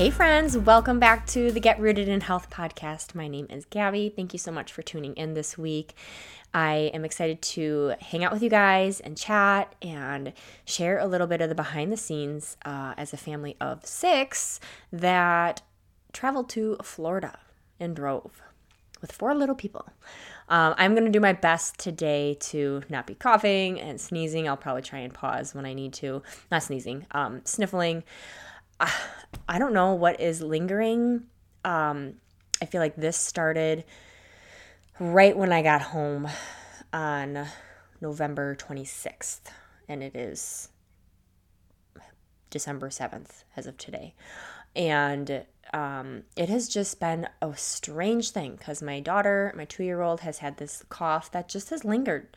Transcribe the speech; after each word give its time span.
Hey, 0.00 0.08
friends, 0.08 0.56
welcome 0.56 0.98
back 0.98 1.26
to 1.26 1.52
the 1.52 1.60
Get 1.60 1.78
Rooted 1.78 2.08
in 2.08 2.22
Health 2.22 2.48
podcast. 2.48 3.14
My 3.14 3.28
name 3.28 3.46
is 3.50 3.66
Gabby. 3.66 4.08
Thank 4.08 4.32
you 4.32 4.38
so 4.38 4.50
much 4.50 4.72
for 4.72 4.80
tuning 4.80 5.12
in 5.12 5.34
this 5.34 5.58
week. 5.58 5.92
I 6.54 6.90
am 6.94 7.04
excited 7.04 7.42
to 7.42 7.92
hang 8.00 8.24
out 8.24 8.32
with 8.32 8.42
you 8.42 8.48
guys 8.48 9.00
and 9.00 9.14
chat 9.14 9.74
and 9.82 10.32
share 10.64 10.98
a 10.98 11.06
little 11.06 11.26
bit 11.26 11.42
of 11.42 11.50
the 11.50 11.54
behind 11.54 11.92
the 11.92 11.98
scenes 11.98 12.56
uh, 12.64 12.94
as 12.96 13.12
a 13.12 13.18
family 13.18 13.58
of 13.60 13.84
six 13.84 14.58
that 14.90 15.60
traveled 16.14 16.48
to 16.48 16.78
Florida 16.82 17.38
and 17.78 17.94
drove 17.94 18.40
with 19.02 19.12
four 19.12 19.34
little 19.34 19.54
people. 19.54 19.86
Um, 20.48 20.74
I'm 20.78 20.94
going 20.94 21.04
to 21.04 21.10
do 21.10 21.20
my 21.20 21.34
best 21.34 21.78
today 21.78 22.38
to 22.40 22.84
not 22.88 23.06
be 23.06 23.16
coughing 23.16 23.78
and 23.78 24.00
sneezing. 24.00 24.48
I'll 24.48 24.56
probably 24.56 24.80
try 24.80 25.00
and 25.00 25.12
pause 25.12 25.54
when 25.54 25.66
I 25.66 25.74
need 25.74 25.92
to. 25.94 26.22
Not 26.50 26.62
sneezing, 26.62 27.04
um, 27.10 27.42
sniffling. 27.44 28.02
I 29.48 29.58
don't 29.58 29.72
know 29.72 29.94
what 29.94 30.20
is 30.20 30.40
lingering. 30.40 31.24
Um, 31.64 32.14
I 32.62 32.66
feel 32.66 32.80
like 32.80 32.96
this 32.96 33.16
started 33.16 33.84
right 34.98 35.36
when 35.36 35.52
I 35.52 35.62
got 35.62 35.82
home 35.82 36.28
on 36.92 37.46
November 38.00 38.56
26th, 38.56 39.40
and 39.88 40.02
it 40.02 40.14
is 40.16 40.68
December 42.50 42.88
7th 42.88 43.44
as 43.56 43.66
of 43.66 43.76
today. 43.76 44.14
And 44.74 45.44
um, 45.72 46.22
it 46.36 46.48
has 46.48 46.68
just 46.68 47.00
been 47.00 47.28
a 47.40 47.56
strange 47.56 48.30
thing 48.30 48.56
because 48.56 48.82
my 48.82 49.00
daughter, 49.00 49.52
my 49.56 49.64
two 49.64 49.84
year 49.84 50.00
old, 50.02 50.20
has 50.20 50.38
had 50.38 50.56
this 50.56 50.84
cough 50.88 51.30
that 51.32 51.48
just 51.48 51.70
has 51.70 51.84
lingered. 51.84 52.28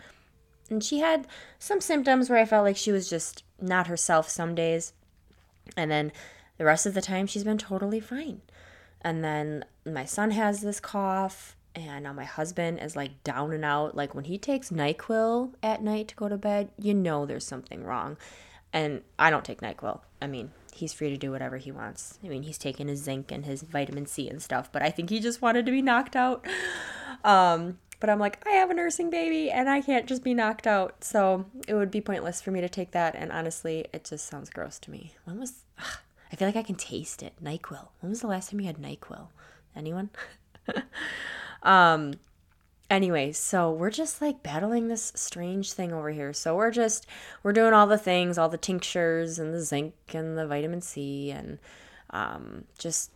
And 0.69 0.83
she 0.83 0.99
had 0.99 1.27
some 1.59 1.81
symptoms 1.81 2.30
where 2.30 2.39
I 2.39 2.45
felt 2.45 2.64
like 2.64 2.77
she 2.77 2.91
was 2.91 3.09
just 3.09 3.44
not 3.61 3.88
herself 3.88 4.30
some 4.30 4.55
days. 4.55 4.94
And 5.75 5.91
then 5.91 6.11
the 6.58 6.66
rest 6.66 6.86
of 6.86 6.94
the 6.94 7.02
time, 7.02 7.28
she's 7.28 7.44
been 7.44 7.58
totally 7.58 8.00
fine. 8.00 8.42
And 9.02 9.23
then 9.23 9.66
my 9.86 10.05
son 10.05 10.32
has 10.32 10.61
this 10.61 10.80
cough, 10.80 11.55
and 11.76 12.04
now 12.04 12.14
my 12.14 12.23
husband 12.23 12.80
is 12.80 12.95
like 12.95 13.23
down 13.23 13.52
and 13.52 13.66
out. 13.66 13.95
Like 13.95 14.16
when 14.16 14.26
he 14.26 14.38
takes 14.38 14.70
NyQuil 14.70 15.54
at 15.61 15.83
night 15.83 16.10
to 16.10 16.16
go 16.16 16.30
to 16.30 16.38
bed, 16.38 16.70
you 16.77 16.94
know 16.94 17.26
there's 17.26 17.45
something 17.45 17.83
wrong. 17.83 18.17
And 18.72 19.02
I 19.20 19.30
don't 19.30 19.45
take 19.45 19.61
NyQuil. 19.61 20.00
I 20.22 20.27
mean, 20.27 20.52
he's 20.73 20.94
free 20.94 21.10
to 21.10 21.17
do 21.17 21.32
whatever 21.32 21.58
he 21.58 21.72
wants. 21.72 22.17
I 22.23 22.27
mean, 22.27 22.44
he's 22.44 22.58
taken 22.58 22.88
his 22.88 23.04
zinc 23.04 23.32
and 23.32 23.45
his 23.45 23.61
vitamin 23.61 24.06
C 24.06 24.30
and 24.30 24.42
stuff, 24.42 24.72
but 24.72 24.82
I 24.82 24.89
think 24.89 25.10
he 25.10 25.20
just 25.20 25.42
wanted 25.42 25.66
to 25.66 25.72
be 25.72 25.82
knocked 25.82 26.16
out. 26.16 26.45
Um, 27.23 27.77
but 28.00 28.10
I'm 28.10 28.20
like, 28.20 28.45
I 28.45 28.52
have 28.52 28.70
a 28.70 28.73
nursing 28.73 29.10
baby 29.10 29.50
and 29.50 29.70
I 29.70 29.80
can't 29.80 30.08
just 30.08 30.23
be 30.23 30.33
knocked 30.33 30.67
out. 30.67 31.04
So 31.04 31.45
it 31.67 31.73
would 31.73 31.89
be 31.89 32.02
pointless 32.02 32.42
for 32.42 32.52
me 32.52 32.60
to 32.60 32.67
take 32.67 32.92
that. 32.92 33.16
And 33.16 33.32
honestly, 33.32 33.86
it 33.94 34.04
just 34.04 34.26
sounds 34.26 34.50
gross 34.50 34.77
to 34.80 34.92
me. 34.92 35.14
When 35.23 35.39
was, 35.39 35.64
I 36.33 36.36
feel 36.36 36.48
like 36.48 36.55
I 36.55 36.64
can 36.64 36.76
taste 36.76 37.21
it. 37.21 37.33
NyQuil. 37.44 37.89
When 37.99 38.10
was 38.10 38.21
the 38.21 38.27
last 38.27 38.49
time 38.49 38.60
you 38.60 38.66
had 38.66 38.80
NyQuil? 38.80 39.27
Anyone? 39.76 40.10
um, 41.64 42.16
anyway, 42.89 43.33
so 43.33 43.71
we're 43.71 43.92
just 43.92 44.20
like 44.20 44.42
battling 44.42 44.88
this 44.88 45.14
strange 45.16 45.73
thing 45.73 45.94
over 45.94 46.10
here. 46.10 46.33
So 46.33 46.55
we're 46.55 46.71
just 46.71 47.05
we're 47.44 47.54
doing 47.54 47.73
all 47.73 47.86
the 47.86 47.99
things, 47.99 48.39
all 48.39 48.49
the 48.49 48.58
tinctures 48.58 49.38
and 49.38 49.54
the 49.54 49.61
zinc 49.61 49.94
and 50.11 50.36
the 50.36 50.48
vitamin 50.48 50.82
C 50.82 51.30
and 51.30 51.60
um, 52.10 52.64
just 52.80 53.11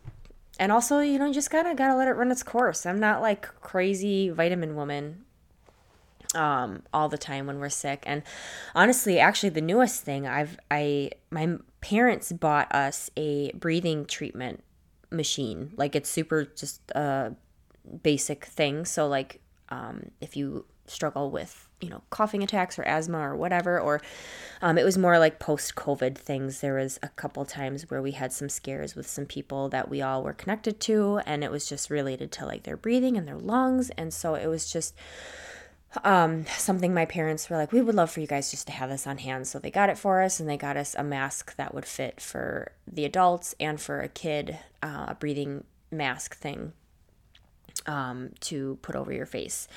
and 0.60 0.72
also 0.72 1.00
you 1.00 1.18
know 1.18 1.26
you 1.26 1.34
just 1.34 1.50
gotta 1.50 1.74
gotta 1.74 1.96
let 1.96 2.08
it 2.08 2.12
run 2.12 2.32
its 2.32 2.44
course. 2.44 2.86
I'm 2.86 3.00
not 3.00 3.22
like 3.22 3.48
crazy 3.62 4.30
vitamin 4.30 4.76
woman 4.76 5.24
um 6.36 6.84
all 6.94 7.08
the 7.08 7.18
time 7.18 7.48
when 7.48 7.58
we're 7.58 7.70
sick 7.70 8.04
and 8.06 8.22
honestly 8.76 9.18
actually 9.18 9.48
the 9.48 9.62
newest 9.62 10.04
thing 10.04 10.28
i've 10.28 10.60
i 10.70 11.10
my 11.32 11.58
parents 11.82 12.32
bought 12.32 12.74
us 12.74 13.10
a 13.16 13.52
breathing 13.54 14.06
treatment 14.06 14.64
machine. 15.12 15.74
Like 15.78 15.96
it's 15.96 16.10
super 16.10 16.46
just 16.46 16.82
a 16.92 17.34
basic 18.04 18.46
thing. 18.46 18.86
So 18.86 19.08
like 19.08 19.42
um, 19.70 20.12
if 20.22 20.36
you 20.36 20.66
struggle 20.86 21.30
with 21.30 21.68
you 21.82 21.90
know 21.90 22.02
coughing 22.10 22.42
attacks 22.42 22.80
or 22.80 22.84
asthma 22.84 23.20
or 23.20 23.36
whatever 23.36 23.78
or 23.78 24.02
um, 24.62 24.78
it 24.78 24.86
was 24.86 24.98
more 24.98 25.20
like 25.20 25.40
post 25.40 25.76
covid 25.76 26.18
things. 26.18 26.62
There 26.62 26.76
was 26.76 26.98
a 27.04 27.10
couple 27.10 27.46
times 27.46 27.90
where 27.90 28.02
we 28.02 28.12
had 28.12 28.32
some 28.32 28.50
scares 28.50 28.96
with 28.96 29.08
some 29.08 29.26
people 29.26 29.70
that 29.70 29.90
we 29.90 30.02
all 30.02 30.24
were 30.24 30.34
connected 30.34 30.80
to 30.82 31.20
and 31.26 31.44
it 31.44 31.52
was 31.52 31.68
just 31.68 31.90
related 31.90 32.32
to 32.34 32.46
like 32.46 32.64
their 32.64 32.78
breathing 32.78 33.18
and 33.18 33.28
their 33.28 33.38
lungs. 33.38 33.90
And 33.92 34.14
so 34.14 34.36
it 34.36 34.48
was 34.48 34.72
just 34.72 34.96
um, 36.04 36.46
something 36.48 36.94
my 36.94 37.06
parents 37.06 37.50
were 37.50 37.58
like 37.58 37.72
we 37.72 37.82
would 37.82 37.96
love 37.96 38.12
for 38.12 38.20
you 38.20 38.28
guys 38.28 38.52
just 38.52 38.68
to 38.68 38.74
have 38.74 38.90
this 38.90 39.08
on 39.08 39.18
hand 39.18 39.48
so 39.48 39.58
they 39.58 39.72
got 39.72 39.90
it 39.90 39.98
for 39.98 40.22
us 40.22 40.40
and 40.40 40.50
they 40.50 40.58
got 40.58 40.78
us 40.78 40.96
a 40.96 41.04
mask 41.04 41.56
that 41.56 41.74
would 41.74 41.86
fit 41.86 42.20
for 42.20 42.72
the 42.86 43.06
adults 43.06 43.56
and 43.60 43.80
for 43.80 44.02
a 44.02 44.10
kid 44.10 44.60
uh, 44.84 45.06
a 45.08 45.16
breathing 45.16 45.64
mask 45.92 46.36
thing 46.36 46.74
um, 47.86 48.32
to 48.42 48.78
put 48.82 48.96
over 48.96 49.14
your 49.14 49.26
face 49.26 49.68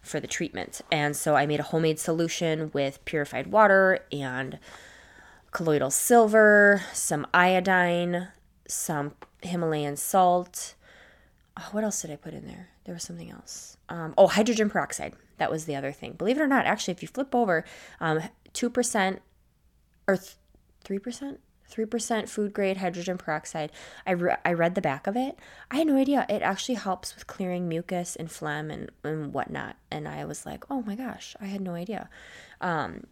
for 0.00 0.20
the 0.20 0.26
treatment. 0.26 0.80
And 0.90 1.16
so 1.16 1.34
I 1.34 1.46
made 1.46 1.60
a 1.60 1.64
homemade 1.64 1.98
solution 1.98 2.70
with 2.72 3.04
purified 3.04 3.48
water 3.48 4.00
and 4.12 4.58
colloidal 5.50 5.90
silver, 5.90 6.82
some 6.92 7.26
iodine, 7.34 8.28
some 8.68 9.14
Himalayan 9.42 9.96
salt. 9.96 10.74
Oh, 11.56 11.68
what 11.72 11.84
else 11.84 12.02
did 12.02 12.10
I 12.10 12.16
put 12.16 12.34
in 12.34 12.46
there? 12.46 12.68
There 12.84 12.94
was 12.94 13.02
something 13.02 13.30
else. 13.30 13.75
Um, 13.88 14.14
oh, 14.18 14.26
hydrogen 14.26 14.68
peroxide. 14.68 15.14
That 15.38 15.50
was 15.50 15.66
the 15.66 15.76
other 15.76 15.92
thing. 15.92 16.12
Believe 16.12 16.38
it 16.38 16.42
or 16.42 16.46
not, 16.46 16.66
actually, 16.66 16.92
if 16.92 17.02
you 17.02 17.08
flip 17.08 17.34
over, 17.34 17.64
um, 18.00 18.20
2% 18.54 19.18
or 20.08 20.16
th- 20.16 20.36
3%, 20.84 21.38
3% 21.70 22.28
food 22.28 22.52
grade 22.52 22.78
hydrogen 22.78 23.18
peroxide. 23.18 23.70
I, 24.06 24.12
re- 24.12 24.36
I 24.44 24.52
read 24.52 24.74
the 24.74 24.80
back 24.80 25.06
of 25.06 25.16
it. 25.16 25.38
I 25.70 25.76
had 25.76 25.86
no 25.86 25.96
idea. 25.96 26.26
It 26.28 26.42
actually 26.42 26.76
helps 26.76 27.14
with 27.14 27.26
clearing 27.26 27.68
mucus 27.68 28.16
and 28.16 28.30
phlegm 28.30 28.70
and, 28.70 28.90
and 29.04 29.32
whatnot. 29.32 29.76
And 29.90 30.08
I 30.08 30.24
was 30.24 30.46
like, 30.46 30.64
oh 30.70 30.82
my 30.82 30.94
gosh, 30.94 31.36
I 31.40 31.46
had 31.46 31.60
no 31.60 31.74
idea. 31.74 32.08
Um, 32.60 33.04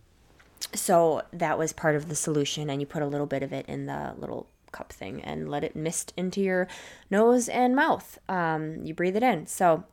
so 0.72 1.22
that 1.32 1.58
was 1.58 1.72
part 1.72 1.96
of 1.96 2.08
the 2.08 2.14
solution. 2.14 2.70
And 2.70 2.80
you 2.80 2.86
put 2.86 3.02
a 3.02 3.06
little 3.06 3.26
bit 3.26 3.42
of 3.42 3.52
it 3.52 3.66
in 3.68 3.86
the 3.86 4.14
little 4.16 4.48
cup 4.72 4.92
thing 4.92 5.22
and 5.22 5.48
let 5.48 5.62
it 5.62 5.76
mist 5.76 6.12
into 6.16 6.40
your 6.40 6.68
nose 7.10 7.48
and 7.48 7.76
mouth. 7.76 8.18
Um, 8.28 8.84
you 8.84 8.94
breathe 8.94 9.16
it 9.16 9.22
in. 9.22 9.46
So 9.46 9.84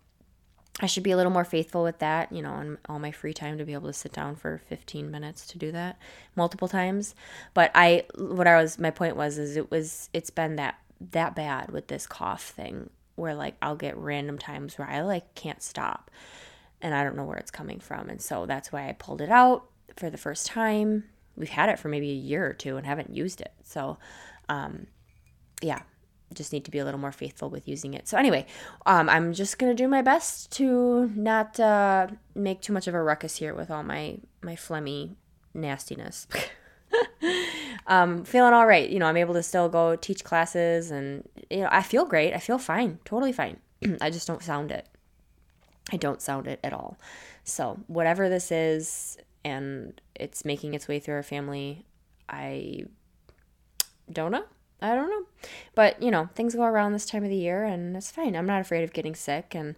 I 0.80 0.86
should 0.86 1.04
be 1.04 1.12
a 1.12 1.18
little 1.18 1.32
more 1.32 1.44
faithful 1.44 1.84
with 1.84 2.00
that, 2.00 2.32
you 2.32 2.42
know, 2.42 2.52
on 2.52 2.78
all 2.88 2.98
my 2.98 3.12
free 3.12 3.34
time 3.34 3.58
to 3.58 3.66
be 3.66 3.74
able 3.74 3.88
to 3.88 3.94
sit 3.94 4.14
down 4.14 4.36
for 4.36 4.62
15 4.68 5.12
minutes 5.12 5.46
to 5.48 5.58
do 5.58 5.72
that 5.74 6.00
multiple 6.36 6.68
times. 6.68 7.14
But 7.54 7.72
I, 7.76 8.06
what 8.16 8.48
I 8.48 8.62
was, 8.62 8.80
my 8.80 8.90
point 8.90 9.16
was, 9.16 9.38
is 9.38 9.58
it 9.58 9.70
was, 9.70 10.10
it's 10.14 10.30
been 10.30 10.56
that, 10.56 10.76
that 11.12 11.36
bad 11.36 11.72
with 11.72 11.88
this 11.88 12.08
cough 12.08 12.44
thing 12.44 12.90
where 13.16 13.36
like 13.36 13.56
I'll 13.62 13.76
get 13.76 13.98
random 13.98 14.38
times 14.38 14.78
where 14.78 14.90
I 14.90 15.02
like 15.02 15.36
can't 15.36 15.62
stop 15.62 16.10
and 16.82 16.96
I 16.96 17.04
don't 17.04 17.16
know 17.16 17.26
where 17.26 17.38
it's 17.38 17.52
coming 17.52 17.80
from. 17.80 18.10
And 18.10 18.22
so 18.22 18.46
that's 18.46 18.72
why 18.72 18.90
I 18.90 18.94
pulled 18.94 19.22
it 19.22 19.30
out 19.30 19.66
for 19.98 20.10
the 20.10 20.18
first 20.18 20.48
time. 20.48 21.04
We've 21.36 21.50
had 21.50 21.70
it 21.70 21.80
for 21.80 21.90
maybe 21.90 22.10
a 22.10 22.16
year 22.16 22.46
or 22.46 22.54
two 22.54 22.78
and 22.78 22.86
haven't 22.86 23.16
used 23.16 23.42
it. 23.42 23.52
So, 23.64 23.98
um, 24.50 24.88
yeah, 25.62 25.82
just 26.34 26.54
need 26.54 26.66
to 26.66 26.72
be 26.72 26.80
a 26.80 26.86
little 26.86 27.00
more 27.00 27.12
faithful 27.12 27.50
with 27.50 27.68
using 27.68 27.94
it. 27.94 28.08
So 28.08 28.18
anyway, 28.18 28.46
um, 28.86 29.10
I'm 29.10 29.34
just 29.34 29.58
gonna 29.60 29.74
do 29.74 29.88
my 29.88 30.02
best 30.02 30.52
to 30.54 31.12
not 31.16 31.60
uh, 31.60 32.08
make 32.36 32.62
too 32.62 32.74
much 32.74 32.88
of 32.88 32.94
a 32.94 33.02
ruckus 33.02 33.38
here 33.38 33.54
with 33.54 33.70
all 33.70 33.84
my 33.84 34.18
my 34.42 34.56
phlegmy 34.56 35.16
nastiness. 35.54 36.28
um, 37.88 38.24
feeling 38.24 38.54
all 38.54 38.66
right. 38.66 38.90
You 38.90 39.00
know, 39.00 39.06
I'm 39.06 39.18
able 39.18 39.34
to 39.34 39.44
still 39.44 39.70
go 39.70 39.96
teach 39.96 40.24
classes, 40.24 40.92
and 40.92 41.28
you 41.50 41.62
know, 41.62 41.70
I 41.72 41.82
feel 41.82 42.06
great. 42.06 42.34
I 42.34 42.40
feel 42.40 42.58
fine, 42.58 43.00
totally 43.06 43.32
fine. 43.32 43.58
I 44.02 44.10
just 44.10 44.28
don't 44.28 44.44
sound 44.44 44.72
it. 44.72 44.88
I 45.92 45.98
don't 45.98 46.22
sound 46.22 46.48
it 46.48 46.60
at 46.64 46.74
all. 46.74 46.98
So, 47.44 47.80
whatever 47.88 48.30
this 48.30 48.52
is, 48.52 49.18
and 49.44 50.00
it's 50.16 50.46
making 50.46 50.74
its 50.74 50.88
way 50.88 51.00
through 51.00 51.16
our 51.16 51.24
family, 51.24 51.86
I 52.30 52.86
don't 54.12 54.32
know. 54.32 54.46
I 54.82 54.96
don't 54.96 55.10
know. 55.10 55.26
But, 55.76 56.02
you 56.02 56.12
know, 56.12 56.30
things 56.36 56.56
go 56.56 56.64
around 56.64 56.94
this 56.94 57.06
time 57.06 57.24
of 57.24 57.30
the 57.30 57.36
year 57.36 57.64
and 57.64 57.96
it's 57.96 58.12
fine. 58.12 58.36
I'm 58.36 58.46
not 58.46 58.62
afraid 58.62 58.84
of 58.84 58.94
getting 58.94 59.16
sick 59.16 59.54
and, 59.54 59.76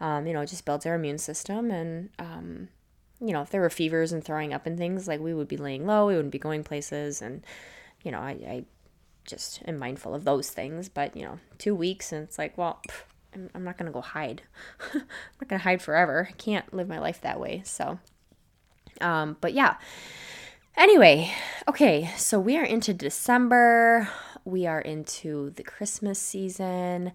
um, 0.00 0.26
you 0.26 0.32
know, 0.32 0.42
it 0.42 0.48
just 0.48 0.64
builds 0.64 0.84
our 0.84 0.94
immune 0.94 1.18
system. 1.18 1.70
And, 1.70 2.10
um, 2.18 2.68
you 3.20 3.32
know, 3.32 3.42
if 3.42 3.50
there 3.50 3.60
were 3.60 3.70
fevers 3.70 4.12
and 4.12 4.22
throwing 4.22 4.52
up 4.52 4.66
and 4.66 4.76
things, 4.76 5.08
like 5.08 5.20
we 5.20 5.32
would 5.32 5.48
be 5.48 5.56
laying 5.56 5.86
low, 5.86 6.06
we 6.06 6.14
wouldn't 6.14 6.32
be 6.32 6.38
going 6.38 6.64
places. 6.64 7.22
And, 7.22 7.44
you 8.02 8.10
know, 8.10 8.18
I, 8.18 8.30
I 8.30 8.64
just 9.26 9.62
am 9.66 9.78
mindful 9.78 10.14
of 10.14 10.24
those 10.24 10.50
things. 10.50 10.88
But, 10.88 11.16
you 11.16 11.22
know, 11.22 11.38
two 11.58 11.74
weeks 11.74 12.12
and 12.12 12.24
it's 12.24 12.38
like, 12.38 12.58
well, 12.58 12.80
pff, 12.88 13.02
I'm, 13.34 13.50
I'm 13.54 13.64
not 13.64 13.78
going 13.78 13.86
to 13.86 13.92
go 13.92 14.00
hide. 14.00 14.42
I'm 14.94 15.02
not 15.40 15.48
going 15.48 15.60
to 15.60 15.64
hide 15.64 15.80
forever. 15.80 16.28
I 16.28 16.32
can't 16.32 16.72
live 16.74 16.88
my 16.88 16.98
life 16.98 17.20
that 17.22 17.40
way. 17.40 17.62
So, 17.64 17.98
um, 19.00 19.36
but 19.40 19.54
yeah. 19.54 19.76
Anyway, 20.76 21.30
okay, 21.68 22.10
so 22.16 22.40
we 22.40 22.56
are 22.56 22.64
into 22.64 22.94
December. 22.94 24.08
We 24.44 24.66
are 24.66 24.80
into 24.80 25.50
the 25.50 25.62
Christmas 25.62 26.18
season. 26.18 27.12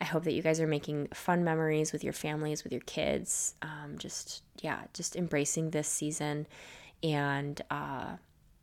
I 0.00 0.04
hope 0.04 0.24
that 0.24 0.32
you 0.32 0.42
guys 0.42 0.60
are 0.60 0.66
making 0.66 1.08
fun 1.14 1.42
memories 1.42 1.92
with 1.92 2.04
your 2.04 2.12
families, 2.12 2.64
with 2.64 2.72
your 2.72 2.82
kids. 2.82 3.54
Um, 3.62 3.96
just, 3.98 4.42
yeah, 4.60 4.82
just 4.92 5.16
embracing 5.16 5.70
this 5.70 5.88
season 5.88 6.46
and, 7.02 7.60
uh, 7.70 8.16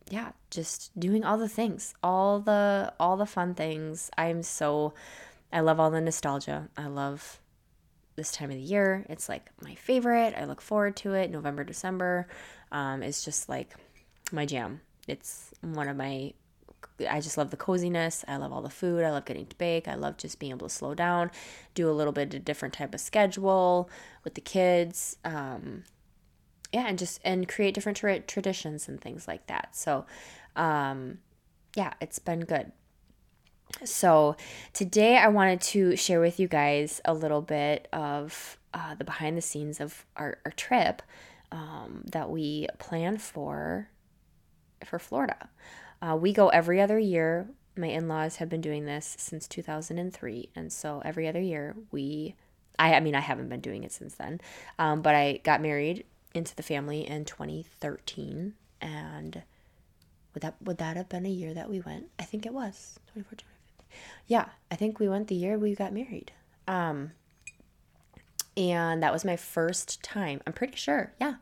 yeah, 0.10 0.32
just 0.52 0.98
doing 1.00 1.24
all 1.24 1.38
the 1.38 1.50
things, 1.50 1.94
all 2.04 2.40
the 2.40 2.94
all 3.00 3.18
the 3.18 3.26
fun 3.26 3.56
things. 3.56 4.12
I'm 4.18 4.44
so 4.44 4.94
I 5.52 5.62
love 5.62 5.80
all 5.80 5.92
the 5.92 6.02
nostalgia. 6.02 6.70
I 6.78 6.88
love 6.88 7.40
this 8.16 8.32
time 8.32 8.50
of 8.52 8.58
the 8.58 8.62
year. 8.62 9.06
It's 9.10 9.30
like 9.30 9.50
my 9.62 9.76
favorite. 9.76 10.34
I 10.38 10.46
look 10.46 10.62
forward 10.62 10.96
to 10.98 11.14
it. 11.14 11.32
November, 11.32 11.64
December 11.64 12.28
um, 12.72 13.02
is 13.02 13.24
just 13.24 13.50
like 13.50 13.76
my 14.32 14.46
jam. 14.46 14.82
It's 15.08 15.52
one 15.62 15.88
of 15.88 15.98
my 15.98 16.34
I 17.10 17.20
just 17.20 17.38
love 17.38 17.50
the 17.50 17.58
coziness. 17.58 18.24
I 18.28 18.38
love 18.38 18.52
all 18.52 18.62
the 18.62 18.70
food. 18.70 19.04
I 19.04 19.12
love 19.12 19.26
getting 19.26 19.46
to 19.46 19.56
bake. 19.58 19.88
I 19.88 19.96
love 19.96 20.18
just 20.18 20.40
being 20.40 20.52
able 20.52 20.68
to 20.68 20.74
slow 20.74 20.94
down, 20.94 21.32
do 21.76 21.90
a 21.90 21.92
little 21.92 22.14
bit 22.14 22.34
of 22.34 22.46
different 22.46 22.74
type 22.74 22.94
of 22.94 23.00
schedule 23.00 23.90
with 24.24 24.36
the 24.36 24.42
kids. 24.42 25.18
Um, 25.24 25.84
yeah, 26.72 26.88
and 26.88 26.98
just 26.98 27.22
and 27.24 27.48
create 27.48 27.76
different 27.76 27.98
tra- 27.98 28.20
traditions 28.22 28.88
and 28.88 29.00
things 29.00 29.28
like 29.28 29.48
that. 29.48 29.76
So, 29.76 30.06
um, 30.56 31.20
yeah, 31.76 31.94
it's 32.02 32.20
been 32.20 32.42
good. 32.42 32.72
So, 33.84 34.36
today 34.74 35.18
I 35.18 35.28
wanted 35.28 35.62
to 35.62 35.96
share 35.96 36.20
with 36.20 36.40
you 36.40 36.48
guys 36.48 37.00
a 37.06 37.14
little 37.14 37.42
bit 37.42 37.88
of 37.94 38.58
uh, 38.74 38.96
the 38.96 39.04
behind 39.04 39.38
the 39.38 39.42
scenes 39.42 39.80
of 39.80 40.06
our, 40.18 40.40
our 40.46 40.52
trip 40.52 41.02
um, 41.52 42.04
that 42.12 42.30
we 42.30 42.68
plan 42.80 43.18
for 43.18 43.90
for 44.94 45.00
Florida. 45.00 45.50
Uh, 46.04 46.16
we 46.16 46.32
go 46.32 46.50
every 46.50 46.80
other 46.80 47.00
year. 47.00 47.48
My 47.76 47.88
in 47.88 48.08
laws 48.08 48.36
have 48.36 48.48
been 48.48 48.62
doing 48.62 48.86
this 48.86 49.16
since 49.18 49.48
2003. 49.48 50.50
And 50.56 50.72
so 50.72 51.02
every 51.04 51.28
other 51.28 51.42
year, 51.42 51.76
we, 51.92 52.36
I, 52.78 52.94
I 52.94 53.00
mean, 53.00 53.16
I 53.16 53.20
haven't 53.20 53.50
been 53.50 53.60
doing 53.60 53.84
it 53.84 53.92
since 53.92 54.14
then, 54.14 54.40
um, 54.78 55.02
but 55.02 55.16
I 55.16 55.40
got 55.44 55.64
married 55.64 56.06
into 56.36 56.56
the 56.56 56.62
family 56.62 57.08
in 57.08 57.26
2013. 57.26 58.54
And 58.82 59.42
would 60.36 60.44
that, 60.44 60.58
would 60.62 60.78
that 60.78 60.96
have 60.96 61.10
been 61.10 61.26
a 61.26 61.30
year 61.30 61.56
that 61.56 61.72
we 61.72 61.80
went? 61.80 62.10
I 62.20 62.24
think 62.24 62.46
it 62.46 62.54
was 62.54 63.00
24, 63.14 63.40
Yeah, 64.28 64.50
I 64.70 64.76
think 64.76 65.00
we 65.00 65.10
went 65.10 65.28
the 65.28 65.34
year 65.34 65.58
we 65.58 65.74
got 65.74 65.92
married. 65.92 66.34
Um, 66.68 67.14
and 68.56 69.02
that 69.02 69.12
was 69.12 69.26
my 69.26 69.38
first 69.38 70.04
time. 70.04 70.40
I'm 70.46 70.54
pretty 70.54 70.76
sure. 70.76 71.14
Yeah. 71.20 71.36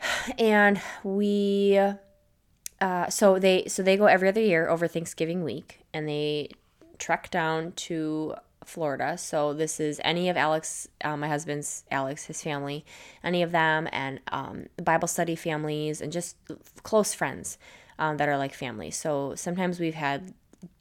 And 0.38 0.80
we 1.02 1.80
uh, 2.80 3.08
so 3.08 3.38
they 3.38 3.66
so 3.66 3.82
they 3.82 3.96
go 3.96 4.06
every 4.06 4.28
other 4.28 4.40
year 4.40 4.68
over 4.68 4.86
Thanksgiving 4.86 5.42
week, 5.44 5.80
and 5.92 6.08
they 6.08 6.50
trek 6.98 7.30
down 7.30 7.72
to 7.72 8.34
Florida. 8.64 9.16
So 9.18 9.54
this 9.54 9.80
is 9.80 10.00
any 10.04 10.28
of 10.28 10.36
Alex, 10.36 10.88
uh, 11.02 11.16
my 11.16 11.28
husband's 11.28 11.84
Alex, 11.90 12.24
his 12.26 12.42
family, 12.42 12.84
any 13.24 13.42
of 13.42 13.50
them, 13.50 13.88
and 13.92 14.20
um, 14.30 14.66
Bible 14.82 15.08
study 15.08 15.34
families, 15.34 16.00
and 16.00 16.12
just 16.12 16.36
close 16.82 17.14
friends 17.14 17.58
um, 17.98 18.18
that 18.18 18.28
are 18.28 18.38
like 18.38 18.54
family. 18.54 18.90
So 18.90 19.34
sometimes 19.34 19.80
we've 19.80 19.94
had 19.94 20.34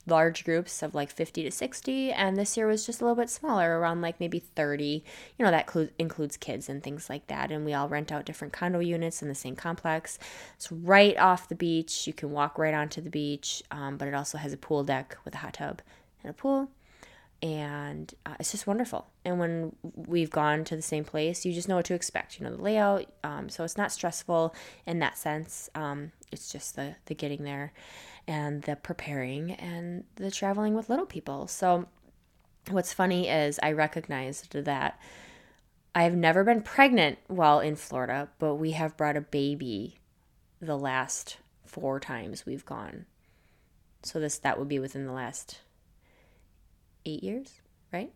large 0.07 0.45
groups 0.45 0.81
of 0.81 0.95
like 0.95 1.11
50 1.11 1.43
to 1.43 1.51
60 1.51 2.11
and 2.11 2.37
this 2.37 2.55
year 2.55 2.65
was 2.65 2.85
just 2.85 3.01
a 3.01 3.03
little 3.03 3.15
bit 3.15 3.29
smaller 3.29 3.77
around 3.77 4.01
like 4.01 4.19
maybe 4.19 4.39
30 4.39 5.03
you 5.37 5.45
know 5.45 5.51
that 5.51 5.69
cl- 5.69 5.89
includes 5.99 6.37
kids 6.37 6.69
and 6.69 6.81
things 6.81 7.09
like 7.09 7.27
that 7.27 7.51
and 7.51 7.65
we 7.65 7.73
all 7.73 7.89
rent 7.89 8.11
out 8.11 8.25
different 8.25 8.53
condo 8.53 8.79
units 8.79 9.21
in 9.21 9.27
the 9.27 9.35
same 9.35 9.55
complex. 9.55 10.17
It's 10.55 10.71
right 10.71 11.17
off 11.17 11.49
the 11.49 11.55
beach. 11.55 12.07
You 12.07 12.13
can 12.13 12.31
walk 12.31 12.57
right 12.57 12.73
onto 12.73 13.01
the 13.01 13.09
beach 13.09 13.61
um, 13.69 13.97
but 13.97 14.07
it 14.07 14.13
also 14.13 14.37
has 14.37 14.53
a 14.53 14.57
pool 14.57 14.83
deck 14.83 15.17
with 15.25 15.35
a 15.35 15.39
hot 15.39 15.55
tub 15.55 15.81
and 16.23 16.29
a 16.29 16.33
pool. 16.33 16.69
And 17.43 18.11
uh, 18.25 18.33
it's 18.39 18.51
just 18.51 18.65
wonderful. 18.65 19.05
And 19.23 19.39
when 19.39 19.75
we've 19.83 20.31
gone 20.31 20.63
to 20.65 20.75
the 20.75 20.81
same 20.81 21.03
place 21.03 21.45
you 21.45 21.51
just 21.53 21.67
know 21.67 21.75
what 21.75 21.85
to 21.85 21.93
expect. 21.93 22.39
You 22.39 22.45
know 22.45 22.55
the 22.55 22.63
layout 22.63 23.05
um, 23.25 23.49
so 23.49 23.65
it's 23.65 23.77
not 23.77 23.91
stressful 23.91 24.55
in 24.85 24.99
that 24.99 25.17
sense. 25.17 25.69
Um, 25.75 26.13
it's 26.31 26.49
just 26.49 26.77
the 26.77 26.95
the 27.05 27.13
getting 27.13 27.43
there 27.43 27.73
and 28.27 28.61
the 28.63 28.75
preparing 28.75 29.51
and 29.51 30.03
the 30.15 30.31
traveling 30.31 30.73
with 30.73 30.89
little 30.89 31.05
people. 31.05 31.47
So, 31.47 31.87
what's 32.69 32.93
funny 32.93 33.29
is 33.29 33.59
I 33.63 33.71
recognized 33.71 34.53
that 34.53 34.99
I've 35.95 36.15
never 36.15 36.43
been 36.43 36.61
pregnant 36.61 37.17
while 37.27 37.59
in 37.59 37.75
Florida, 37.75 38.29
but 38.37 38.55
we 38.55 38.71
have 38.71 38.97
brought 38.97 39.17
a 39.17 39.21
baby 39.21 39.97
the 40.61 40.77
last 40.77 41.37
four 41.65 41.99
times 41.99 42.45
we've 42.45 42.65
gone. 42.65 43.05
So 44.03 44.19
this 44.19 44.37
that 44.39 44.59
would 44.59 44.67
be 44.67 44.79
within 44.79 45.05
the 45.05 45.11
last 45.11 45.59
eight 47.05 47.23
years, 47.23 47.61
right? 47.91 48.11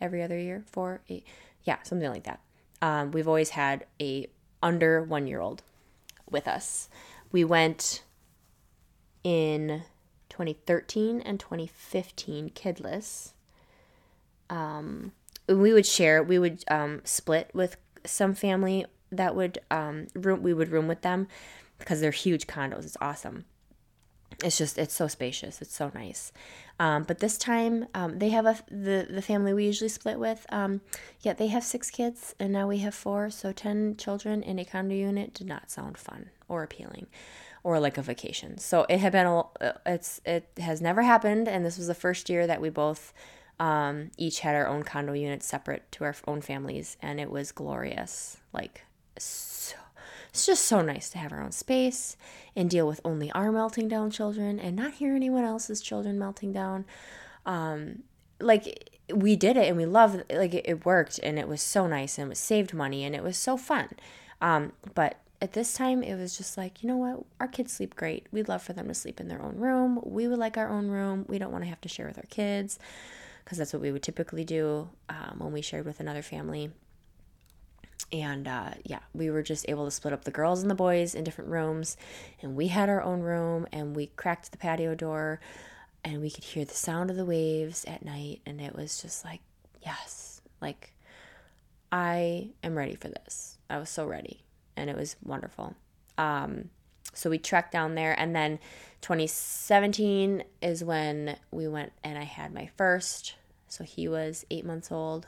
Every 0.00 0.22
other 0.22 0.38
year, 0.38 0.64
four, 0.70 1.00
eight, 1.08 1.24
yeah, 1.64 1.82
something 1.82 2.10
like 2.10 2.24
that. 2.24 2.40
Um, 2.82 3.10
we've 3.10 3.28
always 3.28 3.50
had 3.50 3.86
a 4.00 4.28
under 4.62 5.02
one 5.02 5.26
year 5.26 5.40
old 5.40 5.62
with 6.30 6.46
us. 6.46 6.88
We 7.32 7.44
went 7.44 8.02
in 9.24 9.82
2013 10.28 11.20
and 11.20 11.40
2015 11.40 12.50
kidless. 12.50 13.32
Um, 14.50 15.12
we 15.48 15.72
would 15.72 15.86
share, 15.86 16.22
we 16.22 16.38
would 16.38 16.64
um, 16.68 17.00
split 17.04 17.50
with 17.54 17.76
some 18.04 18.34
family 18.34 18.86
that 19.10 19.34
would 19.34 19.58
um, 19.70 20.08
room, 20.14 20.42
we 20.42 20.54
would 20.54 20.68
room 20.68 20.88
with 20.88 21.02
them 21.02 21.26
because 21.78 22.00
they're 22.00 22.10
huge 22.10 22.46
condos. 22.46 22.84
It's 22.84 22.96
awesome. 23.00 23.44
It's 24.44 24.56
just, 24.56 24.78
it's 24.78 24.94
so 24.94 25.08
spacious. 25.08 25.60
It's 25.60 25.74
so 25.74 25.90
nice. 25.94 26.32
Um, 26.78 27.02
but 27.02 27.18
this 27.18 27.38
time, 27.38 27.86
um, 27.94 28.18
they 28.20 28.28
have 28.28 28.46
a 28.46 28.56
the 28.70 29.08
the 29.10 29.22
family 29.22 29.52
we 29.52 29.64
usually 29.64 29.88
split 29.88 30.18
with. 30.18 30.46
Um, 30.50 30.80
yeah, 31.22 31.32
they 31.32 31.48
have 31.48 31.64
six 31.64 31.90
kids, 31.90 32.36
and 32.38 32.52
now 32.52 32.68
we 32.68 32.78
have 32.78 32.94
four. 32.94 33.30
So 33.30 33.50
ten 33.50 33.96
children 33.96 34.44
in 34.44 34.60
a 34.60 34.64
condo 34.64 34.94
unit 34.94 35.34
did 35.34 35.48
not 35.48 35.72
sound 35.72 35.98
fun 35.98 36.30
or 36.46 36.62
appealing 36.62 37.08
or 37.68 37.78
like 37.78 37.98
a 37.98 38.02
vacation. 38.02 38.56
So 38.56 38.86
it 38.88 38.98
had 38.98 39.12
been 39.12 39.26
a 39.26 39.40
uh, 39.40 39.72
it's 39.84 40.22
it 40.24 40.48
has 40.58 40.80
never 40.80 41.02
happened 41.02 41.46
and 41.48 41.66
this 41.66 41.76
was 41.76 41.86
the 41.86 41.94
first 41.94 42.30
year 42.30 42.46
that 42.46 42.62
we 42.62 42.70
both 42.70 43.12
um, 43.60 44.10
each 44.16 44.40
had 44.40 44.54
our 44.54 44.66
own 44.66 44.84
condo 44.84 45.12
unit 45.12 45.42
separate 45.42 45.82
to 45.92 46.04
our 46.04 46.16
own 46.26 46.40
families 46.40 46.96
and 47.02 47.20
it 47.20 47.30
was 47.30 47.52
glorious. 47.52 48.38
Like 48.54 48.86
so 49.18 49.76
it's 50.30 50.46
just 50.46 50.64
so 50.64 50.80
nice 50.80 51.10
to 51.10 51.18
have 51.18 51.30
our 51.30 51.42
own 51.42 51.52
space 51.52 52.16
and 52.56 52.70
deal 52.70 52.86
with 52.86 53.02
only 53.04 53.30
our 53.32 53.52
melting 53.52 53.86
down 53.86 54.10
children 54.10 54.58
and 54.58 54.74
not 54.74 54.94
hear 54.94 55.14
anyone 55.14 55.44
else's 55.44 55.82
children 55.82 56.18
melting 56.18 56.54
down. 56.54 56.86
Um, 57.44 58.04
like 58.40 58.98
we 59.12 59.36
did 59.36 59.58
it 59.58 59.68
and 59.68 59.76
we 59.76 59.84
loved 59.84 60.24
like 60.32 60.54
it, 60.54 60.64
it 60.66 60.86
worked 60.86 61.20
and 61.22 61.38
it 61.38 61.48
was 61.48 61.60
so 61.60 61.86
nice 61.86 62.16
and 62.16 62.32
it 62.32 62.36
saved 62.36 62.72
money 62.72 63.04
and 63.04 63.14
it 63.14 63.22
was 63.22 63.36
so 63.36 63.58
fun. 63.58 63.90
Um, 64.40 64.72
but 64.94 65.18
at 65.40 65.52
this 65.52 65.74
time, 65.74 66.02
it 66.02 66.16
was 66.16 66.36
just 66.36 66.56
like, 66.56 66.82
you 66.82 66.88
know 66.88 66.96
what? 66.96 67.24
Our 67.38 67.46
kids 67.46 67.72
sleep 67.72 67.94
great. 67.94 68.26
We'd 68.32 68.48
love 68.48 68.62
for 68.62 68.72
them 68.72 68.88
to 68.88 68.94
sleep 68.94 69.20
in 69.20 69.28
their 69.28 69.40
own 69.40 69.56
room. 69.56 70.00
We 70.02 70.26
would 70.26 70.38
like 70.38 70.56
our 70.56 70.68
own 70.68 70.88
room. 70.88 71.24
We 71.28 71.38
don't 71.38 71.52
want 71.52 71.62
to 71.62 71.70
have 71.70 71.80
to 71.82 71.88
share 71.88 72.06
with 72.06 72.18
our 72.18 72.26
kids 72.28 72.78
because 73.44 73.58
that's 73.58 73.72
what 73.72 73.80
we 73.80 73.92
would 73.92 74.02
typically 74.02 74.44
do 74.44 74.88
um, 75.08 75.36
when 75.38 75.52
we 75.52 75.62
shared 75.62 75.86
with 75.86 76.00
another 76.00 76.22
family. 76.22 76.70
And 78.10 78.48
uh, 78.48 78.70
yeah, 78.84 79.00
we 79.12 79.30
were 79.30 79.42
just 79.42 79.66
able 79.68 79.84
to 79.84 79.90
split 79.90 80.12
up 80.12 80.24
the 80.24 80.30
girls 80.30 80.62
and 80.62 80.70
the 80.70 80.74
boys 80.74 81.14
in 81.14 81.22
different 81.22 81.50
rooms. 81.50 81.96
And 82.42 82.56
we 82.56 82.68
had 82.68 82.88
our 82.88 83.02
own 83.02 83.20
room 83.20 83.66
and 83.72 83.94
we 83.94 84.06
cracked 84.06 84.50
the 84.50 84.58
patio 84.58 84.94
door 84.94 85.40
and 86.04 86.20
we 86.20 86.30
could 86.30 86.44
hear 86.44 86.64
the 86.64 86.74
sound 86.74 87.10
of 87.10 87.16
the 87.16 87.24
waves 87.24 87.84
at 87.84 88.04
night. 88.04 88.40
And 88.44 88.60
it 88.60 88.74
was 88.74 89.00
just 89.00 89.24
like, 89.24 89.40
yes, 89.84 90.40
like 90.60 90.94
I 91.92 92.48
am 92.64 92.76
ready 92.76 92.96
for 92.96 93.08
this. 93.08 93.58
I 93.70 93.78
was 93.78 93.88
so 93.88 94.04
ready 94.04 94.42
and 94.78 94.88
it 94.88 94.96
was 94.96 95.16
wonderful. 95.22 95.74
Um, 96.16 96.70
so 97.14 97.30
we 97.30 97.38
trekked 97.38 97.72
down 97.72 97.94
there, 97.94 98.18
and 98.18 98.34
then 98.34 98.58
2017 99.00 100.44
is 100.60 100.82
when 100.82 101.36
we 101.50 101.68
went 101.68 101.92
and 102.02 102.18
I 102.18 102.24
had 102.24 102.52
my 102.52 102.68
first 102.76 103.34
So 103.68 103.84
he 103.84 104.08
was 104.08 104.46
eight 104.50 104.64
months 104.64 104.90
old, 104.90 105.26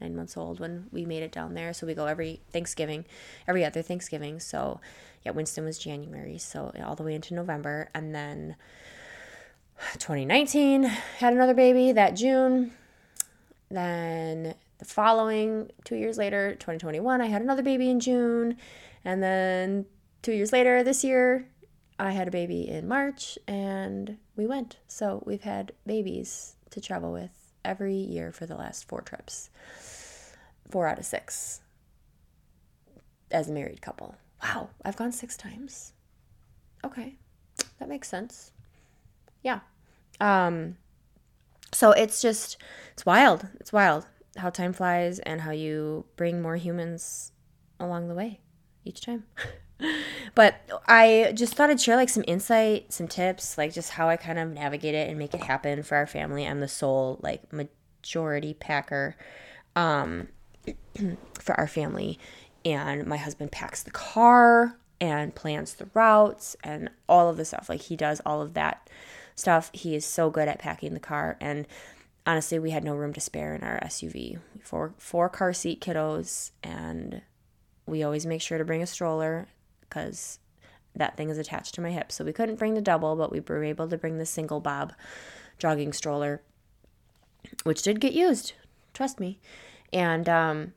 nine 0.00 0.16
months 0.16 0.36
old 0.36 0.60
when 0.60 0.86
we 0.90 1.04
made 1.04 1.22
it 1.22 1.30
down 1.30 1.54
there. 1.54 1.72
So 1.72 1.86
we 1.86 1.94
go 1.94 2.06
every 2.06 2.40
Thanksgiving, 2.50 3.04
every 3.46 3.64
other 3.64 3.82
Thanksgiving. 3.82 4.40
So 4.40 4.80
yeah, 5.24 5.32
Winston 5.32 5.64
was 5.64 5.78
January, 5.78 6.38
so 6.38 6.72
all 6.84 6.96
the 6.96 7.02
way 7.02 7.14
into 7.14 7.34
November. 7.34 7.90
And 7.94 8.14
then 8.14 8.56
2019 9.94 10.84
had 10.84 11.32
another 11.32 11.54
baby 11.54 11.92
that 11.92 12.16
June. 12.16 12.72
Then 13.70 14.54
the 14.78 14.84
following 14.84 15.70
two 15.84 15.96
years 15.96 16.18
later, 16.18 16.52
2021, 16.54 17.20
I 17.20 17.26
had 17.26 17.42
another 17.42 17.62
baby 17.62 17.90
in 17.90 18.00
June. 18.00 18.56
And 19.04 19.22
then 19.22 19.86
two 20.22 20.32
years 20.32 20.52
later, 20.52 20.82
this 20.82 21.04
year, 21.04 21.48
I 21.98 22.12
had 22.12 22.28
a 22.28 22.32
baby 22.32 22.68
in 22.68 22.88
March 22.88 23.38
and 23.46 24.18
we 24.36 24.46
went. 24.46 24.76
So 24.88 25.22
we've 25.26 25.42
had 25.42 25.72
babies 25.86 26.56
to 26.70 26.80
travel 26.80 27.12
with 27.12 27.52
every 27.64 27.94
year 27.94 28.32
for 28.32 28.46
the 28.46 28.56
last 28.56 28.88
four 28.88 29.00
trips. 29.00 29.50
Four 30.70 30.86
out 30.86 30.98
of 30.98 31.04
six 31.04 31.60
as 33.30 33.48
a 33.48 33.52
married 33.52 33.82
couple. 33.82 34.16
Wow, 34.42 34.70
I've 34.84 34.96
gone 34.96 35.12
six 35.12 35.36
times. 35.36 35.92
Okay, 36.84 37.16
that 37.78 37.88
makes 37.88 38.08
sense. 38.08 38.52
Yeah. 39.42 39.60
Um, 40.20 40.76
so 41.72 41.92
it's 41.92 42.20
just, 42.20 42.56
it's 42.92 43.06
wild. 43.06 43.46
It's 43.60 43.72
wild 43.72 44.06
how 44.36 44.50
time 44.50 44.72
flies 44.72 45.18
and 45.20 45.42
how 45.42 45.50
you 45.50 46.06
bring 46.16 46.40
more 46.40 46.56
humans 46.56 47.32
along 47.78 48.08
the 48.08 48.14
way 48.14 48.40
each 48.84 49.00
time. 49.00 49.24
but 50.34 50.56
I 50.86 51.32
just 51.34 51.54
thought 51.54 51.70
I'd 51.70 51.80
share 51.80 51.96
like 51.96 52.08
some 52.08 52.24
insight, 52.26 52.92
some 52.92 53.08
tips, 53.08 53.58
like 53.58 53.72
just 53.72 53.90
how 53.90 54.08
I 54.08 54.16
kind 54.16 54.38
of 54.38 54.50
navigate 54.50 54.94
it 54.94 55.08
and 55.08 55.18
make 55.18 55.34
it 55.34 55.42
happen 55.42 55.82
for 55.82 55.96
our 55.96 56.06
family. 56.06 56.46
I'm 56.46 56.60
the 56.60 56.68
sole 56.68 57.18
like 57.22 57.42
majority 57.52 58.54
packer 58.54 59.16
um, 59.76 60.28
for 61.38 61.58
our 61.58 61.66
family, 61.66 62.18
and 62.64 63.06
my 63.06 63.16
husband 63.16 63.52
packs 63.52 63.82
the 63.82 63.90
car 63.90 64.78
and 65.00 65.34
plans 65.34 65.74
the 65.74 65.88
routes 65.94 66.56
and 66.62 66.88
all 67.08 67.28
of 67.28 67.36
the 67.36 67.44
stuff. 67.44 67.68
Like 67.68 67.82
he 67.82 67.96
does 67.96 68.20
all 68.24 68.40
of 68.40 68.54
that 68.54 68.88
stuff. 69.34 69.70
He 69.72 69.96
is 69.96 70.04
so 70.04 70.30
good 70.30 70.48
at 70.48 70.58
packing 70.58 70.94
the 70.94 71.00
car 71.00 71.36
and 71.40 71.66
honestly, 72.26 72.58
we 72.58 72.70
had 72.70 72.84
no 72.84 72.94
room 72.94 73.12
to 73.14 73.20
spare 73.20 73.54
in 73.54 73.62
our 73.62 73.80
SUV. 73.80 74.38
Four 74.62 74.94
four 74.98 75.28
car 75.28 75.52
seat 75.52 75.80
kiddos 75.80 76.52
and 76.62 77.22
we 77.86 78.02
always 78.02 78.26
make 78.26 78.40
sure 78.40 78.58
to 78.58 78.64
bring 78.64 78.82
a 78.82 78.86
stroller 78.86 79.48
because 79.80 80.38
that 80.94 81.16
thing 81.16 81.30
is 81.30 81.38
attached 81.38 81.74
to 81.74 81.80
my 81.80 81.90
hip. 81.90 82.12
So 82.12 82.24
we 82.24 82.32
couldn't 82.32 82.58
bring 82.58 82.74
the 82.74 82.80
double, 82.80 83.16
but 83.16 83.32
we 83.32 83.40
were 83.40 83.64
able 83.64 83.88
to 83.88 83.96
bring 83.96 84.18
the 84.18 84.26
single 84.26 84.60
bob 84.60 84.92
jogging 85.58 85.92
stroller, 85.92 86.42
which 87.64 87.82
did 87.82 88.00
get 88.00 88.12
used. 88.12 88.52
Trust 88.94 89.20
me. 89.20 89.38
And 89.92 90.28
um, 90.28 90.72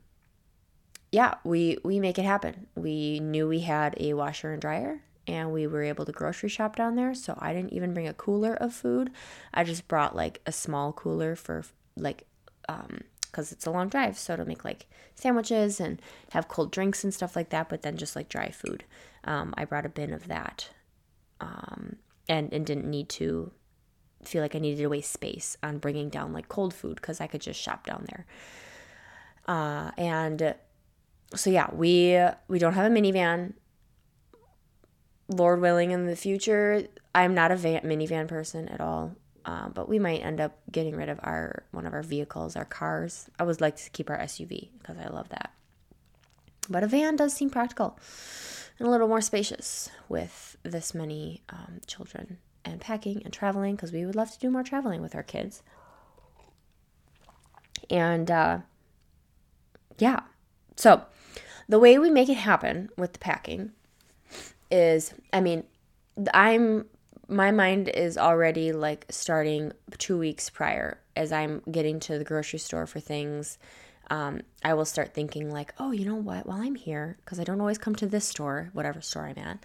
yeah, 1.12 1.34
we 1.44 1.78
we 1.84 2.00
make 2.00 2.18
it 2.18 2.24
happen. 2.24 2.66
We 2.74 3.20
knew 3.20 3.48
we 3.48 3.60
had 3.60 3.94
a 3.98 4.14
washer 4.14 4.52
and 4.52 4.60
dryer 4.60 5.02
and 5.26 5.52
we 5.52 5.66
were 5.66 5.82
able 5.82 6.04
to 6.04 6.12
grocery 6.12 6.48
shop 6.48 6.76
down 6.76 6.94
there. 6.94 7.14
So 7.14 7.36
I 7.38 7.52
didn't 7.52 7.72
even 7.72 7.94
bring 7.94 8.08
a 8.08 8.14
cooler 8.14 8.54
of 8.54 8.72
food. 8.72 9.10
I 9.52 9.64
just 9.64 9.88
brought 9.88 10.14
like 10.14 10.40
a 10.46 10.52
small 10.52 10.92
cooler 10.92 11.36
for 11.36 11.64
like 11.96 12.26
um 12.68 13.02
because 13.30 13.52
it's 13.52 13.66
a 13.66 13.70
long 13.70 13.88
drive, 13.88 14.18
so 14.18 14.36
to 14.36 14.44
make 14.44 14.64
like 14.64 14.86
sandwiches 15.14 15.80
and 15.80 16.00
have 16.30 16.48
cold 16.48 16.70
drinks 16.70 17.04
and 17.04 17.12
stuff 17.12 17.36
like 17.36 17.50
that, 17.50 17.68
but 17.68 17.82
then 17.82 17.96
just 17.96 18.16
like 18.16 18.28
dry 18.28 18.50
food. 18.50 18.84
Um, 19.24 19.54
I 19.56 19.64
brought 19.64 19.86
a 19.86 19.90
bin 19.90 20.12
of 20.12 20.28
that 20.28 20.70
um, 21.40 21.96
and, 22.28 22.52
and 22.52 22.64
didn't 22.64 22.88
need 22.88 23.08
to 23.10 23.50
feel 24.24 24.42
like 24.42 24.54
I 24.54 24.58
needed 24.58 24.82
to 24.82 24.88
waste 24.88 25.12
space 25.12 25.56
on 25.62 25.78
bringing 25.78 26.08
down 26.08 26.32
like 26.32 26.48
cold 26.48 26.74
food 26.74 26.96
because 26.96 27.20
I 27.20 27.26
could 27.26 27.40
just 27.40 27.60
shop 27.60 27.86
down 27.86 28.06
there. 28.08 28.26
Uh, 29.46 29.90
and 29.96 30.54
so 31.34 31.50
yeah, 31.50 31.68
we 31.72 32.18
we 32.48 32.58
don't 32.58 32.74
have 32.74 32.90
a 32.90 32.94
minivan. 32.94 33.54
Lord 35.28 35.60
willing, 35.60 35.90
in 35.90 36.06
the 36.06 36.16
future, 36.16 36.86
I'm 37.14 37.34
not 37.34 37.50
a 37.50 37.56
van, 37.56 37.82
minivan 37.82 38.28
person 38.28 38.68
at 38.68 38.80
all. 38.80 39.16
Um, 39.46 39.70
but 39.72 39.88
we 39.88 40.00
might 40.00 40.24
end 40.24 40.40
up 40.40 40.58
getting 40.72 40.96
rid 40.96 41.08
of 41.08 41.20
our 41.22 41.62
one 41.70 41.86
of 41.86 41.94
our 41.94 42.02
vehicles, 42.02 42.56
our 42.56 42.64
cars. 42.64 43.30
I 43.38 43.44
would 43.44 43.60
like 43.60 43.76
to 43.76 43.90
keep 43.90 44.10
our 44.10 44.18
SUV 44.18 44.70
because 44.78 44.98
I 44.98 45.06
love 45.08 45.28
that. 45.28 45.52
But 46.68 46.82
a 46.82 46.88
van 46.88 47.14
does 47.14 47.32
seem 47.32 47.48
practical 47.48 47.98
and 48.78 48.88
a 48.88 48.90
little 48.90 49.06
more 49.06 49.20
spacious 49.20 49.88
with 50.08 50.56
this 50.64 50.94
many 50.94 51.42
um, 51.48 51.80
children 51.86 52.38
and 52.64 52.80
packing 52.80 53.22
and 53.22 53.32
traveling 53.32 53.76
because 53.76 53.92
we 53.92 54.04
would 54.04 54.16
love 54.16 54.32
to 54.32 54.38
do 54.40 54.50
more 54.50 54.64
traveling 54.64 55.00
with 55.00 55.14
our 55.14 55.22
kids. 55.22 55.62
And 57.88 58.28
uh, 58.28 58.58
yeah, 59.98 60.20
so 60.74 61.04
the 61.68 61.78
way 61.78 61.98
we 61.98 62.10
make 62.10 62.28
it 62.28 62.34
happen 62.34 62.90
with 62.98 63.12
the 63.12 63.20
packing 63.20 63.70
is, 64.72 65.14
I 65.32 65.40
mean, 65.40 65.62
I'm 66.34 66.86
my 67.28 67.50
mind 67.50 67.88
is 67.88 68.16
already 68.16 68.72
like 68.72 69.06
starting 69.10 69.72
two 69.98 70.18
weeks 70.18 70.50
prior 70.50 70.98
as 71.16 71.32
I'm 71.32 71.62
getting 71.70 72.00
to 72.00 72.18
the 72.18 72.24
grocery 72.24 72.58
store 72.58 72.86
for 72.86 73.00
things. 73.00 73.58
Um, 74.08 74.42
I 74.64 74.74
will 74.74 74.84
start 74.84 75.14
thinking 75.14 75.50
like, 75.50 75.74
oh, 75.78 75.90
you 75.90 76.04
know 76.04 76.14
what? 76.14 76.46
While 76.46 76.62
I'm 76.62 76.76
here, 76.76 77.16
because 77.24 77.40
I 77.40 77.44
don't 77.44 77.60
always 77.60 77.78
come 77.78 77.96
to 77.96 78.06
this 78.06 78.28
store, 78.28 78.70
whatever 78.72 79.00
store 79.00 79.26
I'm 79.26 79.38
at. 79.38 79.58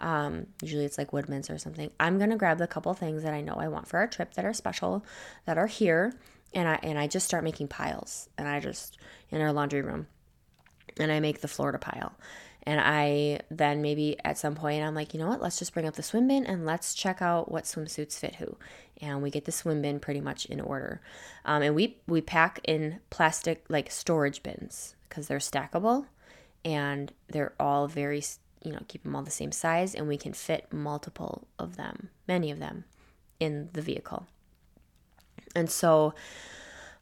Um, 0.00 0.46
usually 0.62 0.84
it's 0.84 0.98
like 0.98 1.12
Woodman's 1.12 1.50
or 1.50 1.58
something. 1.58 1.90
I'm 2.00 2.18
gonna 2.18 2.36
grab 2.36 2.58
the 2.58 2.66
couple 2.66 2.92
things 2.94 3.22
that 3.22 3.34
I 3.34 3.40
know 3.40 3.54
I 3.54 3.68
want 3.68 3.86
for 3.86 3.98
our 3.98 4.06
trip 4.06 4.34
that 4.34 4.44
are 4.44 4.54
special, 4.54 5.04
that 5.44 5.58
are 5.58 5.66
here, 5.66 6.14
and 6.54 6.68
I 6.68 6.78
and 6.82 6.98
I 6.98 7.06
just 7.06 7.26
start 7.26 7.44
making 7.44 7.68
piles, 7.68 8.28
and 8.36 8.48
I 8.48 8.58
just 8.60 8.98
in 9.30 9.40
our 9.40 9.52
laundry 9.52 9.82
room, 9.82 10.06
and 10.98 11.12
I 11.12 11.20
make 11.20 11.40
the 11.40 11.48
Florida 11.48 11.78
pile, 11.78 12.14
and 12.64 12.80
I 12.80 13.40
then 13.50 13.82
maybe 13.82 14.16
at 14.24 14.38
some 14.38 14.54
point 14.54 14.84
I'm 14.84 14.94
like, 14.94 15.14
you 15.14 15.20
know 15.20 15.28
what, 15.28 15.42
let's 15.42 15.58
just 15.58 15.74
bring 15.74 15.86
up 15.86 15.94
the 15.94 16.02
swim 16.02 16.28
bin 16.28 16.46
and 16.46 16.64
let's 16.64 16.94
check 16.94 17.20
out 17.20 17.50
what 17.50 17.64
swimsuits 17.64 18.18
fit 18.18 18.36
who. 18.36 18.56
And 19.00 19.22
we 19.22 19.30
get 19.30 19.46
the 19.46 19.52
swim 19.52 19.82
bin 19.82 19.98
pretty 19.98 20.20
much 20.20 20.46
in 20.46 20.60
order. 20.60 21.00
Um, 21.44 21.62
and 21.62 21.74
we, 21.74 21.98
we 22.06 22.20
pack 22.20 22.60
in 22.64 23.00
plastic 23.10 23.64
like 23.68 23.90
storage 23.90 24.42
bins 24.42 24.94
because 25.08 25.26
they're 25.26 25.38
stackable 25.38 26.06
and 26.64 27.12
they're 27.28 27.54
all 27.58 27.88
very, 27.88 28.22
you 28.62 28.70
know, 28.70 28.80
keep 28.86 29.02
them 29.02 29.16
all 29.16 29.22
the 29.22 29.30
same 29.30 29.50
size 29.50 29.94
and 29.94 30.06
we 30.06 30.16
can 30.16 30.32
fit 30.32 30.72
multiple 30.72 31.48
of 31.58 31.76
them, 31.76 32.10
many 32.28 32.52
of 32.52 32.60
them 32.60 32.84
in 33.40 33.70
the 33.72 33.82
vehicle. 33.82 34.26
And 35.56 35.68
so 35.68 36.14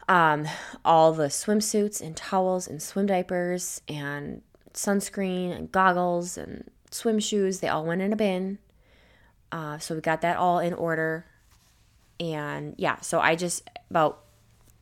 um, 0.09 0.49
all 0.87 1.13
the 1.13 1.27
swimsuits 1.27 2.01
and 2.01 2.17
towels 2.17 2.67
and 2.67 2.83
swim 2.83 3.07
diapers 3.07 3.83
and 3.87 4.41
sunscreen 4.75 5.55
and 5.55 5.71
goggles 5.71 6.37
and 6.37 6.71
swim 6.91 7.19
shoes. 7.19 7.61
They 7.61 7.69
all 7.69 7.85
went 7.85 8.03
in 8.03 8.13
a 8.13 8.17
bin. 8.17 8.59
Uh, 9.53 9.79
so 9.79 9.95
we 9.95 10.01
got 10.01 10.21
that 10.21 10.37
all 10.37 10.59
in 10.59 10.73
order. 10.73 11.27
And 12.19 12.75
yeah, 12.79 13.01
so 13.01 13.21
I 13.21 13.35
just 13.35 13.69
about 13.91 14.25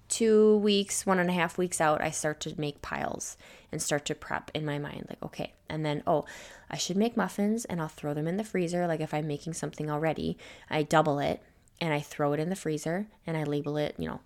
two 0.08 0.56
weeks, 0.58 1.06
one 1.06 1.18
and 1.18 1.30
a 1.30 1.34
half 1.34 1.58
weeks 1.58 1.80
out, 1.80 2.02
I 2.02 2.10
start 2.10 2.40
to 2.40 2.54
make 2.58 2.82
piles 2.82 3.36
and 3.70 3.80
start 3.80 4.04
to 4.06 4.14
prep 4.14 4.50
in 4.54 4.64
my 4.64 4.78
mind. 4.78 5.06
Like, 5.08 5.22
okay. 5.22 5.52
And 5.68 5.84
then, 5.84 6.02
oh, 6.06 6.24
I 6.70 6.78
should 6.78 6.96
make 6.96 7.16
muffins 7.16 7.64
and 7.66 7.80
I'll 7.80 7.88
throw 7.88 8.14
them 8.14 8.26
in 8.26 8.38
the 8.38 8.44
freezer. 8.44 8.86
Like, 8.86 9.00
if 9.00 9.12
I'm 9.12 9.26
making 9.26 9.52
something 9.52 9.90
already, 9.90 10.38
I 10.70 10.82
double 10.82 11.18
it 11.18 11.42
and 11.80 11.92
I 11.92 12.00
throw 12.00 12.32
it 12.32 12.40
in 12.40 12.48
the 12.48 12.56
freezer 12.56 13.06
and 13.26 13.36
I 13.36 13.44
label 13.44 13.76
it, 13.76 13.94
you 13.98 14.08
know, 14.08 14.20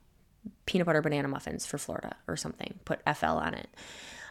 peanut 0.67 0.87
butter 0.87 1.03
banana 1.03 1.29
muffins 1.29 1.67
for 1.67 1.79
Florida 1.79 2.17
or 2.27 2.37
something, 2.37 2.79
put 2.85 3.01
FL 3.17 3.27
on 3.27 3.55
it 3.55 3.69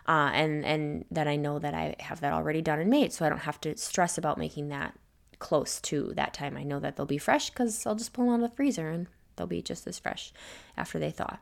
uh, 0.08 0.32
and 0.34 0.66
and 0.66 1.06
that 1.12 1.28
I 1.28 1.36
know 1.36 1.60
that 1.60 1.74
I 1.74 1.96
have 2.00 2.22
that 2.22 2.34
already 2.34 2.62
done 2.62 2.80
and 2.80 2.90
made, 2.90 3.14
so 3.14 3.26
I 3.26 3.30
don't 3.30 3.40
have 3.40 3.62
to 3.62 3.78
stress 3.78 4.18
about 4.18 4.38
making 4.38 4.70
that 4.70 4.98
close 5.40 5.82
to 5.82 6.14
that 6.16 6.34
time. 6.34 6.58
I 6.58 6.64
know 6.64 6.80
that 6.80 6.96
they'll 6.96 7.06
be 7.06 7.18
fresh 7.18 7.50
because 7.50 7.86
I'll 7.86 7.96
just 7.96 8.14
pull 8.14 8.26
them 8.26 8.34
out 8.34 8.44
of 8.44 8.50
the 8.50 8.56
freezer 8.56 8.90
and 8.90 9.08
they'll 9.36 9.48
be 9.48 9.62
just 9.62 9.88
as 9.88 10.00
fresh 10.00 10.34
after 10.78 11.00
they 11.00 11.12
thaw. 11.12 11.38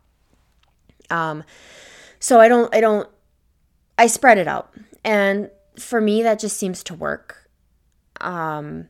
Um, 1.09 1.43
so 2.19 2.39
I 2.39 2.47
don't 2.47 2.73
I 2.73 2.81
don't 2.81 3.09
I 3.97 4.07
spread 4.07 4.37
it 4.37 4.47
out, 4.47 4.73
and 5.03 5.49
for 5.77 6.01
me 6.01 6.23
that 6.23 6.39
just 6.39 6.57
seems 6.57 6.83
to 6.85 6.93
work. 6.93 7.49
Um, 8.21 8.89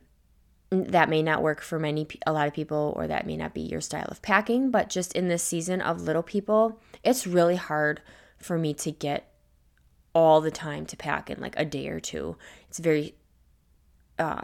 that 0.70 1.08
may 1.08 1.22
not 1.22 1.42
work 1.42 1.60
for 1.60 1.78
many 1.78 2.06
a 2.26 2.32
lot 2.32 2.46
of 2.46 2.54
people 2.54 2.94
or 2.96 3.06
that 3.08 3.26
may 3.26 3.36
not 3.36 3.54
be 3.54 3.60
your 3.60 3.80
style 3.80 4.06
of 4.08 4.22
packing 4.22 4.70
but 4.70 4.88
just 4.88 5.12
in 5.14 5.28
this 5.28 5.42
season 5.42 5.80
of 5.80 6.00
little 6.00 6.22
people 6.22 6.80
it's 7.02 7.26
really 7.26 7.56
hard 7.56 8.00
for 8.38 8.56
me 8.56 8.72
to 8.72 8.92
get 8.92 9.29
all 10.14 10.40
the 10.40 10.50
time 10.50 10.86
to 10.86 10.96
pack 10.96 11.30
in 11.30 11.40
like 11.40 11.54
a 11.56 11.64
day 11.64 11.88
or 11.88 12.00
two. 12.00 12.36
It's 12.68 12.78
very 12.78 13.14
uh, 14.18 14.42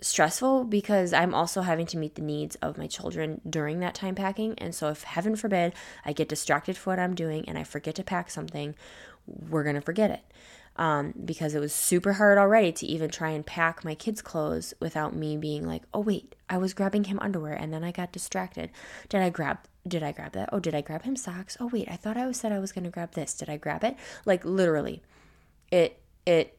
stressful 0.00 0.64
because 0.64 1.12
I'm 1.12 1.34
also 1.34 1.62
having 1.62 1.86
to 1.86 1.98
meet 1.98 2.14
the 2.14 2.22
needs 2.22 2.56
of 2.56 2.78
my 2.78 2.86
children 2.86 3.40
during 3.48 3.80
that 3.80 3.94
time 3.94 4.14
packing. 4.14 4.58
And 4.58 4.74
so, 4.74 4.88
if 4.88 5.04
heaven 5.04 5.36
forbid 5.36 5.74
I 6.04 6.12
get 6.12 6.28
distracted 6.28 6.76
for 6.76 6.90
what 6.90 6.98
I'm 6.98 7.14
doing 7.14 7.48
and 7.48 7.58
I 7.58 7.64
forget 7.64 7.94
to 7.96 8.04
pack 8.04 8.30
something, 8.30 8.74
we're 9.26 9.62
going 9.62 9.76
to 9.76 9.80
forget 9.80 10.10
it. 10.10 10.22
Um, 10.74 11.12
because 11.22 11.54
it 11.54 11.60
was 11.60 11.74
super 11.74 12.14
hard 12.14 12.38
already 12.38 12.72
to 12.72 12.86
even 12.86 13.10
try 13.10 13.30
and 13.30 13.44
pack 13.44 13.84
my 13.84 13.94
kids' 13.94 14.22
clothes 14.22 14.72
without 14.80 15.14
me 15.14 15.36
being 15.36 15.66
like, 15.66 15.82
oh, 15.92 16.00
wait, 16.00 16.34
I 16.48 16.56
was 16.56 16.72
grabbing 16.72 17.04
him 17.04 17.18
underwear 17.20 17.52
and 17.52 17.74
then 17.74 17.84
I 17.84 17.92
got 17.92 18.10
distracted. 18.10 18.70
Did 19.10 19.20
I 19.20 19.28
grab 19.28 19.58
did 19.86 20.02
I 20.02 20.12
grab 20.12 20.32
that? 20.32 20.50
Oh, 20.52 20.60
did 20.60 20.74
I 20.74 20.80
grab 20.80 21.02
him 21.02 21.16
socks? 21.16 21.56
Oh, 21.58 21.66
wait, 21.66 21.88
I 21.90 21.96
thought 21.96 22.16
I 22.16 22.26
was 22.26 22.38
said 22.38 22.52
I 22.52 22.58
was 22.58 22.72
going 22.72 22.84
to 22.84 22.90
grab 22.90 23.12
this. 23.12 23.34
Did 23.34 23.48
I 23.48 23.56
grab 23.56 23.82
it? 23.84 23.96
Like 24.24 24.44
literally, 24.44 25.02
it 25.70 26.00
it 26.24 26.58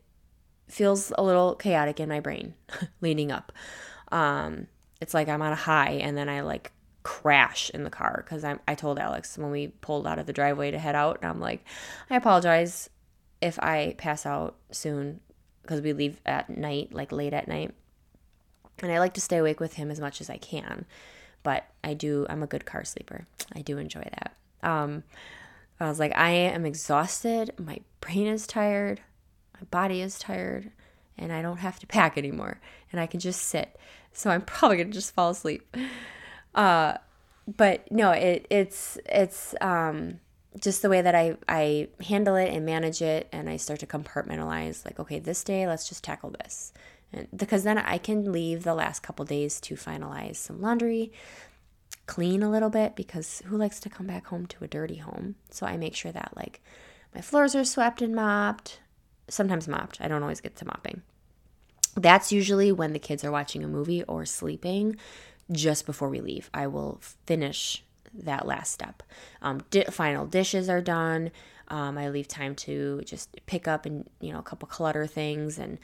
feels 0.68 1.12
a 1.18 1.24
little 1.24 1.56
chaotic 1.56 2.00
in 2.00 2.10
my 2.10 2.20
brain 2.20 2.53
leading 3.01 3.32
up. 3.32 3.51
Um, 4.12 4.68
it's 5.00 5.13
like 5.13 5.30
I'm 5.30 5.42
on 5.42 5.53
a 5.53 5.58
high 5.58 5.92
and 5.92 6.18
then 6.18 6.30
I 6.30 6.42
like 6.42 6.72
crash 7.03 7.70
in 7.70 7.84
the 7.84 7.89
car 7.89 8.24
because 8.25 8.44
I 8.44 8.58
I 8.68 8.75
told 8.75 9.00
Alex 9.00 9.38
when 9.38 9.51
we 9.51 9.68
pulled 9.68 10.08
out 10.08 10.20
of 10.20 10.25
the 10.25 10.34
driveway 10.34 10.72
to 10.72 10.80
head 10.80 10.96
out, 10.96 11.20
and 11.22 11.30
I'm 11.30 11.39
like, 11.39 11.63
I 12.10 12.15
apologize 12.15 12.89
if 13.42 13.60
I 13.60 13.96
pass 13.98 14.25
out 14.25 14.56
soon 14.72 15.20
because 15.62 15.82
we 15.82 15.94
leave 15.94 16.20
at 16.25 16.50
night, 16.50 16.94
like 16.94 17.12
late 17.12 17.34
at 17.34 17.48
night. 17.48 17.74
And 18.80 18.92
I 18.92 19.00
like 19.00 19.13
to 19.13 19.22
stay 19.22 19.38
awake 19.38 19.60
with 19.60 19.74
him 19.74 19.92
as 19.92 20.00
much 20.00 20.20
as 20.20 20.30
I 20.30 20.38
can. 20.38 20.86
But 21.43 21.65
I 21.83 21.93
do, 21.93 22.25
I'm 22.29 22.43
a 22.43 22.47
good 22.47 22.65
car 22.65 22.83
sleeper. 22.83 23.27
I 23.53 23.62
do 23.62 23.77
enjoy 23.77 24.03
that. 24.03 24.35
Um, 24.62 25.03
I 25.79 25.89
was 25.89 26.00
like, 26.00 26.15
I 26.15 26.29
am 26.29 26.65
exhausted. 26.65 27.51
My 27.57 27.79
brain 28.00 28.27
is 28.27 28.47
tired. 28.47 29.01
My 29.53 29.65
body 29.69 30.01
is 30.01 30.17
tired. 30.17 30.71
And 31.17 31.31
I 31.31 31.41
don't 31.41 31.57
have 31.57 31.79
to 31.79 31.88
pack 31.88 32.17
anymore. 32.17 32.59
And 32.91 33.00
I 33.00 33.05
can 33.05 33.19
just 33.19 33.41
sit. 33.41 33.77
So 34.13 34.29
I'm 34.29 34.41
probably 34.45 34.77
going 34.77 34.89
to 34.89 34.93
just 34.93 35.13
fall 35.13 35.31
asleep. 35.31 35.75
Uh, 36.55 36.95
but 37.45 37.91
no, 37.91 38.12
it, 38.12 38.47
it's, 38.50 38.97
it's, 39.05 39.53
um, 39.59 40.19
just 40.59 40.81
the 40.81 40.89
way 40.89 41.01
that 41.01 41.15
I, 41.15 41.38
I 41.47 41.88
handle 42.05 42.35
it 42.35 42.53
and 42.53 42.65
manage 42.65 43.01
it 43.01 43.27
and 43.31 43.50
I 43.50 43.57
start 43.57 43.79
to 43.79 43.88
compartmentalize 43.88 44.85
like 44.85 45.00
okay 45.00 45.19
this 45.19 45.43
day 45.43 45.67
let's 45.67 45.89
just 45.89 46.03
tackle 46.03 46.29
this 46.29 46.73
because 47.36 47.63
then 47.63 47.77
I 47.77 47.98
can 47.98 48.32
leave 48.32 48.63
the 48.63 48.74
last 48.74 49.01
couple 49.01 49.25
days 49.25 49.60
to 49.62 49.75
finalize 49.75 50.36
some 50.38 50.62
laundry 50.62 51.12
clean 52.05 52.43
a 52.43 52.50
little 52.50 52.70
bit 52.70 52.96
because 52.96 53.41
who 53.46 53.58
likes 53.58 53.79
to 53.79 53.89
come 53.89 54.08
back 54.08 54.27
home 54.27 54.46
to 54.46 54.63
a 54.63 54.67
dirty 54.67 54.98
home 54.98 55.36
so 55.50 55.65
I 55.65 55.77
make 55.77 55.96
sure 55.96 56.12
that 56.12 56.34
like 56.36 56.62
my 57.15 57.22
floors 57.22 57.55
are 57.55 57.63
swept 57.63 58.01
and 58.01 58.13
mopped 58.13 58.79
sometimes 59.29 59.67
mopped 59.67 60.01
I 60.01 60.08
don't 60.08 60.22
always 60.22 60.41
get 60.41 60.55
to 60.58 60.65
mopping 60.65 61.01
that's 61.96 62.32
usually 62.32 62.72
when 62.72 62.93
the 62.93 63.00
kids 63.00 63.24
are 63.24 63.32
watching 63.32 63.63
a 63.63 63.67
movie 63.67 64.03
or 64.03 64.25
sleeping 64.25 64.98
just 65.51 65.86
before 65.86 66.10
we 66.10 66.20
leave 66.20 66.50
I 66.53 66.67
will 66.67 67.00
finish 67.25 67.84
that 68.13 68.46
last 68.46 68.72
step. 68.72 69.03
Um, 69.41 69.62
di- 69.70 69.86
final 69.86 70.25
dishes 70.25 70.70
are 70.70 70.82
done. 70.82 71.32
Um, 71.70 71.98
I 71.98 72.10
leave 72.10 72.27
time 72.27 72.55
to 72.55 73.01
just 73.05 73.29
pick 73.46 73.67
up 73.67 73.86
and 73.86 74.08
you 74.20 74.32
know 74.32 74.39
a 74.39 74.43
couple 74.43 74.67
clutter 74.67 75.08
things 75.08 75.58
and 75.58 75.79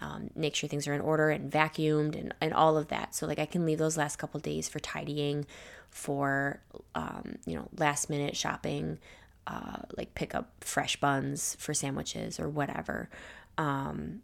um, 0.00 0.30
make 0.34 0.54
sure 0.54 0.68
things 0.68 0.88
are 0.88 0.94
in 0.94 1.00
order 1.00 1.30
and 1.30 1.50
vacuumed 1.50 2.18
and, 2.18 2.34
and 2.40 2.52
all 2.52 2.76
of 2.76 2.88
that. 2.88 3.14
So 3.14 3.26
like 3.26 3.38
I 3.38 3.46
can 3.46 3.64
leave 3.64 3.78
those 3.78 3.96
last 3.96 4.16
couple 4.16 4.40
days 4.40 4.68
for 4.68 4.78
tidying, 4.80 5.46
for 5.90 6.60
um, 6.94 7.36
you 7.46 7.54
know 7.54 7.68
last 7.78 8.10
minute 8.10 8.36
shopping, 8.36 8.98
uh, 9.46 9.78
like 9.96 10.14
pick 10.14 10.34
up 10.34 10.50
fresh 10.60 10.96
buns 10.96 11.56
for 11.58 11.74
sandwiches 11.74 12.40
or 12.40 12.48
whatever. 12.48 13.08
Um, 13.56 14.22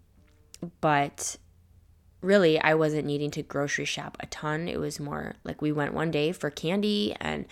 but 0.81 1.37
really 2.21 2.61
I 2.61 2.75
wasn't 2.75 3.07
needing 3.07 3.31
to 3.33 3.43
grocery 3.43 3.85
shop 3.85 4.17
a 4.21 4.27
ton. 4.27 4.69
It 4.69 4.79
was 4.79 5.01
more 5.01 5.37
like 5.45 5.63
we 5.63 5.73
went 5.73 5.95
one 5.95 6.11
day 6.11 6.33
for 6.33 6.51
candy 6.51 7.15
and 7.21 7.47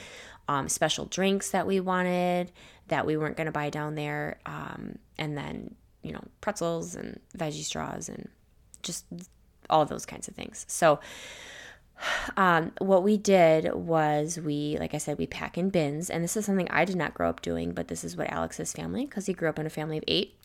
um, 0.49 0.69
special 0.69 1.05
drinks 1.05 1.51
that 1.51 1.67
we 1.67 1.79
wanted 1.79 2.51
that 2.89 3.07
we 3.07 3.17
weren't 3.17 3.37
going 3.37 3.47
to 3.47 3.53
buy 3.53 3.71
down 3.71 3.95
there. 3.95 4.39
Um, 4.47 4.99
and 5.19 5.37
then, 5.37 5.75
you 6.02 6.12
know, 6.12 6.23
pretzels 6.40 6.95
and 6.95 7.21
veggie 7.37 7.64
straws 7.64 8.09
and 8.09 8.28
just 8.83 9.05
all 9.71 9.85
those 9.85 10.07
kinds 10.07 10.28
of 10.28 10.35
things. 10.35 10.64
So, 10.69 11.00
um, 12.37 12.73
what 12.78 13.02
we 13.02 13.17
did 13.17 13.75
was 13.75 14.39
we, 14.39 14.76
like 14.78 14.95
I 14.95 14.99
said, 14.99 15.19
we 15.19 15.26
pack 15.26 15.58
in 15.58 15.71
bins. 15.71 16.11
And 16.11 16.23
this 16.23 16.37
is 16.37 16.47
something 16.47 16.69
I 16.71 16.84
did 16.84 16.97
not 16.97 17.15
grow 17.15 17.28
up 17.28 17.43
doing, 17.43 17.73
but 17.73 17.89
this 17.89 18.04
is 18.04 18.17
what 18.17 18.30
Alex's 18.30 18.73
family, 18.73 19.04
because 19.04 19.26
he 19.26 19.32
grew 19.32 19.49
up 19.49 19.58
in 19.58 19.67
a 19.67 19.71
family 19.71 19.99
of 19.99 20.04
eight, 20.06 20.39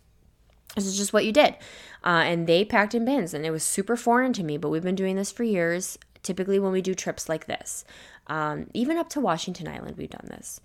this 0.76 0.86
is 0.86 0.98
just 0.98 1.14
what 1.14 1.26
you 1.26 1.32
did. 1.32 1.56
Uh, 2.04 2.24
and 2.26 2.48
they 2.48 2.66
packed 2.66 2.96
in 2.96 3.06
bins, 3.06 3.34
and 3.34 3.46
it 3.46 3.52
was 3.52 3.64
super 3.64 3.96
foreign 3.96 4.34
to 4.34 4.44
me, 4.44 4.58
but 4.58 4.70
we've 4.70 4.84
been 4.84 4.96
doing 4.96 5.16
this 5.16 5.32
for 5.32 5.44
years. 5.44 5.98
Typically, 6.24 6.60
when 6.60 6.72
we 6.72 6.82
do 6.82 6.96
trips 6.96 7.30
like 7.30 7.46
this, 7.48 7.86
um, 8.28 8.70
even 8.74 8.98
up 8.98 9.10
to 9.10 9.20
Washington 9.20 9.68
Island, 9.68 9.98
we've 9.98 10.10
done 10.10 10.28
this. 10.30 10.62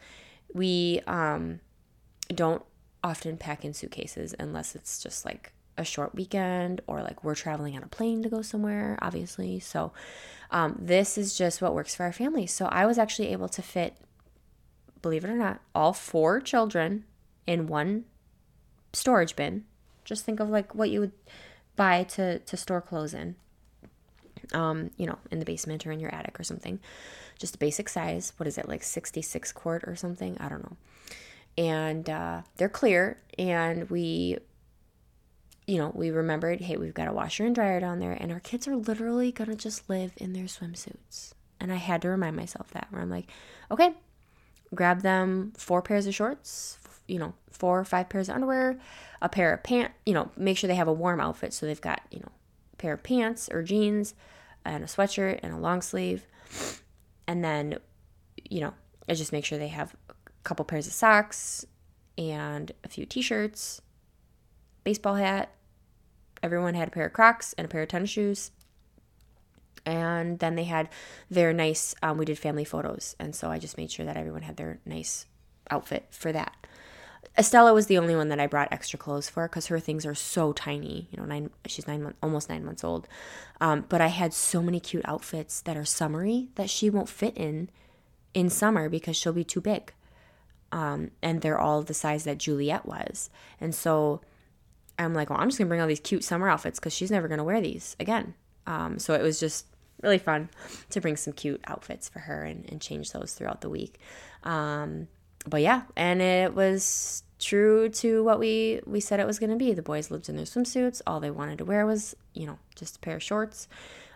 We 0.54 1.00
um, 1.06 1.60
don't 2.34 2.62
often 3.02 3.36
pack 3.36 3.64
in 3.64 3.74
suitcases 3.74 4.34
unless 4.38 4.74
it's 4.74 5.02
just 5.02 5.24
like 5.24 5.52
a 5.76 5.84
short 5.84 6.14
weekend 6.14 6.80
or 6.86 7.02
like 7.02 7.22
we're 7.22 7.34
traveling 7.34 7.76
on 7.76 7.82
a 7.82 7.88
plane 7.88 8.22
to 8.22 8.28
go 8.28 8.42
somewhere, 8.42 8.98
obviously. 9.00 9.60
So, 9.60 9.92
um, 10.50 10.76
this 10.80 11.16
is 11.16 11.36
just 11.36 11.62
what 11.62 11.74
works 11.74 11.94
for 11.94 12.04
our 12.04 12.12
family. 12.12 12.46
So, 12.46 12.66
I 12.66 12.86
was 12.86 12.98
actually 12.98 13.28
able 13.28 13.48
to 13.50 13.62
fit, 13.62 13.96
believe 15.02 15.24
it 15.24 15.30
or 15.30 15.36
not, 15.36 15.60
all 15.74 15.92
four 15.92 16.40
children 16.40 17.04
in 17.46 17.66
one 17.66 18.04
storage 18.92 19.36
bin 19.36 19.64
just 20.08 20.24
think 20.24 20.40
of 20.40 20.48
like 20.48 20.74
what 20.74 20.88
you 20.88 21.00
would 21.00 21.12
buy 21.76 22.02
to 22.02 22.38
to 22.38 22.56
store 22.56 22.80
clothes 22.80 23.14
in. 23.14 23.36
Um, 24.54 24.90
you 24.96 25.06
know, 25.06 25.18
in 25.30 25.40
the 25.40 25.44
basement 25.44 25.86
or 25.86 25.92
in 25.92 26.00
your 26.00 26.14
attic 26.14 26.40
or 26.40 26.42
something. 26.42 26.80
Just 27.38 27.56
a 27.56 27.58
basic 27.58 27.88
size. 27.90 28.32
What 28.38 28.46
is 28.46 28.56
it, 28.56 28.66
like 28.66 28.82
66 28.82 29.52
quart 29.52 29.84
or 29.86 29.94
something? 29.94 30.38
I 30.40 30.48
don't 30.48 30.62
know. 30.62 30.76
And 31.58 32.08
uh, 32.08 32.42
they're 32.56 32.68
clear. 32.68 33.18
And 33.36 33.90
we, 33.90 34.38
you 35.66 35.76
know, 35.76 35.90
we 35.92 36.10
remembered, 36.10 36.60
hey, 36.60 36.76
we've 36.76 36.94
got 36.94 37.08
a 37.08 37.12
washer 37.12 37.44
and 37.44 37.54
dryer 37.54 37.80
down 37.80 37.98
there. 37.98 38.12
And 38.12 38.30
our 38.32 38.38
kids 38.40 38.68
are 38.68 38.76
literally 38.76 39.32
to 39.32 39.54
just 39.56 39.90
live 39.90 40.12
in 40.16 40.32
their 40.32 40.44
swimsuits. 40.44 41.32
And 41.60 41.72
I 41.72 41.76
had 41.76 42.00
to 42.02 42.08
remind 42.08 42.36
myself 42.36 42.70
that, 42.70 42.86
where 42.90 43.02
I'm 43.02 43.10
like, 43.10 43.28
okay, 43.72 43.92
grab 44.72 45.02
them 45.02 45.52
four 45.56 45.82
pairs 45.82 46.06
of 46.06 46.14
shorts, 46.14 46.78
you 47.08 47.18
know, 47.18 47.34
four 47.50 47.80
or 47.80 47.84
five 47.84 48.08
pairs 48.08 48.28
of 48.28 48.36
underwear, 48.36 48.78
a 49.20 49.28
pair 49.28 49.52
of 49.52 49.64
pants, 49.64 49.94
you 50.06 50.14
know, 50.14 50.30
make 50.36 50.56
sure 50.56 50.68
they 50.68 50.76
have 50.76 50.86
a 50.86 50.92
warm 50.92 51.20
outfit. 51.20 51.52
So 51.52 51.66
they've 51.66 51.80
got, 51.80 52.02
you 52.12 52.20
know, 52.20 52.30
a 52.72 52.76
pair 52.76 52.92
of 52.92 53.02
pants 53.02 53.48
or 53.50 53.64
jeans 53.64 54.14
and 54.64 54.84
a 54.84 54.86
sweatshirt 54.86 55.40
and 55.42 55.52
a 55.52 55.58
long 55.58 55.82
sleeve. 55.82 56.24
And 57.26 57.42
then, 57.42 57.78
you 58.48 58.60
know, 58.60 58.74
I 59.08 59.14
just 59.14 59.32
make 59.32 59.44
sure 59.44 59.58
they 59.58 59.68
have 59.68 59.96
couple 60.44 60.64
pairs 60.64 60.86
of 60.86 60.92
socks 60.92 61.64
and 62.16 62.72
a 62.84 62.88
few 62.88 63.06
t 63.06 63.22
shirts, 63.22 63.80
baseball 64.84 65.14
hat. 65.14 65.50
Everyone 66.42 66.74
had 66.74 66.88
a 66.88 66.90
pair 66.90 67.06
of 67.06 67.12
Crocs 67.12 67.52
and 67.58 67.64
a 67.64 67.68
pair 67.68 67.82
of 67.82 67.88
tennis 67.88 68.10
shoes. 68.10 68.50
And 69.84 70.38
then 70.38 70.54
they 70.54 70.64
had 70.64 70.88
their 71.30 71.52
nice, 71.52 71.94
um, 72.02 72.18
we 72.18 72.24
did 72.24 72.38
family 72.38 72.64
photos. 72.64 73.16
And 73.18 73.34
so 73.34 73.50
I 73.50 73.58
just 73.58 73.76
made 73.76 73.90
sure 73.90 74.04
that 74.04 74.16
everyone 74.16 74.42
had 74.42 74.56
their 74.56 74.80
nice 74.84 75.26
outfit 75.70 76.06
for 76.10 76.32
that. 76.32 76.54
Estella 77.36 77.72
was 77.72 77.86
the 77.86 77.98
only 77.98 78.16
one 78.16 78.28
that 78.28 78.40
I 78.40 78.46
brought 78.46 78.72
extra 78.72 78.98
clothes 78.98 79.28
for 79.28 79.46
because 79.46 79.68
her 79.68 79.78
things 79.78 80.04
are 80.04 80.14
so 80.14 80.52
tiny. 80.52 81.08
You 81.10 81.18
know, 81.18 81.24
nine 81.24 81.50
she's 81.66 81.86
nine 81.86 82.02
months, 82.02 82.18
almost 82.22 82.48
nine 82.48 82.64
months 82.64 82.82
old. 82.82 83.06
Um, 83.60 83.84
but 83.88 84.00
I 84.00 84.08
had 84.08 84.34
so 84.34 84.60
many 84.60 84.80
cute 84.80 85.04
outfits 85.06 85.60
that 85.62 85.76
are 85.76 85.84
summery 85.84 86.48
that 86.56 86.68
she 86.68 86.90
won't 86.90 87.08
fit 87.08 87.36
in 87.36 87.70
in 88.34 88.50
summer 88.50 88.88
because 88.88 89.16
she'll 89.16 89.32
be 89.32 89.44
too 89.44 89.60
big. 89.60 89.92
Um, 90.70 91.10
and 91.22 91.40
they're 91.40 91.58
all 91.58 91.82
the 91.82 91.94
size 91.94 92.24
that 92.24 92.38
Juliet 92.38 92.86
was. 92.86 93.30
And 93.60 93.74
so 93.74 94.20
I'm 94.98 95.14
like, 95.14 95.30
well, 95.30 95.38
I'm 95.38 95.48
just 95.48 95.58
gonna 95.58 95.68
bring 95.68 95.80
all 95.80 95.86
these 95.86 96.00
cute 96.00 96.24
summer 96.24 96.48
outfits 96.48 96.78
because 96.78 96.92
she's 96.92 97.10
never 97.10 97.28
gonna 97.28 97.44
wear 97.44 97.60
these 97.60 97.96
again. 97.98 98.34
Um, 98.66 98.98
so 98.98 99.14
it 99.14 99.22
was 99.22 99.40
just 99.40 99.66
really 100.02 100.18
fun 100.18 100.50
to 100.90 101.00
bring 101.00 101.16
some 101.16 101.32
cute 101.32 101.60
outfits 101.66 102.08
for 102.08 102.20
her 102.20 102.44
and, 102.44 102.66
and 102.70 102.80
change 102.80 103.12
those 103.12 103.32
throughout 103.32 103.60
the 103.60 103.70
week. 103.70 103.98
Um, 104.44 105.08
but 105.46 105.62
yeah, 105.62 105.82
and 105.96 106.20
it 106.20 106.54
was 106.54 107.22
true 107.38 107.88
to 107.88 108.22
what 108.24 108.38
we 108.38 108.80
we 108.84 109.00
said 109.00 109.20
it 109.20 109.26
was 109.26 109.38
to 109.38 109.56
be. 109.56 109.72
The 109.72 109.82
boys 109.82 110.10
lived 110.10 110.28
in 110.28 110.36
their 110.36 110.44
swimsuits. 110.44 111.00
All 111.06 111.20
they 111.20 111.30
wanted 111.30 111.58
to 111.58 111.64
wear 111.64 111.86
was, 111.86 112.14
you 112.34 112.46
know, 112.46 112.58
just 112.74 112.96
a 112.96 112.98
pair 112.98 113.16
of 113.16 113.22
shorts 113.22 113.68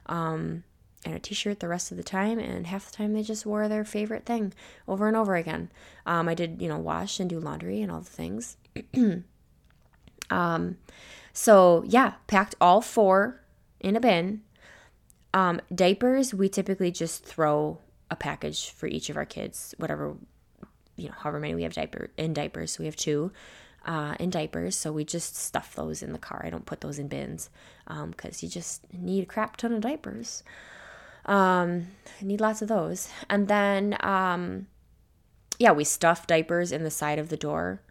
um, 0.07 0.65
and 1.05 1.15
a 1.15 1.19
t-shirt 1.19 1.61
the 1.61 1.69
rest 1.69 1.91
of 1.91 1.97
the 1.97 2.03
time. 2.03 2.39
And 2.39 2.67
half 2.67 2.91
the 2.91 2.97
time 2.97 3.13
they 3.13 3.23
just 3.23 3.47
wore 3.47 3.69
their 3.69 3.85
favorite 3.85 4.25
thing 4.25 4.53
over 4.87 5.09
and 5.09 5.17
over 5.17 5.37
again. 5.37 5.71
Um, 6.07 6.29
I 6.29 6.35
did, 6.35 6.61
you 6.63 6.69
know, 6.69 6.79
wash 6.79 7.21
and 7.21 7.29
do 7.29 7.41
laundry 7.41 7.81
and 7.83 7.91
all 7.91 8.01
the 8.01 8.07
things. 8.07 8.57
um, 10.31 10.79
so 11.33 11.85
yeah, 11.87 12.15
packed 12.27 12.55
all 12.61 12.81
four 12.81 13.41
in 13.81 13.97
a 13.97 14.01
bin. 14.01 14.43
Um, 15.35 15.61
diapers, 15.75 16.35
we 16.35 16.49
typically 16.49 16.91
just 16.91 17.25
throw 17.25 17.79
a 18.11 18.17
package 18.17 18.71
for 18.71 18.87
each 18.87 19.09
of 19.09 19.17
our 19.17 19.25
kids, 19.25 19.75
whatever 19.79 20.17
you 20.97 21.09
know, 21.09 21.15
however 21.19 21.41
many 21.41 21.55
we 21.55 21.63
have 21.63 21.73
diaper 21.73 22.11
in 22.17 22.35
diapers. 22.35 22.73
So 22.73 22.81
we 22.81 22.87
have 22.87 22.97
two 22.97 23.33
uh, 23.85 24.15
in 24.21 24.31
diapers. 24.31 24.77
So 24.77 24.93
we 24.93 25.05
just 25.05 25.37
stuff 25.37 25.75
those 25.75 26.03
in 26.03 26.13
the 26.13 26.19
car. 26.19 26.43
I 26.45 26.51
don't 26.51 26.67
put 26.67 26.81
those 26.81 26.99
in 26.99 27.09
bins 27.09 27.51
because 27.87 28.03
um, 28.03 28.39
you 28.41 28.49
just 28.49 28.93
need 28.93 29.23
a 29.23 29.27
crap 29.27 29.57
ton 29.57 29.73
of 29.73 29.81
diapers. 29.81 30.43
Um, 31.25 31.89
I 32.21 32.25
need 32.25 32.41
lots 32.41 32.63
of 32.63 32.69
those. 32.69 33.09
And 33.29 33.49
then, 33.49 33.97
um, 34.01 34.67
yeah, 35.59 35.73
we 35.73 35.85
stuff 35.85 36.27
diapers 36.27 36.73
in 36.73 36.83
the 36.83 36.91
side 36.91 37.19
of 37.19 37.29
the 37.29 37.37
door 37.37 37.83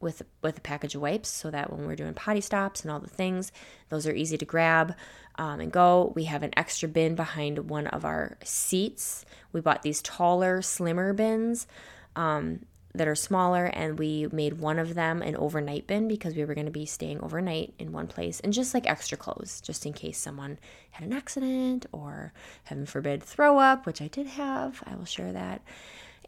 with 0.00 0.22
with 0.42 0.58
a 0.58 0.60
package 0.60 0.94
of 0.94 1.00
wipes 1.00 1.28
so 1.28 1.50
that 1.50 1.72
when 1.72 1.86
we're 1.86 1.96
doing 1.96 2.12
potty 2.12 2.40
stops 2.40 2.82
and 2.82 2.90
all 2.90 3.00
the 3.00 3.08
things, 3.08 3.52
those 3.88 4.06
are 4.06 4.14
easy 4.14 4.36
to 4.36 4.44
grab 4.44 4.94
um, 5.36 5.60
and 5.60 5.72
go. 5.72 6.12
We 6.14 6.24
have 6.24 6.42
an 6.42 6.52
extra 6.56 6.88
bin 6.88 7.14
behind 7.14 7.70
one 7.70 7.86
of 7.86 8.04
our 8.04 8.36
seats. 8.44 9.24
We 9.52 9.60
bought 9.60 9.82
these 9.82 10.02
taller, 10.02 10.60
slimmer 10.62 11.12
bins. 11.12 11.66
Um, 12.14 12.66
that 12.96 13.08
are 13.08 13.14
smaller 13.14 13.66
and 13.66 13.98
we 13.98 14.26
made 14.32 14.58
one 14.58 14.78
of 14.78 14.94
them 14.94 15.22
an 15.22 15.36
overnight 15.36 15.86
bin 15.86 16.08
because 16.08 16.34
we 16.34 16.44
were 16.44 16.54
going 16.54 16.66
to 16.66 16.72
be 16.72 16.86
staying 16.86 17.20
overnight 17.20 17.74
in 17.78 17.92
one 17.92 18.06
place 18.06 18.40
and 18.40 18.52
just 18.52 18.74
like 18.74 18.88
extra 18.88 19.16
clothes 19.16 19.60
just 19.60 19.86
in 19.86 19.92
case 19.92 20.18
someone 20.18 20.58
had 20.92 21.06
an 21.06 21.12
accident 21.12 21.86
or 21.92 22.32
heaven 22.64 22.86
forbid 22.86 23.22
throw 23.22 23.58
up 23.58 23.86
which 23.86 24.02
i 24.02 24.08
did 24.08 24.26
have 24.26 24.82
i 24.86 24.94
will 24.94 25.04
share 25.04 25.32
that 25.32 25.62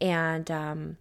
and 0.00 0.50
um, 0.50 0.96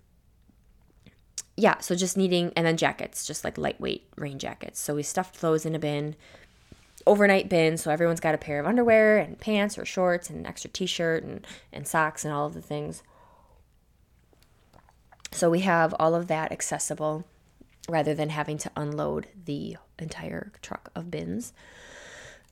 yeah, 1.57 1.79
so 1.79 1.95
just 1.95 2.15
needing, 2.15 2.53
and 2.55 2.65
then 2.65 2.77
jackets, 2.77 3.25
just 3.25 3.43
like 3.43 3.57
lightweight 3.57 4.07
rain 4.15 4.37
jackets. 4.37 4.79
So 4.79 4.95
we 4.95 5.03
stuffed 5.03 5.41
those 5.41 5.65
in 5.65 5.73
a 5.73 5.79
bin, 5.79 6.15
overnight 7.07 7.49
bin. 7.49 7.77
So 7.77 7.89
everyone's 7.89 8.19
got 8.19 8.35
a 8.35 8.37
pair 8.37 8.59
of 8.59 8.67
underwear 8.67 9.17
and 9.17 9.39
pants 9.39 9.75
or 9.75 9.83
shorts 9.83 10.29
and 10.29 10.39
an 10.39 10.45
extra 10.45 10.69
t 10.69 10.85
shirt 10.85 11.23
and, 11.23 11.45
and 11.73 11.87
socks 11.87 12.23
and 12.23 12.31
all 12.33 12.45
of 12.45 12.53
the 12.53 12.61
things. 12.61 13.01
So 15.37 15.51
we 15.51 15.59
have 15.59 15.93
all 15.99 16.15
of 16.15 16.27
that 16.27 16.51
accessible 16.51 17.23
rather 17.87 18.15
than 18.15 18.29
having 18.29 18.57
to 18.57 18.71
unload 18.75 19.27
the 19.45 19.77
entire 19.99 20.51
truck 20.63 20.89
of 20.95 21.11
bins. 21.11 21.53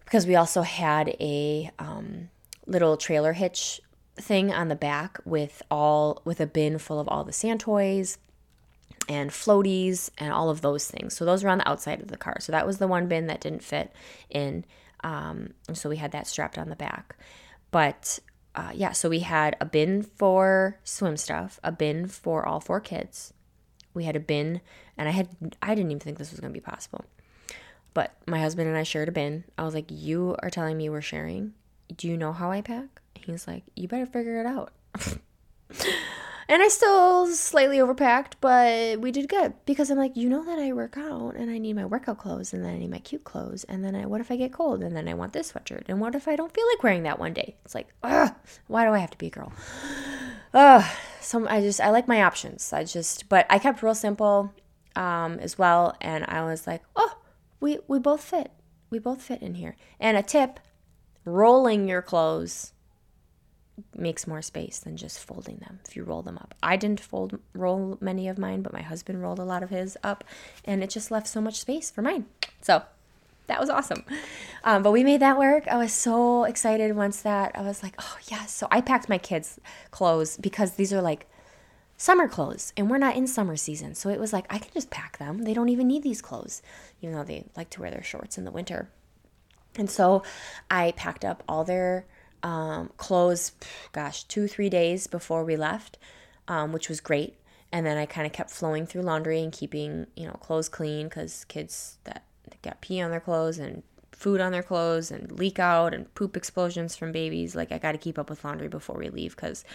Because 0.03 0.27
we 0.27 0.35
also 0.35 0.61
had 0.61 1.09
a 1.19 1.71
um, 1.79 2.29
little 2.67 2.95
trailer 2.95 3.33
hitch 3.33 3.81
thing 4.15 4.53
on 4.53 4.67
the 4.67 4.75
back 4.75 5.19
with 5.25 5.63
all 5.71 6.21
with 6.25 6.39
a 6.39 6.45
bin 6.45 6.77
full 6.77 6.99
of 6.99 7.07
all 7.09 7.23
the 7.23 7.33
sand 7.33 7.59
toys 7.59 8.19
and 9.09 9.31
floaties 9.31 10.11
and 10.19 10.31
all 10.31 10.51
of 10.51 10.61
those 10.61 10.85
things. 10.85 11.17
So 11.17 11.25
those 11.25 11.43
were 11.43 11.49
on 11.49 11.57
the 11.57 11.67
outside 11.67 12.01
of 12.01 12.09
the 12.09 12.17
car. 12.17 12.37
So 12.39 12.51
that 12.51 12.67
was 12.67 12.77
the 12.77 12.87
one 12.87 13.07
bin 13.07 13.25
that 13.27 13.41
didn't 13.41 13.63
fit 13.63 13.91
in. 14.29 14.63
Um, 15.03 15.55
so 15.73 15.89
we 15.89 15.97
had 15.97 16.11
that 16.11 16.27
strapped 16.27 16.59
on 16.59 16.69
the 16.69 16.75
back. 16.75 17.17
But 17.71 18.19
uh, 18.55 18.71
yeah, 18.73 18.93
so 18.93 19.09
we 19.09 19.19
had 19.19 19.57
a 19.59 19.65
bin 19.65 20.01
for 20.01 20.79
swim 20.83 21.17
stuff, 21.17 21.59
a 21.63 21.71
bin 21.71 22.07
for 22.07 22.45
all 22.45 22.59
four 22.59 22.79
kids. 22.79 23.33
We 23.93 24.05
had 24.05 24.15
a 24.15 24.19
bin, 24.19 24.61
and 24.97 25.07
I 25.07 25.11
had 25.11 25.29
I 25.61 25.75
didn't 25.75 25.91
even 25.91 25.99
think 25.99 26.17
this 26.17 26.31
was 26.31 26.39
to 26.39 26.49
be 26.49 26.59
possible. 26.59 27.05
But 27.93 28.13
my 28.25 28.39
husband 28.39 28.67
and 28.67 28.77
I 28.77 28.83
shared 28.83 29.07
a 29.07 29.11
bin. 29.11 29.43
I 29.57 29.63
was 29.63 29.73
like, 29.73 29.85
"You 29.89 30.35
are 30.39 30.49
telling 30.49 30.77
me 30.77 30.89
we're 30.89 31.01
sharing? 31.01 31.53
Do 31.95 32.07
you 32.07 32.17
know 32.17 32.33
how 32.33 32.51
I 32.51 32.61
pack?" 32.61 33.01
He's 33.15 33.47
like, 33.47 33.63
"You 33.75 33.87
better 33.87 34.05
figure 34.05 34.39
it 34.39 34.45
out." 34.45 34.71
And 36.47 36.61
I 36.61 36.67
still 36.67 37.27
slightly 37.27 37.77
overpacked, 37.77 38.33
but 38.39 38.99
we 38.99 39.11
did 39.11 39.27
good 39.27 39.53
because 39.65 39.89
I'm 39.89 39.97
like, 39.97 40.15
you 40.15 40.29
know 40.29 40.43
that 40.43 40.59
I 40.59 40.73
work 40.73 40.95
out 40.95 41.35
and 41.35 41.49
I 41.49 41.57
need 41.57 41.75
my 41.75 41.85
workout 41.85 42.19
clothes 42.19 42.53
and 42.53 42.63
then 42.63 42.75
I 42.75 42.77
need 42.77 42.91
my 42.91 42.99
cute 42.99 43.23
clothes. 43.23 43.63
And 43.63 43.83
then 43.83 43.95
I, 43.95 44.05
what 44.05 44.21
if 44.21 44.29
I 44.29 44.35
get 44.35 44.53
cold 44.53 44.83
and 44.83 44.95
then 44.95 45.07
I 45.07 45.15
want 45.15 45.33
this 45.33 45.51
sweatshirt? 45.51 45.85
And 45.87 45.99
what 45.99 46.13
if 46.13 46.27
I 46.27 46.35
don't 46.35 46.53
feel 46.53 46.67
like 46.67 46.83
wearing 46.83 47.03
that 47.03 47.17
one 47.17 47.33
day? 47.33 47.55
It's 47.65 47.73
like, 47.73 47.87
ugh, 48.03 48.31
why 48.67 48.85
do 48.85 48.91
I 48.91 48.99
have 48.99 49.09
to 49.11 49.17
be 49.17 49.27
a 49.27 49.31
girl? 49.31 49.51
Ugh, 50.53 50.85
so 51.19 51.47
I 51.47 51.61
just, 51.61 51.81
I 51.81 51.89
like 51.89 52.07
my 52.07 52.21
options. 52.21 52.71
I 52.71 52.83
just, 52.83 53.27
but 53.27 53.47
I 53.49 53.57
kept 53.57 53.81
real 53.81 53.95
simple 53.95 54.53
um, 54.95 55.39
as 55.39 55.57
well. 55.57 55.97
And 55.99 56.25
I 56.27 56.43
was 56.43 56.67
like, 56.67 56.83
oh, 56.95 57.17
we, 57.59 57.79
we 57.87 57.97
both 57.97 58.23
fit. 58.23 58.51
We 58.91 58.99
both 58.99 59.21
fit 59.21 59.41
in 59.41 59.55
here. 59.55 59.75
And 59.99 60.15
a 60.15 60.21
tip 60.21 60.59
rolling 61.25 61.87
your 61.87 62.03
clothes 62.03 62.71
makes 63.95 64.27
more 64.27 64.41
space 64.41 64.79
than 64.79 64.97
just 64.97 65.19
folding 65.19 65.57
them 65.57 65.79
if 65.87 65.95
you 65.95 66.03
roll 66.03 66.21
them 66.21 66.37
up. 66.37 66.55
I 66.63 66.77
didn't 66.77 66.99
fold 66.99 67.39
roll 67.53 67.97
many 67.99 68.27
of 68.27 68.37
mine, 68.37 68.61
but 68.61 68.73
my 68.73 68.81
husband 68.81 69.21
rolled 69.21 69.39
a 69.39 69.43
lot 69.43 69.63
of 69.63 69.69
his 69.69 69.97
up 70.03 70.23
and 70.63 70.83
it 70.83 70.89
just 70.89 71.11
left 71.11 71.27
so 71.27 71.41
much 71.41 71.59
space 71.59 71.91
for 71.91 72.01
mine. 72.01 72.25
So 72.61 72.83
that 73.47 73.59
was 73.59 73.69
awesome. 73.69 74.03
Um, 74.63 74.81
but 74.81 74.91
we 74.91 75.03
made 75.03 75.21
that 75.21 75.37
work. 75.37 75.67
I 75.67 75.77
was 75.77 75.93
so 75.93 76.45
excited 76.45 76.95
once 76.95 77.21
that 77.21 77.51
I 77.55 77.61
was 77.61 77.83
like, 77.83 77.95
oh 77.99 78.17
yes. 78.27 78.53
So 78.53 78.67
I 78.71 78.81
packed 78.81 79.09
my 79.09 79.17
kids' 79.17 79.59
clothes 79.91 80.37
because 80.37 80.73
these 80.73 80.93
are 80.93 81.01
like 81.01 81.27
summer 81.97 82.27
clothes 82.27 82.73
and 82.75 82.89
we're 82.89 82.97
not 82.97 83.15
in 83.15 83.27
summer 83.27 83.55
season. 83.55 83.93
So 83.93 84.09
it 84.09 84.19
was 84.19 84.33
like 84.33 84.45
I 84.49 84.57
can 84.57 84.71
just 84.73 84.89
pack 84.89 85.17
them. 85.17 85.43
They 85.43 85.53
don't 85.53 85.69
even 85.69 85.87
need 85.87 86.03
these 86.03 86.21
clothes, 86.21 86.61
even 87.01 87.15
though 87.15 87.23
they 87.23 87.45
like 87.55 87.69
to 87.71 87.81
wear 87.81 87.91
their 87.91 88.03
shorts 88.03 88.37
in 88.37 88.45
the 88.45 88.51
winter. 88.51 88.89
And 89.77 89.89
so 89.89 90.23
I 90.71 90.93
packed 90.95 91.25
up 91.25 91.43
all 91.47 91.63
their 91.63 92.05
um, 92.45 92.91
clothes, 92.97 93.53
gosh, 93.91 94.23
two, 94.25 94.47
three 94.47 94.69
days 94.69 95.07
before 95.07 95.43
we 95.43 95.57
left, 95.57 95.97
um, 96.47 96.71
which 96.71 96.87
was 96.87 97.01
great. 97.01 97.33
And 97.71 97.85
then 97.85 97.97
I 97.97 98.05
kind 98.05 98.27
of 98.27 98.33
kept 98.33 98.51
flowing 98.51 98.85
through 98.85 99.01
laundry 99.01 99.41
and 99.41 99.51
keeping, 99.51 100.05
you 100.15 100.27
know, 100.27 100.33
clothes 100.33 100.69
clean 100.69 101.07
because 101.07 101.43
kids 101.45 101.97
that 102.03 102.23
got 102.61 102.81
pee 102.81 103.01
on 103.01 103.09
their 103.09 103.19
clothes 103.19 103.57
and 103.57 103.81
food 104.11 104.39
on 104.39 104.51
their 104.51 104.63
clothes 104.63 105.09
and 105.09 105.31
leak 105.31 105.57
out 105.57 105.91
and 105.93 106.13
poop 106.13 106.37
explosions 106.37 106.95
from 106.95 107.11
babies. 107.11 107.55
Like, 107.55 107.71
I 107.71 107.79
got 107.79 107.93
to 107.93 107.97
keep 107.97 108.19
up 108.19 108.29
with 108.29 108.45
laundry 108.45 108.67
before 108.67 108.95
we 108.95 109.09
leave 109.09 109.35
because 109.35 109.65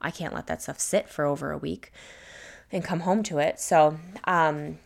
I 0.00 0.12
can't 0.12 0.32
let 0.32 0.46
that 0.46 0.62
stuff 0.62 0.78
sit 0.78 1.08
for 1.08 1.24
over 1.24 1.50
a 1.50 1.58
week 1.58 1.92
and 2.70 2.84
come 2.84 3.00
home 3.00 3.24
to 3.24 3.38
it. 3.38 3.58
So, 3.58 3.98
um, 4.24 4.78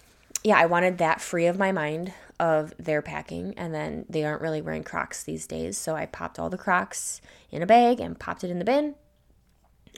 yeah, 0.42 0.56
I 0.56 0.64
wanted 0.64 0.96
that 0.96 1.20
free 1.20 1.46
of 1.46 1.58
my 1.58 1.72
mind 1.72 2.14
of 2.40 2.74
their 2.78 3.02
packing. 3.02 3.54
And 3.56 3.74
then 3.74 4.06
they 4.08 4.24
aren't 4.24 4.42
really 4.42 4.62
wearing 4.62 4.84
Crocs 4.84 5.22
these 5.22 5.46
days. 5.46 5.78
So 5.78 5.94
I 5.94 6.06
popped 6.06 6.38
all 6.38 6.50
the 6.50 6.58
Crocs 6.58 7.20
in 7.50 7.62
a 7.62 7.66
bag 7.66 8.00
and 8.00 8.18
popped 8.18 8.44
it 8.44 8.50
in 8.50 8.58
the 8.58 8.64
bin. 8.64 8.94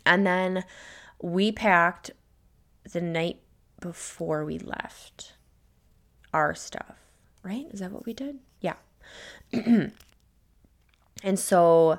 And 0.05 0.27
then 0.27 0.65
we 1.21 1.51
packed 1.51 2.11
the 2.93 3.01
night 3.01 3.41
before 3.81 4.45
we 4.45 4.59
left 4.59 5.35
our 6.33 6.55
stuff, 6.55 6.97
right? 7.43 7.67
Is 7.71 7.81
that 7.81 7.93
what 7.93 8.07
we 8.07 8.13
did? 8.13 8.39
Yeah. 8.61 8.75
and 9.53 9.93
so 11.39 11.99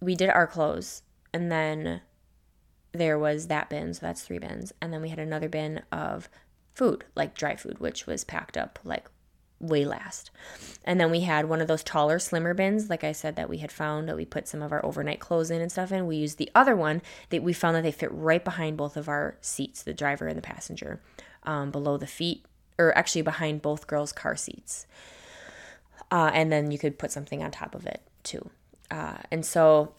we 0.00 0.14
did 0.16 0.30
our 0.30 0.46
clothes 0.46 1.02
and 1.32 1.50
then 1.50 2.00
there 2.92 3.18
was 3.18 3.46
that 3.46 3.70
bin, 3.70 3.94
so 3.94 4.00
that's 4.06 4.22
three 4.22 4.38
bins. 4.38 4.72
And 4.80 4.92
then 4.92 5.00
we 5.00 5.08
had 5.08 5.18
another 5.18 5.48
bin 5.48 5.82
of 5.90 6.28
food, 6.74 7.04
like 7.14 7.34
dry 7.34 7.56
food, 7.56 7.78
which 7.78 8.06
was 8.06 8.24
packed 8.24 8.56
up 8.56 8.78
like 8.84 9.06
way 9.62 9.84
last. 9.84 10.30
And 10.84 11.00
then 11.00 11.10
we 11.10 11.20
had 11.20 11.48
one 11.48 11.60
of 11.60 11.68
those 11.68 11.84
taller, 11.84 12.18
slimmer 12.18 12.52
bins, 12.52 12.90
like 12.90 13.04
I 13.04 13.12
said, 13.12 13.36
that 13.36 13.48
we 13.48 13.58
had 13.58 13.72
found 13.72 14.08
that 14.08 14.16
we 14.16 14.24
put 14.24 14.48
some 14.48 14.60
of 14.60 14.72
our 14.72 14.84
overnight 14.84 15.20
clothes 15.20 15.50
in 15.50 15.62
and 15.62 15.70
stuff 15.70 15.92
in. 15.92 16.06
We 16.06 16.16
used 16.16 16.38
the 16.38 16.50
other 16.54 16.76
one 16.76 17.00
that 17.30 17.42
we 17.42 17.52
found 17.52 17.76
that 17.76 17.82
they 17.82 17.92
fit 17.92 18.12
right 18.12 18.44
behind 18.44 18.76
both 18.76 18.96
of 18.96 19.08
our 19.08 19.36
seats, 19.40 19.82
the 19.82 19.94
driver 19.94 20.26
and 20.26 20.36
the 20.36 20.42
passenger, 20.42 21.00
um, 21.44 21.70
below 21.70 21.96
the 21.96 22.06
feet, 22.06 22.44
or 22.78 22.96
actually 22.98 23.22
behind 23.22 23.62
both 23.62 23.86
girls' 23.86 24.12
car 24.12 24.36
seats. 24.36 24.86
Uh, 26.10 26.30
and 26.34 26.52
then 26.52 26.70
you 26.70 26.78
could 26.78 26.98
put 26.98 27.12
something 27.12 27.42
on 27.42 27.50
top 27.50 27.74
of 27.74 27.86
it 27.86 28.02
too. 28.24 28.50
Uh, 28.90 29.18
and 29.30 29.46
so 29.46 29.94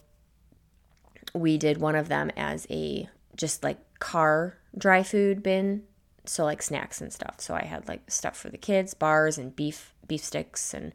we 1.32 1.58
did 1.58 1.78
one 1.78 1.96
of 1.96 2.08
them 2.08 2.30
as 2.36 2.66
a 2.70 3.08
just 3.34 3.64
like 3.64 3.78
car 3.98 4.56
dry 4.76 5.02
food 5.02 5.42
bin 5.42 5.82
so 6.26 6.44
like 6.44 6.62
snacks 6.62 7.00
and 7.00 7.12
stuff. 7.12 7.36
So 7.38 7.54
I 7.54 7.64
had 7.64 7.88
like 7.88 8.10
stuff 8.10 8.36
for 8.36 8.48
the 8.48 8.58
kids, 8.58 8.94
bars 8.94 9.38
and 9.38 9.54
beef 9.54 9.94
beef 10.06 10.22
sticks 10.22 10.74
and 10.74 10.92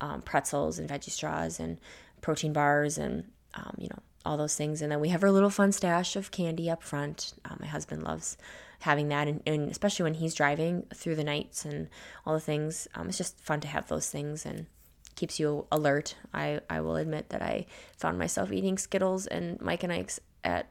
um, 0.00 0.22
pretzels 0.22 0.78
and 0.78 0.88
veggie 0.88 1.10
straws 1.10 1.60
and 1.60 1.78
protein 2.20 2.52
bars 2.52 2.98
and 2.98 3.24
um, 3.54 3.74
you 3.78 3.88
know 3.88 3.98
all 4.24 4.36
those 4.36 4.56
things. 4.56 4.82
And 4.82 4.90
then 4.90 5.00
we 5.00 5.08
have 5.08 5.22
our 5.22 5.30
little 5.30 5.50
fun 5.50 5.72
stash 5.72 6.16
of 6.16 6.30
candy 6.30 6.70
up 6.70 6.82
front. 6.82 7.34
Uh, 7.44 7.56
my 7.60 7.66
husband 7.66 8.02
loves 8.02 8.36
having 8.80 9.08
that, 9.08 9.28
and, 9.28 9.42
and, 9.46 9.70
especially 9.70 10.04
when 10.04 10.14
he's 10.14 10.34
driving 10.34 10.86
through 10.94 11.16
the 11.16 11.24
nights 11.24 11.64
and 11.64 11.88
all 12.26 12.34
the 12.34 12.40
things. 12.40 12.88
Um, 12.94 13.08
it's 13.08 13.18
just 13.18 13.38
fun 13.40 13.60
to 13.60 13.68
have 13.68 13.88
those 13.88 14.08
things 14.10 14.44
and 14.44 14.66
keeps 15.14 15.38
you 15.38 15.66
alert. 15.70 16.16
I 16.32 16.60
I 16.68 16.80
will 16.80 16.96
admit 16.96 17.28
that 17.30 17.42
I 17.42 17.66
found 17.96 18.18
myself 18.18 18.52
eating 18.52 18.78
Skittles 18.78 19.26
and 19.26 19.60
Mike 19.60 19.82
and 19.82 19.92
Ike's 19.92 20.20
at 20.44 20.68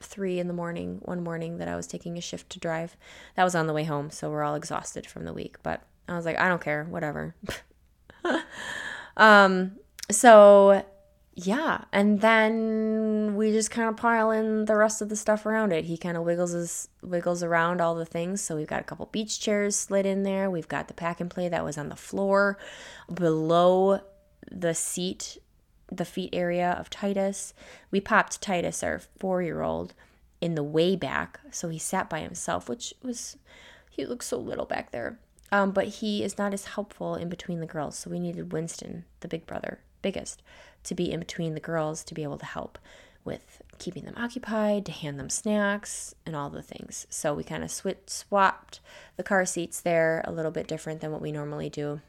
three 0.00 0.38
in 0.38 0.48
the 0.48 0.54
morning 0.54 1.00
one 1.02 1.22
morning 1.22 1.58
that 1.58 1.68
I 1.68 1.76
was 1.76 1.86
taking 1.86 2.18
a 2.18 2.20
shift 2.20 2.50
to 2.50 2.58
drive. 2.58 2.96
That 3.34 3.44
was 3.44 3.54
on 3.54 3.66
the 3.66 3.72
way 3.72 3.84
home, 3.84 4.10
so 4.10 4.30
we're 4.30 4.42
all 4.42 4.54
exhausted 4.54 5.06
from 5.06 5.24
the 5.24 5.32
week. 5.32 5.56
But 5.62 5.82
I 6.08 6.14
was 6.16 6.24
like, 6.24 6.38
I 6.38 6.48
don't 6.48 6.62
care, 6.62 6.84
whatever. 6.84 7.34
um, 9.16 9.72
so 10.10 10.84
yeah, 11.38 11.84
and 11.92 12.22
then 12.22 13.36
we 13.36 13.52
just 13.52 13.70
kind 13.70 13.90
of 13.90 13.96
pile 13.96 14.30
in 14.30 14.64
the 14.64 14.74
rest 14.74 15.02
of 15.02 15.10
the 15.10 15.16
stuff 15.16 15.44
around 15.44 15.70
it. 15.70 15.84
He 15.84 15.98
kind 15.98 16.16
of 16.16 16.24
wiggles 16.24 16.52
his 16.52 16.88
wiggles 17.02 17.42
around 17.42 17.82
all 17.82 17.94
the 17.94 18.06
things. 18.06 18.40
So 18.40 18.56
we've 18.56 18.66
got 18.66 18.80
a 18.80 18.84
couple 18.84 19.04
beach 19.06 19.38
chairs 19.38 19.76
slid 19.76 20.06
in 20.06 20.22
there. 20.22 20.50
We've 20.50 20.66
got 20.66 20.88
the 20.88 20.94
pack 20.94 21.20
and 21.20 21.30
play 21.30 21.50
that 21.50 21.62
was 21.62 21.76
on 21.76 21.90
the 21.90 21.96
floor 21.96 22.58
below 23.12 24.00
the 24.50 24.74
seat 24.74 25.36
the 25.90 26.04
feet 26.04 26.30
area 26.32 26.76
of 26.78 26.90
Titus. 26.90 27.54
We 27.90 28.00
popped 28.00 28.40
Titus, 28.40 28.82
our 28.82 28.98
four 28.98 29.42
year 29.42 29.62
old, 29.62 29.94
in 30.40 30.54
the 30.54 30.62
way 30.62 30.96
back. 30.96 31.40
So 31.50 31.68
he 31.68 31.78
sat 31.78 32.10
by 32.10 32.20
himself, 32.20 32.68
which 32.68 32.94
was, 33.02 33.36
he 33.90 34.04
looks 34.04 34.26
so 34.26 34.38
little 34.38 34.66
back 34.66 34.90
there. 34.90 35.18
Um, 35.52 35.70
but 35.70 35.86
he 35.86 36.24
is 36.24 36.38
not 36.38 36.52
as 36.52 36.64
helpful 36.64 37.14
in 37.14 37.28
between 37.28 37.60
the 37.60 37.66
girls. 37.66 37.96
So 37.96 38.10
we 38.10 38.18
needed 38.18 38.52
Winston, 38.52 39.04
the 39.20 39.28
big 39.28 39.46
brother, 39.46 39.78
biggest, 40.02 40.42
to 40.84 40.94
be 40.94 41.12
in 41.12 41.20
between 41.20 41.54
the 41.54 41.60
girls 41.60 42.02
to 42.04 42.14
be 42.14 42.22
able 42.24 42.38
to 42.38 42.46
help 42.46 42.78
with 43.24 43.60
keeping 43.78 44.04
them 44.04 44.14
occupied, 44.16 44.86
to 44.86 44.92
hand 44.92 45.18
them 45.18 45.28
snacks, 45.28 46.14
and 46.24 46.34
all 46.36 46.48
the 46.48 46.62
things. 46.62 47.06
So 47.10 47.34
we 47.34 47.44
kind 47.44 47.64
of 47.64 47.70
sw- 47.70 48.06
swapped 48.06 48.80
the 49.16 49.22
car 49.22 49.44
seats 49.44 49.80
there 49.80 50.22
a 50.24 50.32
little 50.32 50.52
bit 50.52 50.68
different 50.68 51.00
than 51.00 51.10
what 51.12 51.20
we 51.20 51.32
normally 51.32 51.68
do. 51.68 52.00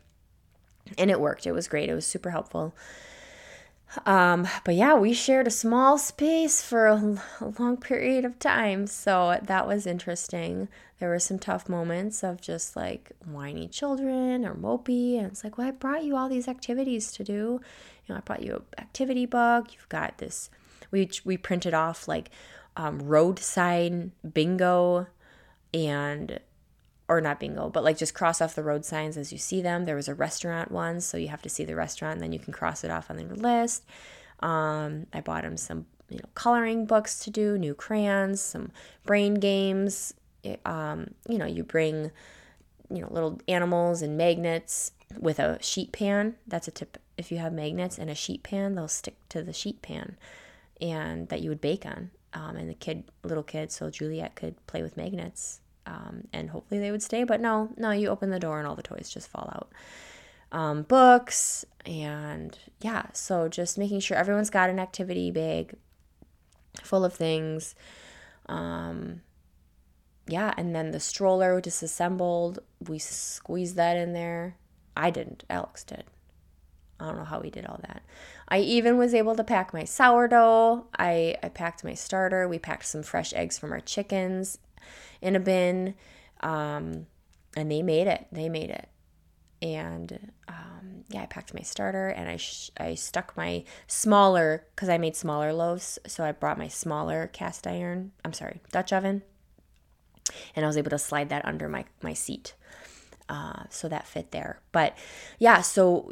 And 0.98 1.12
it 1.12 1.20
worked. 1.20 1.46
It 1.46 1.52
was 1.52 1.68
great. 1.68 1.90
It 1.90 1.96
was 1.96 2.06
super 2.06 2.30
helpful. 2.30 2.74
Um, 4.06 4.47
but 4.63 4.76
yeah, 4.76 4.95
we 4.95 5.13
shared 5.13 5.47
a 5.47 5.52
small 5.52 5.97
space 5.97 6.62
for 6.62 6.88
a, 6.88 7.17
long 7.60 7.78
period 7.78 8.26
of 8.26 8.38
time. 8.39 8.88
So 8.88 9.39
that 9.41 9.67
was 9.67 9.88
interesting. 9.88 10.67
There 11.00 11.10
were 11.10 11.19
some 11.19 11.39
tough 11.39 11.69
moments 11.69 12.23
of 12.23 12.41
just 12.41 12.76
like 12.76 13.12
whiny 13.26 13.67
children 13.67 14.45
or 14.45 14.56
mopey. 14.56 15.17
And 15.17 15.28
it's 15.28 15.43
like, 15.43 15.58
well, 15.58 15.67
I 15.67 15.71
brought 15.71 16.04
you 16.04 16.15
all 16.15 16.30
these 16.30 16.47
activities 16.47 17.12
to 17.13 17.23
do. 17.23 17.34
You 17.34 17.60
know, 18.10 18.15
I 18.15 18.19
brought 18.21 18.43
you 18.43 18.56
an 18.56 18.63
activity 18.78 19.26
book. 19.26 19.73
You've 19.73 19.89
got 19.89 20.17
this. 20.17 20.50
We, 20.91 21.10
we 21.23 21.38
printed 21.38 21.73
off 21.73 22.08
like 22.08 22.30
um, 22.76 23.00
roadside 23.00 24.12
bingo 24.34 25.08
and 25.73 26.39
or 27.10 27.22
not 27.22 27.39
bingo, 27.39 27.70
but 27.70 27.84
like 27.84 27.98
just 27.98 28.13
cross 28.13 28.41
off 28.41 28.56
the 28.56 28.63
road 28.63 28.84
signs 28.84 29.17
as 29.17 29.32
you 29.32 29.38
see 29.38 29.62
them. 29.62 29.86
There 29.86 29.96
was 29.96 30.08
a 30.08 30.15
restaurant 30.15 30.72
once, 30.72 31.06
so 31.06 31.17
you 31.17 31.30
have 31.30 31.41
to 31.43 31.50
see 31.50 31.63
the 31.63 31.76
restaurant, 31.76 32.15
and 32.15 32.22
then 32.22 32.34
you 32.34 32.39
can 32.39 32.54
cross 32.54 32.84
it 32.84 32.91
off 32.91 33.10
on 33.10 33.20
your 33.20 33.36
list. 33.36 33.86
Um, 34.41 35.08
I 35.13 35.22
bought 35.22 35.46
him 35.46 35.58
some, 35.58 35.86
you 36.10 36.17
know, 36.17 36.30
coloring 36.36 36.86
books 36.86 37.20
to 37.20 37.30
do, 37.30 37.58
new 37.58 37.74
crayons, 37.74 38.41
some 38.41 38.72
brain 39.06 39.36
games. 39.36 40.13
Um, 40.65 41.12
you 41.28 41.38
know, 41.38 41.46
you 41.46 41.63
bring, 41.63 42.12
you 42.89 43.02
know, 43.02 43.08
little 43.10 43.39
animals 43.48 44.02
and 44.02 44.17
magnets 44.17 44.91
with 45.17 45.39
a 45.39 45.62
sheet 45.62 45.91
pan. 45.93 46.36
That's 46.46 46.67
a 46.67 46.72
tip. 46.72 46.98
If 47.17 47.32
you 47.32 47.38
have 47.38 47.54
magnets 47.54 47.98
and 47.98 48.10
a 48.10 48.15
sheet 48.15 48.43
pan, 48.43 48.76
they'll 48.76 48.88
stick 48.88 49.15
to 49.30 49.41
the 49.41 49.54
sheet 49.54 49.82
pan, 49.82 50.17
and 50.82 51.30
that 51.30 51.41
you 51.41 51.50
would 51.50 51.62
bake 51.62 51.86
on. 51.86 52.12
Um, 52.34 52.58
and 52.58 52.70
the 52.70 52.76
kid, 52.76 53.06
little 53.24 53.43
kid, 53.43 53.72
so 53.72 53.89
Juliet 53.89 54.36
could 54.36 54.56
play 54.67 54.84
with 54.84 54.98
magnets 54.98 55.62
um, 55.88 56.28
and 56.34 56.50
hopefully 56.50 56.80
they 56.80 56.91
would 56.91 57.02
stay. 57.02 57.23
But 57.23 57.41
no, 57.41 57.69
no, 57.78 57.91
you 57.91 58.10
open 58.10 58.30
the 58.30 58.39
door 58.39 58.60
and 58.60 58.67
all 58.67 58.76
the 58.76 58.84
toys 58.84 59.10
just 59.10 59.30
fall 59.30 59.50
out. 59.56 59.71
Um, 60.52 60.84
books 60.84 61.65
and 61.86 62.58
yeah, 62.82 63.08
so 63.13 63.47
just 63.47 63.78
making 63.78 64.02
sure 64.02 64.17
everyone's 64.17 64.50
got 64.50 64.69
an 64.69 64.80
activity 64.80 65.32
bag 65.32 65.76
full 66.84 67.04
of 67.04 67.13
things. 67.13 67.73
Um, 68.47 69.21
yeah, 70.28 70.54
and 70.58 70.76
then 70.76 70.91
the 70.91 71.00
stroller 71.00 71.60
disassembled. 71.62 72.60
We 72.86 73.00
squeezed 73.00 73.78
that 73.78 73.97
in 73.97 74.13
there. 74.13 74.58
I 74.95 75.10
didn't. 75.10 75.45
Alex 75.50 75.84
did. 75.84 76.04
I 77.00 77.06
don't 77.06 77.17
know 77.17 77.23
how 77.26 77.39
we 77.39 77.50
did 77.50 77.65
all 77.65 77.80
that. 77.88 78.02
I 78.47 78.60
even 78.60 78.97
was 78.97 79.13
able 79.13 79.36
to 79.36 79.43
pack 79.43 79.73
my 79.73 79.84
sourdough. 79.84 80.88
I, 80.97 81.38
I 81.43 81.50
packed 81.50 81.84
my 81.84 81.93
starter. 81.93 82.47
We 82.47 82.58
packed 82.58 82.88
some 82.88 83.04
fresh 83.04 83.34
eggs 83.34 83.60
from 83.60 83.71
our 83.71 83.80
chickens 83.80 84.58
in 85.21 85.36
a 85.36 85.39
bin. 85.39 85.95
Um, 86.41 87.08
and 87.56 87.71
they 87.71 87.82
made 87.82 88.08
it. 88.08 88.27
They 88.32 88.49
made 88.49 88.69
it. 88.69 88.89
And 89.62 90.32
um, 90.47 91.03
yeah, 91.10 91.23
I 91.23 91.25
packed 91.25 91.53
my 91.53 91.62
starter 91.62 92.10
and 92.10 92.30
I, 92.30 92.38
sh- 92.38 92.69
I 92.77 92.93
stuck 92.93 93.36
my 93.36 93.63
smaller, 93.88 94.65
because 94.75 94.89
I 94.89 94.97
made 94.97 95.15
smaller 95.15 95.51
loaves. 95.51 95.97
So 96.06 96.23
I 96.23 96.32
brought 96.32 96.60
my 96.60 96.67
smaller 96.67 97.30
cast 97.34 97.65
iron, 97.65 98.12
I'm 98.23 98.34
sorry, 98.34 98.62
Dutch 98.71 98.93
oven. 98.93 99.23
And 100.56 100.63
I 100.63 100.67
was 100.67 100.77
able 100.77 100.91
to 100.91 100.99
slide 100.99 101.30
that 101.30 101.45
under 101.45 101.67
my, 101.67 101.86
my 102.01 102.13
seat. 102.13 102.53
Uh, 103.30 103.63
so 103.69 103.89
that 103.89 104.08
fit 104.08 104.32
there. 104.32 104.62
But 104.71 104.95
yeah, 105.39 105.62
so 105.62 106.12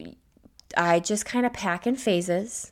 I 0.75 0.99
just 0.99 1.25
kind 1.25 1.45
of 1.45 1.53
pack 1.53 1.87
in 1.87 1.95
phases 1.95 2.71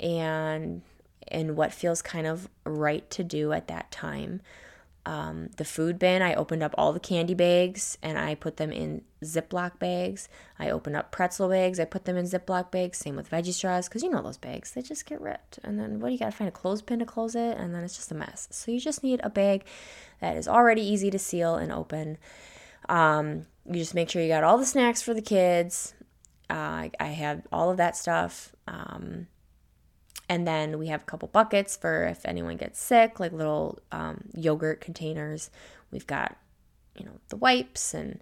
and 0.00 0.82
and 1.28 1.56
what 1.56 1.72
feels 1.72 2.02
kind 2.02 2.26
of 2.26 2.48
right 2.64 3.08
to 3.10 3.22
do 3.22 3.52
at 3.52 3.68
that 3.68 3.90
time 3.90 4.42
um, 5.04 5.50
the 5.56 5.64
food 5.64 5.98
bin. 5.98 6.22
I 6.22 6.34
opened 6.34 6.62
up 6.62 6.74
all 6.78 6.92
the 6.92 7.00
candy 7.00 7.34
bags 7.34 7.98
and 8.02 8.18
I 8.18 8.34
put 8.34 8.56
them 8.56 8.70
in 8.70 9.02
Ziploc 9.24 9.78
bags. 9.78 10.28
I 10.58 10.70
opened 10.70 10.96
up 10.96 11.10
pretzel 11.10 11.48
bags. 11.48 11.80
I 11.80 11.84
put 11.84 12.04
them 12.04 12.16
in 12.16 12.26
Ziploc 12.26 12.70
bags. 12.70 12.98
Same 12.98 13.16
with 13.16 13.30
veggie 13.30 13.52
straws 13.52 13.88
because 13.88 14.02
you 14.02 14.10
know 14.10 14.22
those 14.22 14.38
bags, 14.38 14.72
they 14.72 14.82
just 14.82 15.06
get 15.06 15.20
ripped. 15.20 15.58
And 15.64 15.78
then 15.78 15.98
what 15.98 16.08
do 16.08 16.12
you 16.12 16.18
got 16.18 16.30
to 16.30 16.36
find 16.36 16.48
a 16.48 16.52
clothespin 16.52 17.00
to 17.00 17.04
close 17.04 17.34
it? 17.34 17.56
And 17.58 17.74
then 17.74 17.82
it's 17.82 17.96
just 17.96 18.12
a 18.12 18.14
mess. 18.14 18.48
So 18.50 18.70
you 18.70 18.80
just 18.80 19.02
need 19.02 19.20
a 19.24 19.30
bag 19.30 19.64
that 20.20 20.36
is 20.36 20.46
already 20.46 20.82
easy 20.82 21.10
to 21.10 21.18
seal 21.18 21.56
and 21.56 21.72
open. 21.72 22.18
Um, 22.88 23.46
you 23.66 23.74
just 23.74 23.94
make 23.94 24.10
sure 24.10 24.22
you 24.22 24.28
got 24.28 24.44
all 24.44 24.58
the 24.58 24.66
snacks 24.66 25.02
for 25.02 25.14
the 25.14 25.22
kids. 25.22 25.94
Uh, 26.48 26.54
I, 26.54 26.90
I 27.00 27.06
had 27.06 27.44
all 27.50 27.70
of 27.70 27.76
that 27.78 27.96
stuff. 27.96 28.54
Um, 28.68 29.26
and 30.28 30.46
then 30.46 30.78
we 30.78 30.88
have 30.88 31.02
a 31.02 31.04
couple 31.04 31.28
buckets 31.28 31.76
for 31.76 32.04
if 32.04 32.24
anyone 32.24 32.56
gets 32.56 32.80
sick, 32.80 33.20
like 33.20 33.32
little 33.32 33.78
um, 33.90 34.24
yogurt 34.34 34.80
containers. 34.80 35.50
We've 35.90 36.06
got, 36.06 36.36
you 36.96 37.04
know, 37.04 37.12
the 37.28 37.36
wipes 37.36 37.92
and 37.92 38.20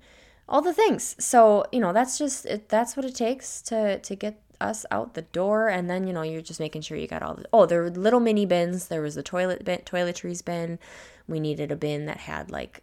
all 0.48 0.62
the 0.62 0.72
things. 0.72 1.14
So, 1.18 1.64
you 1.70 1.80
know, 1.80 1.92
that's 1.92 2.18
just, 2.18 2.46
it, 2.46 2.68
that's 2.68 2.96
what 2.96 3.06
it 3.06 3.14
takes 3.14 3.62
to, 3.62 3.98
to 4.00 4.16
get 4.16 4.42
us 4.60 4.84
out 4.90 5.14
the 5.14 5.22
door. 5.22 5.68
And 5.68 5.88
then, 5.88 6.06
you 6.06 6.12
know, 6.12 6.22
you're 6.22 6.42
just 6.42 6.60
making 6.60 6.82
sure 6.82 6.96
you 6.96 7.06
got 7.06 7.22
all 7.22 7.34
the, 7.34 7.44
oh, 7.52 7.66
there 7.66 7.82
were 7.82 7.90
little 7.90 8.20
mini 8.20 8.44
bins. 8.44 8.88
There 8.88 9.02
was 9.02 9.14
the 9.14 9.22
toilet 9.22 9.64
bin, 9.64 9.78
toiletries 9.80 10.44
bin. 10.44 10.78
We 11.28 11.38
needed 11.38 11.70
a 11.70 11.76
bin 11.76 12.06
that 12.06 12.18
had 12.18 12.50
like, 12.50 12.82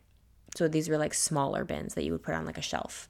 so 0.55 0.67
these 0.67 0.89
were 0.89 0.97
like 0.97 1.13
smaller 1.13 1.65
bins 1.65 1.93
that 1.95 2.03
you 2.03 2.13
would 2.13 2.23
put 2.23 2.33
on 2.33 2.45
like 2.45 2.57
a 2.57 2.61
shelf. 2.61 3.09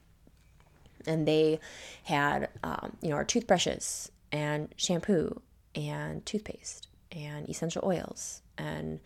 And 1.06 1.28
they 1.28 1.60
had, 2.04 2.50
um, 2.64 2.98
you 3.02 3.10
know, 3.10 3.16
our 3.16 3.24
toothbrushes 3.24 4.12
and 4.32 4.74
shampoo 4.76 5.42
and 5.78 6.26
toothpaste 6.26 6.88
and 7.12 7.48
essential 7.48 7.84
oils 7.86 8.42
and 8.58 9.00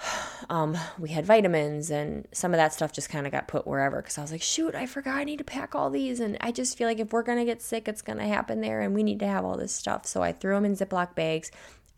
um, 0.50 0.76
we 0.98 1.10
had 1.10 1.24
vitamins 1.24 1.90
and 1.90 2.26
some 2.32 2.52
of 2.52 2.58
that 2.58 2.72
stuff 2.72 2.92
just 2.92 3.08
kind 3.08 3.26
of 3.26 3.32
got 3.32 3.48
put 3.48 3.66
wherever 3.66 3.96
because 4.02 4.18
I 4.18 4.22
was 4.22 4.32
like, 4.32 4.42
shoot, 4.42 4.74
I 4.74 4.86
forgot 4.86 5.16
I 5.16 5.24
need 5.24 5.38
to 5.38 5.44
pack 5.44 5.74
all 5.74 5.90
these. 5.90 6.20
And 6.20 6.36
I 6.40 6.52
just 6.52 6.76
feel 6.76 6.88
like 6.88 6.98
if 6.98 7.12
we're 7.12 7.22
going 7.22 7.38
to 7.38 7.44
get 7.44 7.62
sick, 7.62 7.88
it's 7.88 8.02
going 8.02 8.18
to 8.18 8.26
happen 8.26 8.60
there 8.60 8.80
and 8.80 8.94
we 8.94 9.02
need 9.02 9.20
to 9.20 9.26
have 9.26 9.44
all 9.44 9.56
this 9.56 9.72
stuff. 9.72 10.06
So 10.06 10.22
I 10.22 10.32
threw 10.32 10.54
them 10.54 10.64
in 10.64 10.76
Ziploc 10.76 11.14
bags. 11.14 11.50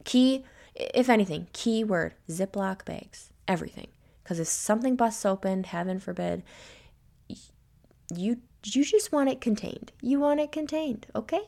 Key, 0.04 0.44
if 0.74 1.08
anything, 1.08 1.48
key 1.52 1.84
word 1.84 2.14
Ziploc 2.28 2.84
bags, 2.84 3.30
everything. 3.48 3.88
Because 4.22 4.40
if 4.40 4.48
something 4.48 4.96
busts 4.96 5.24
open, 5.26 5.64
heaven 5.64 5.98
forbid, 6.00 6.42
you 8.14 8.38
you 8.72 8.84
just 8.84 9.12
want 9.12 9.28
it 9.28 9.40
contained. 9.40 9.92
You 10.00 10.20
want 10.20 10.40
it 10.40 10.52
contained, 10.52 11.06
okay? 11.14 11.42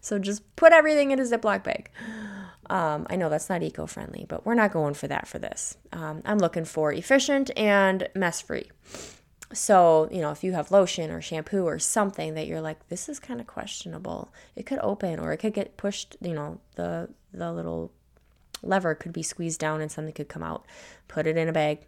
So 0.00 0.18
just 0.18 0.56
put 0.56 0.72
everything 0.72 1.10
in 1.10 1.18
a 1.18 1.22
Ziploc 1.22 1.64
bag. 1.64 1.90
Um, 2.70 3.06
I 3.10 3.16
know 3.16 3.28
that's 3.28 3.48
not 3.48 3.62
eco 3.62 3.86
friendly, 3.86 4.24
but 4.28 4.46
we're 4.46 4.54
not 4.54 4.72
going 4.72 4.94
for 4.94 5.08
that 5.08 5.26
for 5.26 5.38
this. 5.38 5.76
Um, 5.92 6.22
I'm 6.24 6.38
looking 6.38 6.64
for 6.64 6.92
efficient 6.92 7.50
and 7.56 8.08
mess 8.14 8.40
free. 8.40 8.70
So, 9.52 10.08
you 10.10 10.22
know, 10.22 10.30
if 10.30 10.42
you 10.42 10.52
have 10.52 10.70
lotion 10.70 11.10
or 11.10 11.20
shampoo 11.20 11.64
or 11.64 11.78
something 11.78 12.34
that 12.34 12.46
you're 12.46 12.62
like, 12.62 12.88
this 12.88 13.08
is 13.08 13.18
kind 13.18 13.40
of 13.40 13.46
questionable, 13.46 14.32
it 14.56 14.64
could 14.64 14.78
open 14.82 15.18
or 15.18 15.32
it 15.32 15.38
could 15.38 15.52
get 15.52 15.76
pushed, 15.76 16.16
you 16.22 16.32
know, 16.32 16.58
the, 16.76 17.10
the 17.34 17.52
little 17.52 17.92
lever 18.62 18.94
could 18.94 19.12
be 19.12 19.22
squeezed 19.22 19.60
down 19.60 19.80
and 19.80 19.92
something 19.92 20.14
could 20.14 20.28
come 20.28 20.42
out. 20.42 20.64
Put 21.08 21.26
it 21.26 21.36
in 21.36 21.48
a 21.48 21.52
bag. 21.52 21.80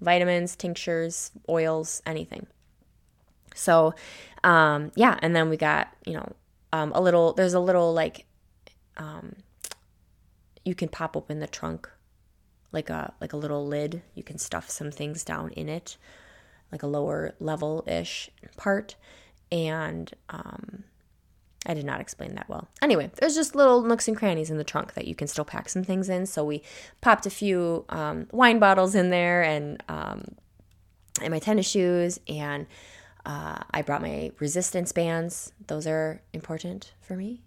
Vitamins, 0.00 0.56
tinctures, 0.56 1.30
oils, 1.48 2.00
anything. 2.06 2.46
So, 3.56 3.94
um, 4.44 4.92
yeah, 4.94 5.18
and 5.22 5.34
then 5.34 5.48
we 5.48 5.56
got, 5.56 5.88
you 6.04 6.14
know, 6.14 6.32
um, 6.72 6.92
a 6.94 7.00
little, 7.00 7.32
there's 7.32 7.54
a 7.54 7.60
little 7.60 7.92
like, 7.92 8.26
um, 8.96 9.36
you 10.64 10.74
can 10.74 10.88
pop 10.88 11.16
open 11.16 11.40
the 11.40 11.46
trunk 11.46 11.88
like 12.72 12.90
a 12.90 13.14
like 13.20 13.32
a 13.32 13.36
little 13.36 13.64
lid 13.64 14.02
you 14.14 14.24
can 14.24 14.36
stuff 14.36 14.68
some 14.68 14.90
things 14.90 15.22
down 15.22 15.50
in 15.52 15.68
it 15.68 15.96
like 16.72 16.82
a 16.82 16.86
lower 16.86 17.34
level 17.38 17.84
ish 17.86 18.28
part 18.56 18.96
and 19.52 20.12
um, 20.28 20.82
I 21.66 21.74
did 21.74 21.84
not 21.84 22.00
explain 22.00 22.34
that 22.36 22.48
well. 22.48 22.68
Anyway, 22.80 23.10
there's 23.16 23.34
just 23.34 23.54
little 23.54 23.82
nooks 23.82 24.06
and 24.08 24.16
crannies 24.16 24.50
in 24.50 24.58
the 24.58 24.64
trunk 24.64 24.94
that 24.94 25.06
you 25.06 25.14
can 25.14 25.26
still 25.26 25.44
pack 25.44 25.68
some 25.68 25.82
things 25.82 26.08
in. 26.08 26.26
So 26.26 26.44
we 26.44 26.62
popped 27.00 27.26
a 27.26 27.30
few 27.30 27.84
um, 27.88 28.28
wine 28.30 28.58
bottles 28.58 28.94
in 28.94 29.10
there 29.10 29.42
and 29.42 29.82
um, 29.88 30.36
and 31.20 31.30
my 31.32 31.38
tennis 31.38 31.68
shoes 31.68 32.20
and 32.28 32.66
uh, 33.26 33.58
I 33.72 33.82
brought 33.82 34.02
my 34.02 34.30
resistance 34.38 34.92
bands. 34.92 35.52
Those 35.66 35.86
are 35.86 36.22
important 36.32 36.92
for 37.00 37.16
me. 37.16 37.42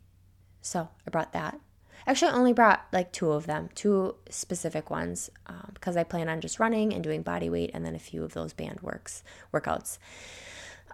So 0.61 0.89
I 1.07 1.09
brought 1.09 1.31
that. 1.31 1.59
Actually, 2.05 2.31
I 2.31 2.35
only 2.35 2.53
brought 2.53 2.85
like 2.91 3.13
two 3.13 3.31
of 3.31 3.45
them, 3.45 3.69
two 3.75 4.15
specific 4.29 4.89
ones, 4.89 5.29
um, 5.47 5.71
because 5.73 5.95
I 5.95 6.03
plan 6.03 6.27
on 6.27 6.41
just 6.41 6.59
running 6.59 6.93
and 6.93 7.03
doing 7.03 7.21
body 7.21 7.49
weight 7.49 7.71
and 7.73 7.85
then 7.85 7.95
a 7.95 7.99
few 7.99 8.23
of 8.23 8.33
those 8.33 8.51
band 8.51 8.81
works 8.81 9.23
workouts, 9.53 9.99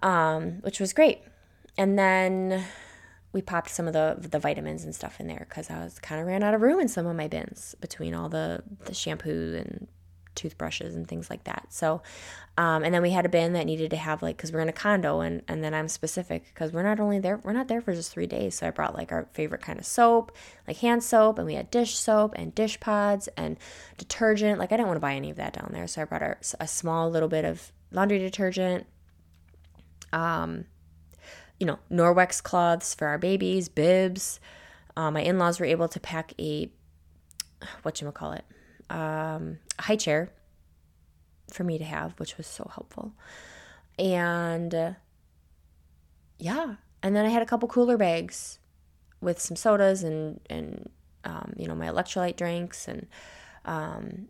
um, 0.04 0.62
which 0.62 0.80
was 0.80 0.94
great. 0.94 1.22
And 1.78 1.98
then 1.98 2.64
we 3.34 3.42
popped 3.42 3.72
some 3.72 3.88
of 3.88 3.94
the 3.94 4.18
the 4.20 4.40
vitamins 4.40 4.84
and 4.84 4.94
stuff 4.94 5.20
in 5.20 5.28
there 5.28 5.46
because 5.50 5.70
I 5.70 5.84
was 5.84 6.00
kind 6.00 6.22
of 6.22 6.28
ran 6.28 6.44
out 6.44 6.54
of 6.54 6.62
room 6.62 6.80
in 6.80 6.88
some 6.88 7.08
of 7.08 7.16
my 7.16 7.28
bins 7.28 7.76
between 7.82 8.14
all 8.14 8.30
the 8.30 8.64
the 8.86 8.94
shampoo 8.94 9.56
and 9.58 9.88
toothbrushes 10.36 10.96
and 10.96 11.08
things 11.08 11.30
like 11.30 11.44
that. 11.46 11.68
So, 11.70 12.02
um, 12.58 12.84
and 12.84 12.94
then 12.94 13.02
we 13.02 13.12
had 13.12 13.26
a 13.26 13.30
bin 13.30 13.54
that 13.54 13.66
needed 13.66 13.90
to 13.92 13.98
have 13.98 14.22
like, 14.22 14.38
cause 14.38 14.52
we're 14.52 14.62
in 14.62 14.70
a 14.70 14.74
condo 14.74 15.20
and, 15.20 15.42
and 15.48 15.64
then 15.64 15.74
I'm 15.74 15.88
specific 15.88 16.54
cause 16.56 16.72
we're 16.72 16.84
not 16.84 17.00
only 17.00 17.20
there, 17.20 17.38
we're 17.44 17.54
not 17.54 17.68
there 17.68 17.82
for 17.82 17.94
just 17.94 18.12
three 18.12 18.28
days. 18.28 18.56
So 18.56 18.68
I 18.68 18.70
brought 18.70 18.96
like 18.96 19.12
our 19.12 19.28
favorite 19.34 19.62
kind 19.62 19.80
of 19.80 19.86
soap, 19.86 20.32
like 20.68 20.78
hand 20.78 21.04
soap 21.04 21.38
and 21.38 21.46
we 21.46 21.56
had 21.56 21.70
dish 21.72 21.98
soap 21.98 22.34
and 22.38 22.56
dish 22.56 22.80
pods 22.80 23.28
and 23.36 23.58
detergent. 23.98 24.60
Like 24.60 24.72
I 24.72 24.78
didn't 24.78 24.88
want 24.88 24.98
to 24.98 25.02
buy 25.02 25.16
any 25.16 25.30
of 25.30 25.38
that 25.38 25.54
down 25.54 25.72
there. 25.74 25.88
So 25.88 26.02
I 26.02 26.06
brought 26.06 26.22
our, 26.22 26.38
a 26.60 26.68
small 26.68 27.10
little 27.10 27.30
bit 27.30 27.46
of 27.46 27.72
laundry 27.92 28.20
detergent, 28.20 28.86
um, 30.14 30.66
you 31.60 31.66
know, 31.66 31.80
Norwex 31.92 32.42
cloths 32.42 32.94
for 32.94 33.08
our 33.08 33.18
babies, 33.18 33.70
bibs. 33.70 34.40
Uh, 34.98 35.12
my 35.12 35.22
in-laws 35.22 35.60
were 35.60 35.66
able 35.66 35.88
to 35.90 36.00
pack 36.00 36.34
a, 36.40 36.70
what 37.84 38.02
you 38.02 38.12
call 38.12 38.34
it, 38.34 38.46
um, 38.90 39.58
high 39.80 39.96
chair 39.96 40.32
for 41.52 41.64
me 41.64 41.78
to 41.78 41.84
have, 41.84 42.14
which 42.20 42.38
was 42.38 42.48
so 42.48 42.70
helpful. 42.74 43.14
And 43.98 44.74
uh, 44.74 44.92
yeah, 46.38 46.76
and 47.02 47.16
then 47.16 47.26
I 47.26 47.30
had 47.30 47.42
a 47.42 47.46
couple 47.46 47.68
cooler 47.70 47.98
bags 47.98 48.60
with 49.22 49.40
some 49.40 49.56
sodas 49.56 50.04
and 50.04 50.40
and 50.50 50.90
um, 51.24 51.54
you 51.58 51.68
know 51.68 51.76
my 51.76 51.88
electrolyte 51.88 52.36
drinks 52.36 52.88
and 52.88 53.08
um, 53.64 54.28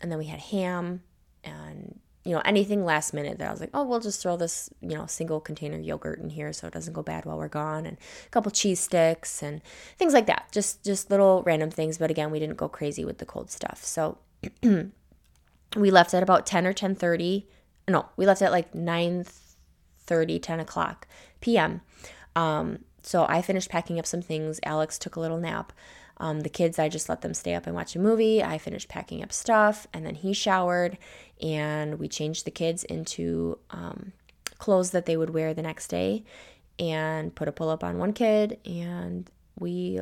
and 0.00 0.10
then 0.10 0.18
we 0.18 0.26
had 0.26 0.40
ham 0.40 1.02
and 1.44 1.98
you 2.24 2.32
know 2.32 2.42
anything 2.44 2.84
last 2.84 3.12
minute 3.12 3.38
that 3.38 3.48
I 3.48 3.50
was 3.50 3.60
like, 3.60 3.70
oh, 3.74 3.84
we'll 3.84 4.00
just 4.00 4.22
throw 4.22 4.36
this 4.36 4.70
you 4.80 4.96
know 4.96 5.06
single 5.06 5.40
container 5.40 5.78
yogurt 5.78 6.18
in 6.18 6.30
here 6.30 6.52
so 6.52 6.66
it 6.66 6.72
doesn't 6.72 6.92
go 6.92 7.02
bad 7.02 7.24
while 7.24 7.38
we're 7.38 7.48
gone, 7.48 7.86
and 7.86 7.96
a 8.26 8.30
couple 8.30 8.50
cheese 8.50 8.80
sticks 8.80 9.42
and 9.42 9.60
things 9.98 10.12
like 10.12 10.26
that. 10.26 10.48
Just 10.52 10.84
just 10.84 11.10
little 11.10 11.42
random 11.44 11.70
things, 11.70 11.98
but 11.98 12.10
again, 12.10 12.30
we 12.30 12.38
didn't 12.38 12.56
go 12.56 12.68
crazy 12.68 13.04
with 13.04 13.18
the 13.18 13.26
cold 13.26 13.50
stuff. 13.50 13.84
So 13.84 14.18
we 15.76 15.90
left 15.90 16.14
at 16.14 16.22
about 16.22 16.46
ten 16.46 16.66
or 16.66 16.72
ten 16.72 16.94
thirty. 16.94 17.48
No, 17.88 18.06
we 18.16 18.26
left 18.26 18.42
at 18.42 18.52
like 18.52 18.74
9 18.74 19.24
30, 20.04 20.38
10 20.38 20.60
o'clock 20.60 21.06
p.m. 21.40 21.80
Um, 22.36 22.80
so 23.02 23.26
I 23.28 23.42
finished 23.42 23.68
packing 23.70 23.98
up 23.98 24.06
some 24.06 24.22
things. 24.22 24.60
Alex 24.64 24.98
took 24.98 25.16
a 25.16 25.20
little 25.20 25.38
nap. 25.38 25.72
Um, 26.18 26.40
the 26.40 26.48
kids, 26.48 26.78
I 26.78 26.88
just 26.88 27.08
let 27.08 27.22
them 27.22 27.34
stay 27.34 27.54
up 27.54 27.66
and 27.66 27.74
watch 27.74 27.96
a 27.96 27.98
movie. 27.98 28.42
I 28.42 28.58
finished 28.58 28.88
packing 28.88 29.22
up 29.22 29.32
stuff, 29.32 29.86
and 29.92 30.06
then 30.06 30.14
he 30.14 30.32
showered, 30.32 30.98
and 31.40 31.98
we 31.98 32.08
changed 32.08 32.44
the 32.44 32.50
kids 32.50 32.84
into 32.84 33.58
um, 33.70 34.12
clothes 34.58 34.90
that 34.92 35.06
they 35.06 35.16
would 35.16 35.30
wear 35.30 35.52
the 35.52 35.62
next 35.62 35.88
day, 35.88 36.24
and 36.78 37.34
put 37.34 37.48
a 37.48 37.52
pull 37.52 37.68
up 37.68 37.82
on 37.82 37.98
one 37.98 38.12
kid, 38.12 38.58
and 38.64 39.30
we 39.58 40.00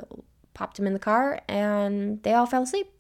popped 0.55 0.79
him 0.79 0.87
in 0.87 0.93
the 0.93 0.99
car, 0.99 1.41
and 1.49 2.23
they 2.23 2.35
all 2.35 2.47
fell 2.47 2.63
asleep. 2.63 2.91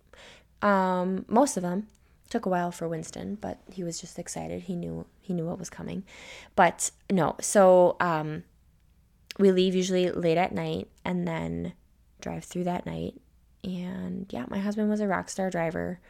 Um, 0.63 1.25
most 1.29 1.57
of 1.57 1.63
them 1.63 1.89
took 2.29 2.47
a 2.47 2.49
while 2.49 2.71
for 2.71 2.89
Winston, 2.89 3.37
but 3.41 3.59
he 3.73 3.83
was 3.83 4.01
just 4.01 4.19
excited. 4.19 4.63
He 4.63 4.77
knew 4.77 5.05
he 5.21 5.35
knew 5.35 5.47
what 5.47 5.59
was 5.59 5.71
coming. 5.71 6.05
But 6.57 6.91
no, 7.11 7.37
so 7.41 7.97
um, 8.01 8.45
we 9.39 9.53
leave 9.53 9.75
usually 9.75 10.11
late 10.11 10.39
at 10.39 10.53
night, 10.53 10.89
and 11.05 11.27
then 11.27 11.73
drive 12.21 12.45
through 12.45 12.65
that 12.65 12.87
night. 12.87 13.15
And 13.65 14.27
yeah, 14.31 14.45
my 14.49 14.59
husband 14.59 14.89
was 14.89 15.01
a 15.01 15.07
rock 15.07 15.29
star 15.29 15.51
driver. 15.51 16.01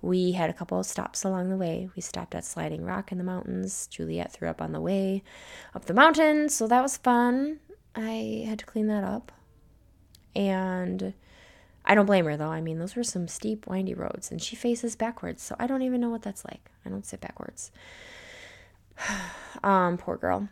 We 0.00 0.32
had 0.32 0.50
a 0.50 0.52
couple 0.52 0.82
stops 0.84 1.24
along 1.24 1.50
the 1.50 1.56
way. 1.56 1.88
We 1.96 2.02
stopped 2.02 2.34
at 2.34 2.44
Sliding 2.44 2.84
Rock 2.84 3.10
in 3.10 3.18
the 3.18 3.24
mountains. 3.24 3.88
Juliet 3.88 4.32
threw 4.32 4.48
up 4.48 4.62
on 4.62 4.72
the 4.72 4.80
way 4.80 5.22
up 5.74 5.86
the 5.86 5.94
mountain, 5.94 6.48
so 6.48 6.66
that 6.68 6.82
was 6.82 6.96
fun. 6.96 7.58
I 7.96 8.44
had 8.46 8.60
to 8.60 8.66
clean 8.66 8.86
that 8.86 9.02
up. 9.02 9.32
And 10.36 11.14
I 11.84 11.94
don't 11.94 12.06
blame 12.06 12.26
her 12.26 12.36
though. 12.36 12.50
I 12.50 12.60
mean, 12.60 12.78
those 12.78 12.94
were 12.94 13.02
some 13.02 13.26
steep, 13.26 13.66
windy 13.66 13.94
roads, 13.94 14.30
and 14.30 14.40
she 14.40 14.54
faces 14.54 14.94
backwards, 14.94 15.42
so 15.42 15.56
I 15.58 15.66
don't 15.66 15.82
even 15.82 16.00
know 16.00 16.10
what 16.10 16.22
that's 16.22 16.44
like. 16.44 16.70
I 16.86 16.90
don't 16.90 17.06
sit 17.06 17.20
backwards. 17.20 17.72
um, 19.64 19.98
poor 19.98 20.16
girl 20.16 20.48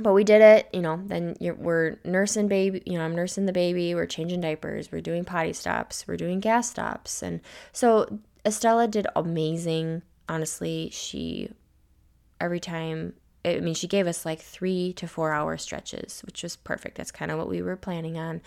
but 0.00 0.12
we 0.12 0.24
did 0.24 0.42
it, 0.42 0.68
you 0.72 0.80
know. 0.80 1.00
Then 1.04 1.36
we're 1.40 1.98
nursing 2.04 2.48
baby, 2.48 2.82
you 2.84 2.98
know. 2.98 3.04
I'm 3.04 3.14
nursing 3.14 3.46
the 3.46 3.52
baby. 3.52 3.94
We're 3.94 4.06
changing 4.06 4.40
diapers. 4.40 4.90
We're 4.90 5.00
doing 5.00 5.24
potty 5.24 5.52
stops. 5.52 6.06
We're 6.06 6.16
doing 6.16 6.40
gas 6.40 6.70
stops, 6.70 7.22
and 7.22 7.40
so 7.72 8.18
Estella 8.44 8.88
did 8.88 9.06
amazing. 9.14 10.02
Honestly, 10.28 10.90
she 10.92 11.50
every 12.40 12.60
time. 12.60 13.14
I 13.46 13.60
mean, 13.60 13.74
she 13.74 13.86
gave 13.86 14.06
us 14.06 14.24
like 14.24 14.40
three 14.40 14.94
to 14.94 15.06
four 15.06 15.30
hour 15.32 15.58
stretches, 15.58 16.22
which 16.24 16.42
was 16.42 16.56
perfect. 16.56 16.96
That's 16.96 17.10
kind 17.10 17.30
of 17.30 17.36
what 17.36 17.48
we 17.48 17.60
were 17.60 17.76
planning 17.76 18.16
on. 18.16 18.40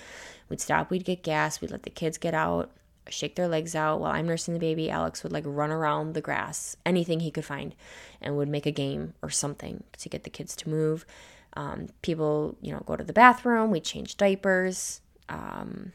We'd 0.50 0.60
stop, 0.60 0.90
we'd 0.90 1.06
get 1.06 1.22
gas, 1.22 1.62
we'd 1.62 1.70
let 1.70 1.84
the 1.84 1.92
kids 1.92 2.18
get 2.18 2.34
out, 2.34 2.72
shake 3.08 3.36
their 3.36 3.48
legs 3.48 3.76
out 3.76 4.00
while 4.00 4.12
I'm 4.12 4.26
nursing 4.26 4.56
the 4.56 4.60
baby. 4.60 4.90
Alex 4.90 5.22
would 5.22 5.32
like 5.32 5.44
run 5.46 5.70
around 5.70 6.14
the 6.14 6.22
grass, 6.22 6.78
anything 6.84 7.20
he 7.20 7.30
could 7.30 7.46
find, 7.46 7.76
and 8.22 8.38
would 8.38 8.50
make 8.50 8.66
a 8.66 8.72
game 8.72 9.14
or 9.22 9.30
something 9.30 9.84
to 10.00 10.10
get 10.10 10.24
the 10.24 10.32
kids 10.32 10.56
to 10.58 10.70
move. 10.70 11.06
Um, 11.58 11.88
people, 12.04 12.56
you 12.62 12.72
know, 12.72 12.84
go 12.86 12.96
to 12.96 13.04
the 13.04 13.14
bathroom, 13.14 13.72
we 13.72 13.80
change 13.80 14.16
diapers, 14.16 15.02
um, 15.28 15.92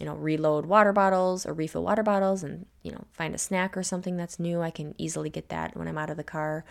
you 0.00 0.04
know, 0.04 0.16
reload 0.16 0.66
water 0.66 0.92
bottles 0.92 1.46
or 1.46 1.54
refill 1.54 1.84
water 1.84 2.02
bottles 2.02 2.42
and, 2.42 2.66
you 2.82 2.90
know, 2.90 3.04
find 3.12 3.32
a 3.32 3.38
snack 3.38 3.76
or 3.76 3.84
something 3.84 4.16
that's 4.16 4.40
new. 4.40 4.60
I 4.60 4.70
can 4.70 4.96
easily 4.98 5.30
get 5.30 5.48
that 5.50 5.76
when 5.76 5.86
I'm 5.86 5.96
out 5.96 6.10
of 6.10 6.16
the 6.16 6.24
car. 6.24 6.64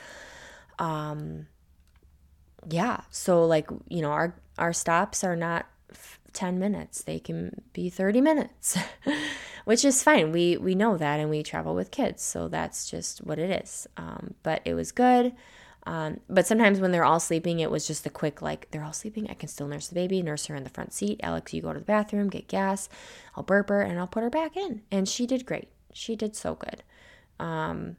Um, 0.80 1.48
yeah. 2.70 3.02
So 3.10 3.46
like, 3.46 3.70
you 3.88 4.02
know, 4.02 4.12
our, 4.12 4.36
our 4.58 4.74
stops 4.74 5.24
are 5.24 5.38
not 5.38 5.68
10 6.34 6.60
minutes. 6.60 7.04
They 7.04 7.20
can 7.20 7.62
be 7.72 7.90
30 7.90 8.20
minutes, 8.20 8.78
which 9.64 9.86
is 9.86 10.04
fine. 10.04 10.34
We, 10.34 10.58
we 10.58 10.76
know 10.76 10.98
that 10.98 11.22
and 11.22 11.30
we 11.30 11.42
travel 11.42 11.74
with 11.74 11.90
kids. 11.90 12.22
So 12.22 12.50
that's 12.50 12.92
just 12.92 13.24
what 13.24 13.40
it 13.40 13.64
is. 13.64 13.88
Um, 13.96 14.34
but 14.44 14.62
it 14.66 14.74
was 14.74 14.92
good. 14.92 15.34
Um, 15.86 16.20
but 16.30 16.48
sometimes 16.48 16.80
when 16.80 16.92
they're 16.92 17.06
all 17.06 17.20
sleeping, 17.20 17.60
it 17.60 17.70
was 17.70 17.86
just 17.86 18.06
a 18.06 18.10
quick, 18.10 18.42
like, 18.42 18.70
they're 18.72 18.84
all 18.84 18.94
sleeping. 18.94 19.30
I 19.30 19.36
can 19.36 19.50
still 19.50 19.68
nurse 19.68 19.88
the 19.88 19.96
baby, 19.96 20.22
nurse 20.22 20.48
her 20.48 20.56
in 20.56 20.64
the 20.64 20.70
front 20.70 20.94
seat. 20.94 21.20
Alex, 21.22 21.54
you 21.54 21.62
go 21.62 21.74
to 21.74 21.80
the 21.80 21.86
bathroom, 21.86 22.30
get 22.30 22.48
gas. 22.48 22.90
I'll 23.36 23.44
burp 23.44 23.70
her 23.70 23.82
and 23.82 24.00
I'll 24.00 24.08
put 24.08 24.24
her 24.24 24.30
back 24.30 24.58
in. 24.58 24.82
And 24.92 25.08
she 25.08 25.28
did 25.28 25.46
great. 25.46 25.70
She 25.94 26.16
did 26.16 26.36
so 26.36 26.56
good. 26.56 26.84
Um, 27.40 27.98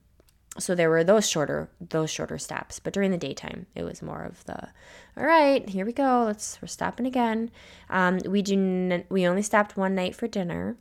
so 0.58 0.74
there 0.74 0.90
were 0.90 1.04
those 1.04 1.28
shorter 1.28 1.68
those 1.80 2.10
shorter 2.10 2.38
stops 2.38 2.78
but 2.78 2.92
during 2.92 3.10
the 3.10 3.18
daytime 3.18 3.66
it 3.74 3.84
was 3.84 4.02
more 4.02 4.22
of 4.22 4.44
the 4.44 4.68
all 5.16 5.24
right 5.24 5.68
here 5.68 5.84
we 5.84 5.92
go 5.92 6.24
let's 6.26 6.60
we're 6.60 6.68
stopping 6.68 7.06
again 7.06 7.50
um, 7.90 8.18
we 8.26 8.42
do 8.42 9.04
we 9.08 9.26
only 9.26 9.42
stopped 9.42 9.76
one 9.76 9.94
night 9.94 10.14
for 10.14 10.26
dinner 10.26 10.76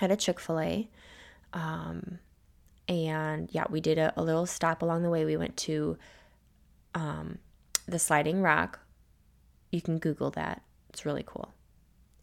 at 0.00 0.10
a 0.10 0.16
chick-fil-a 0.16 0.88
um, 1.52 2.18
and 2.88 3.48
yeah, 3.52 3.64
we 3.68 3.80
did 3.80 3.98
a, 3.98 4.12
a 4.16 4.22
little 4.22 4.46
stop 4.46 4.82
along 4.82 5.02
the 5.02 5.10
way. 5.10 5.24
We 5.24 5.36
went 5.36 5.56
to 5.58 5.96
um, 6.94 7.38
the 7.86 7.98
Sliding 7.98 8.42
Rock. 8.42 8.80
You 9.72 9.80
can 9.80 9.98
Google 9.98 10.30
that. 10.32 10.62
It's 10.90 11.04
really 11.04 11.24
cool. 11.26 11.52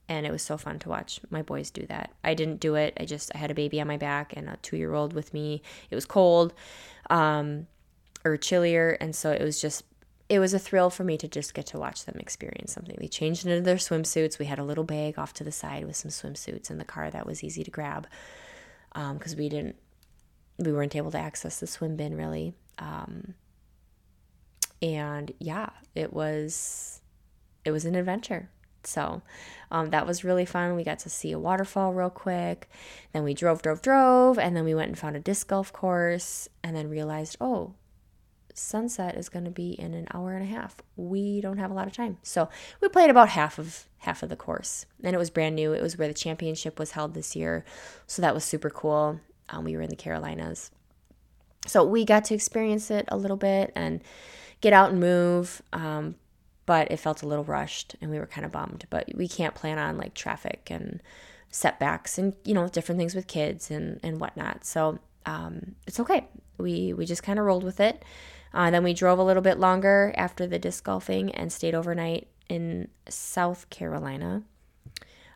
And 0.10 0.26
it 0.26 0.32
was 0.32 0.42
so 0.42 0.58
fun 0.58 0.80
to 0.80 0.90
watch 0.90 1.20
my 1.30 1.42
boys 1.42 1.70
do 1.70 1.86
that. 1.88 2.12
I 2.24 2.34
didn't 2.34 2.60
do 2.60 2.76
it. 2.76 2.94
I 3.00 3.06
just 3.06 3.32
I 3.34 3.38
had 3.38 3.52
a 3.52 3.56
baby 3.56 3.80
on 3.82 3.88
my 3.88 3.98
back 3.98 4.34
and 4.36 4.50
a 4.50 4.58
two 4.62 4.78
year 4.78 4.94
old 4.94 5.14
with 5.14 5.34
me. 5.34 5.62
It 5.90 5.96
was 5.96 6.06
cold, 6.06 6.54
um, 7.10 7.68
or 8.26 8.38
chillier, 8.38 8.92
and 9.02 9.16
so 9.16 9.32
it 9.32 9.42
was 9.42 9.62
just 9.62 9.84
it 10.30 10.40
was 10.40 10.54
a 10.54 10.60
thrill 10.60 10.90
for 10.90 11.04
me 11.04 11.18
to 11.18 11.28
just 11.28 11.54
get 11.54 11.66
to 11.68 11.78
watch 11.78 12.06
them 12.06 12.16
experience 12.20 12.74
something. 12.74 12.96
They 13.00 13.08
changed 13.08 13.46
into 13.46 13.62
their 13.62 13.76
swimsuits. 13.76 14.40
We 14.40 14.46
had 14.46 14.60
a 14.60 14.64
little 14.64 14.84
bag 14.84 15.20
off 15.20 15.34
to 15.34 15.44
the 15.44 15.52
side 15.52 15.86
with 15.86 15.96
some 15.96 16.12
swimsuits 16.12 16.70
in 16.70 16.78
the 16.78 16.86
car 16.86 17.10
that 17.10 17.26
was 17.26 17.44
easy 17.44 17.64
to 17.64 17.72
grab 17.72 18.08
because 18.94 19.34
um, 19.34 19.38
we 19.38 19.50
didn't 19.50 19.76
we 20.58 20.72
weren't 20.72 20.96
able 20.96 21.12
to 21.12 21.18
access 21.18 21.60
the 21.60 21.68
swim 21.68 21.96
bin 21.96 22.16
really. 22.16 22.54
Um, 22.78 23.34
and 24.82 25.32
yeah, 25.40 25.70
it 25.96 26.14
was 26.14 27.02
it 27.66 27.72
was 27.72 27.86
an 27.86 27.96
adventure. 27.96 28.50
So 28.84 29.22
um, 29.72 29.92
that 29.92 30.06
was 30.06 30.26
really 30.26 30.46
fun. 30.46 30.76
We 30.76 30.84
got 30.84 31.00
to 31.00 31.10
see 31.10 31.32
a 31.32 31.40
waterfall 31.40 31.94
real 31.94 32.10
quick. 32.10 32.70
Then 33.14 33.24
we 33.24 33.34
drove, 33.34 33.62
drove, 33.62 33.82
drove, 33.82 34.38
and 34.38 34.56
then 34.56 34.66
we 34.66 34.76
went 34.76 34.90
and 34.90 35.00
found 35.00 35.16
a 35.16 35.22
disc 35.22 35.48
golf 35.48 35.72
course, 35.72 36.50
and 36.64 36.76
then 36.76 36.90
realized, 36.90 37.38
oh, 37.40 37.76
sunset 38.54 39.16
is 39.16 39.30
going 39.30 39.46
to 39.46 39.52
be 39.52 39.72
in 39.72 39.94
an 39.94 40.08
hour 40.14 40.34
and 40.34 40.44
a 40.44 40.54
half. 40.54 40.76
We 40.98 41.40
don't 41.40 41.58
have 41.58 41.72
a 41.72 41.74
lot 41.74 41.88
of 41.88 41.94
time, 41.94 42.18
so 42.24 42.50
we 42.82 42.90
played 42.90 43.10
about 43.10 43.30
half 43.30 43.58
of 43.58 43.88
half 44.00 44.22
of 44.22 44.28
the 44.30 44.36
course, 44.36 44.86
and 45.02 45.16
it 45.16 45.20
was 45.20 45.30
brand 45.30 45.56
new. 45.56 45.72
It 45.72 45.82
was 45.82 45.98
where 45.98 46.10
the 46.10 46.14
championship 46.14 46.78
was 46.78 46.92
held 46.92 47.14
this 47.14 47.38
year, 47.38 47.64
so 48.06 48.22
that 48.22 48.34
was 48.34 48.44
super 48.44 48.70
cool. 48.70 49.22
Um, 49.54 49.64
we 49.64 49.76
were 49.76 49.82
in 49.82 49.90
the 49.90 49.96
Carolinas. 49.96 50.72
So 51.68 51.84
we 51.84 52.06
got 52.06 52.26
to 52.26 52.34
experience 52.34 52.92
it 52.92 53.06
a 53.08 53.18
little 53.18 53.38
bit 53.38 53.72
and 53.76 54.02
get 54.62 54.74
out 54.74 54.92
and 54.92 55.00
move. 55.00 55.62
Um, 55.72 56.16
but 56.66 56.92
it 56.92 56.98
felt 56.98 57.24
a 57.24 57.28
little 57.28 57.44
rushed 57.44 57.96
and 58.02 58.10
we 58.10 58.20
were 58.20 58.26
kind 58.26 58.46
of 58.46 58.52
bummed. 58.52 58.86
But 58.90 59.10
we 59.16 59.28
can't 59.28 59.56
plan 59.56 59.78
on 59.78 59.98
like 59.98 60.14
traffic 60.14 60.68
and 60.70 61.02
setbacks 61.50 62.18
and, 62.18 62.36
you 62.44 62.54
know, 62.54 62.68
different 62.68 63.00
things 63.00 63.16
with 63.16 63.28
kids 63.28 63.70
and, 63.70 64.00
and 64.02 64.20
whatnot. 64.20 64.66
So 64.66 65.00
um, 65.26 65.76
it's 65.88 66.00
okay. 66.00 66.28
We, 66.58 66.94
we 66.94 67.06
just 67.06 67.24
kind 67.24 67.40
of 67.40 67.46
rolled 67.46 67.64
with 67.64 67.80
it. 67.80 68.04
Uh, 68.54 68.70
then 68.72 68.84
we 68.84 68.94
drove 68.94 69.20
a 69.20 69.24
little 69.24 69.42
bit 69.42 69.60
longer 69.60 70.14
after 70.16 70.48
the 70.48 70.60
disc 70.60 70.84
golfing 70.84 71.32
and 71.32 71.52
stayed 71.52 71.76
overnight 71.76 72.28
in 72.50 72.88
South 73.10 73.70
Carolina 73.70 74.44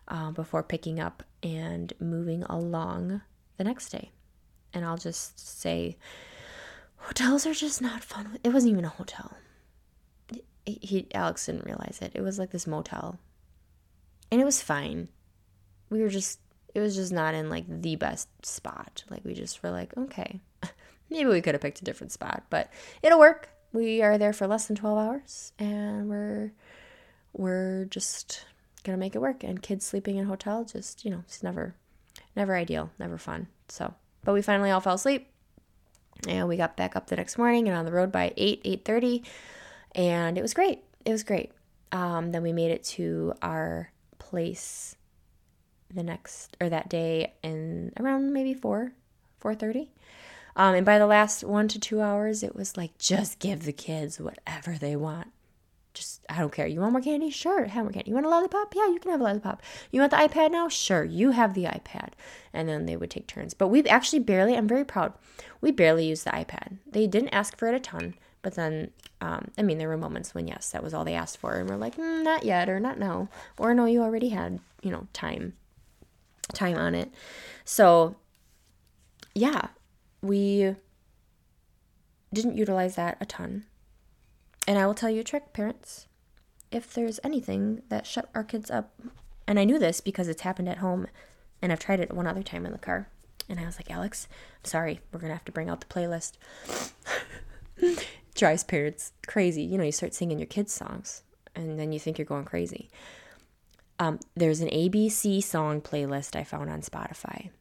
uh, 0.08 0.32
before 0.32 0.64
picking 0.64 1.00
up 1.00 1.24
and 1.41 1.94
moving 2.00 2.44
along 2.44 3.22
the 3.58 3.64
next 3.64 3.89
day. 3.89 4.12
And 4.74 4.86
I'll 4.86 4.97
just 4.97 5.39
say, 5.39 5.97
hotels 6.97 7.45
are 7.45 7.53
just 7.53 7.82
not 7.82 8.03
fun. 8.03 8.38
It 8.43 8.53
wasn't 8.53 8.74
even 8.74 8.86
a 8.86 8.89
hotel. 8.89 9.34
He, 10.65 10.80
he 10.82 11.07
Alex 11.13 11.45
didn't 11.45 11.65
realize 11.65 11.99
it. 12.01 12.11
It 12.13 12.22
was 12.22 12.38
like 12.38 12.51
this 12.51 12.68
motel. 12.68 13.20
And 14.32 14.41
it 14.41 14.45
was 14.45 14.61
fine. 14.61 15.07
We 15.89 16.01
were 16.01 16.09
just 16.09 16.39
it 16.76 16.80
was 16.80 16.95
just 16.95 17.11
not 17.11 17.34
in 17.34 17.49
like 17.49 17.65
the 17.68 17.95
best 17.95 18.28
spot. 18.45 19.03
Like 19.09 19.24
we 19.24 19.34
just 19.34 19.63
were 19.63 19.72
like, 19.72 19.95
okay. 19.97 20.41
Maybe 21.09 21.30
we 21.30 21.41
could 21.41 21.55
have 21.55 21.61
picked 21.61 21.82
a 21.82 21.86
different 21.86 22.11
spot, 22.11 22.43
but 22.49 22.70
it'll 23.01 23.20
work. 23.20 23.49
We 23.72 24.01
are 24.01 24.18
there 24.18 24.34
for 24.34 24.47
less 24.47 24.68
than 24.68 24.76
12 24.76 24.97
hours 24.97 25.53
and 25.57 26.09
we're 26.09 26.51
we're 27.34 27.86
just 27.86 28.45
gonna 28.84 28.97
make 28.97 29.15
it 29.15 29.22
work. 29.22 29.43
And 29.43 29.61
kids 29.61 29.86
sleeping 29.86 30.18
in 30.18 30.26
hotel, 30.26 30.65
just 30.65 31.05
you 31.05 31.11
know, 31.11 31.24
it's 31.26 31.43
never, 31.43 31.76
never 32.36 32.55
ideal, 32.55 32.91
never 32.99 33.18
fun. 33.18 33.47
So, 33.70 33.93
but 34.24 34.34
we 34.34 34.41
finally 34.41 34.72
all 34.72 34.82
fell 34.82 34.95
asleep, 34.95 35.30
and 36.28 36.47
we 36.47 36.57
got 36.57 36.78
back 36.78 36.95
up 36.95 37.07
the 37.07 37.15
next 37.15 37.38
morning 37.38 37.68
and 37.68 37.78
on 37.78 37.86
the 37.86 37.91
road 37.91 38.11
by 38.11 38.34
eight, 38.38 38.61
eight 38.65 38.86
thirty, 38.86 39.24
and 39.95 40.38
it 40.38 40.41
was 40.41 40.53
great. 40.53 40.84
It 41.05 41.11
was 41.11 41.24
great. 41.24 41.51
Um, 41.91 42.32
then 42.32 42.43
we 42.43 42.51
made 42.51 42.72
it 42.72 42.84
to 42.86 43.34
our 43.41 43.91
place 44.20 44.95
the 45.93 46.03
next 46.03 46.57
or 46.59 46.70
that 46.70 46.89
day 46.89 47.34
in 47.43 47.93
around 47.99 48.34
maybe 48.34 48.53
four, 48.53 48.91
four 49.39 49.55
thirty. 49.55 49.91
Um, 50.55 50.76
and 50.76 50.86
by 50.86 50.97
the 50.97 51.05
last 51.05 51.43
one 51.43 51.68
to 51.68 51.80
two 51.80 52.01
hours, 52.01 52.41
it 52.43 52.55
was 52.55 52.76
like 52.76 52.97
just 52.97 53.39
give 53.39 53.63
the 53.63 53.72
kids 53.72 54.20
whatever 54.20 54.74
they 54.74 54.95
want 54.95 55.32
just 55.98 56.26
I 56.30 56.39
don't 56.39 56.52
care. 56.52 56.68
You 56.68 56.80
want 56.80 56.93
more 56.93 57.02
candy? 57.02 57.30
Sure, 57.30 57.66
have 57.66 57.84
more 57.84 57.91
candy. 57.91 58.10
You 58.10 58.16
want 58.16 58.26
a 58.26 58.30
lollipop? 58.30 58.74
Yeah, 58.76 58.88
you 58.88 59.00
can 59.00 59.12
have 59.12 59.22
a 59.22 59.24
lollipop. 59.24 59.62
You 59.91 60.00
want 60.00 60.12
the 60.12 60.18
iPad 60.18 60.52
now? 60.52 60.70
Sure, 60.70 61.04
you 61.04 61.32
have 61.32 61.54
the 61.54 61.64
iPad. 61.64 62.10
And 62.54 62.70
then 62.70 62.86
they 62.86 62.95
would 62.95 63.10
take 63.10 63.28
turns. 63.28 63.54
But 63.54 63.68
we've 63.68 63.88
actually 63.88 64.20
barely, 64.20 64.56
I'm 64.56 64.68
very 64.68 64.86
proud, 64.86 65.14
we 65.62 65.72
barely 65.72 66.06
used 66.06 66.26
the 66.26 66.32
iPad. 66.32 66.78
They 66.86 67.08
didn't 67.08 67.30
ask 67.30 67.58
for 67.58 67.68
it 67.68 67.76
a 67.76 67.80
ton, 67.80 68.16
but 68.41 68.56
then, 68.56 68.91
um, 69.22 69.52
I 69.58 69.62
mean, 69.62 69.78
there 69.78 69.89
were 69.89 69.98
moments 69.98 70.34
when 70.34 70.48
yes, 70.48 70.72
that 70.72 70.84
was 70.84 70.93
all 70.93 71.04
they 71.04 71.16
asked 71.16 71.38
for, 71.38 71.56
and 71.56 71.70
we're 71.70 71.76
like, 71.76 71.98
mm, 71.98 72.24
not 72.24 72.43
yet, 72.43 72.70
or 72.70 72.80
not 72.80 73.00
now, 73.00 73.30
or 73.58 73.74
no, 73.74 73.86
you 73.86 74.02
already 74.02 74.30
had, 74.30 74.60
you 74.82 74.91
know, 74.91 75.08
time, 75.14 75.54
time 76.54 76.78
on 76.78 76.95
it. 76.95 77.12
So, 77.66 78.16
yeah, 79.34 79.70
we 80.22 80.76
didn't 82.34 82.58
utilize 82.58 82.95
that 82.95 83.18
a 83.20 83.26
ton 83.26 83.66
and 84.68 84.78
I 84.78 84.86
will 84.86 84.93
tell 84.93 85.09
you 85.09 85.22
a 85.22 85.24
trick, 85.24 85.53
parents. 85.53 86.07
If 86.70 86.93
there's 86.93 87.22
anything 87.24 87.82
that 87.88 88.05
shut 88.05 88.30
our 88.36 88.43
kids 88.43 88.70
up, 88.70 88.93
and 89.47 89.57
I 89.57 89.63
knew 89.63 89.80
this 89.80 90.01
because 90.01 90.28
it's 90.28 90.41
happened 90.41 90.68
at 90.68 90.80
home, 90.80 91.07
and 91.61 91.72
I've 91.72 91.80
tried 91.80 92.01
it 92.01 92.13
one 92.13 92.28
other 92.28 92.43
time 92.43 92.65
in 92.65 92.74
the 92.74 92.78
car, 92.78 93.07
and 93.47 93.59
I 93.59 93.65
was 93.65 93.78
like, 93.78 93.89
Alex, 93.89 94.28
I'm 94.59 94.65
sorry, 94.65 94.99
we're 95.11 95.22
gonna 95.22 95.34
have 95.34 95.45
to 95.45 95.53
bring 95.53 95.70
out 95.70 95.80
the 95.80 95.88
playlist. 95.88 96.34
Drives 98.36 98.65
parents 98.65 99.13
crazy. 99.26 99.63
You 99.63 99.78
know, 99.78 99.86
you 99.86 99.91
start 99.93 100.13
singing 100.13 100.38
your 100.38 100.47
kids' 100.47 100.74
songs, 100.74 101.24
and 101.55 101.80
then 101.80 101.93
you 101.93 101.99
think 101.99 102.18
you're 102.18 102.26
going 102.26 102.45
crazy. 102.45 102.89
Um, 103.99 104.20
there's 104.36 104.59
an 104.59 104.70
ABC 104.70 105.41
song 105.41 105.82
playlist 105.82 106.36
I 106.36 106.43
found 106.43 106.70
on 106.70 106.82
Spotify, 106.82 107.51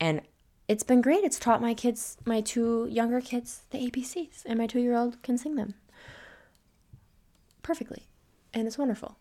and 0.00 0.20
it's 0.66 0.82
been 0.82 1.00
great. 1.00 1.22
It's 1.22 1.38
taught 1.38 1.62
my 1.62 1.74
kids, 1.74 2.16
my 2.24 2.40
two 2.40 2.88
younger 2.90 3.20
kids, 3.20 3.62
the 3.70 3.78
ABCs, 3.88 4.42
and 4.44 4.58
my 4.58 4.66
two 4.66 4.80
year 4.80 4.96
old 4.96 5.22
can 5.22 5.38
sing 5.38 5.54
them 5.54 5.74
perfectly 7.66 8.06
and 8.54 8.66
it's 8.66 8.78
wonderful. 8.78 9.18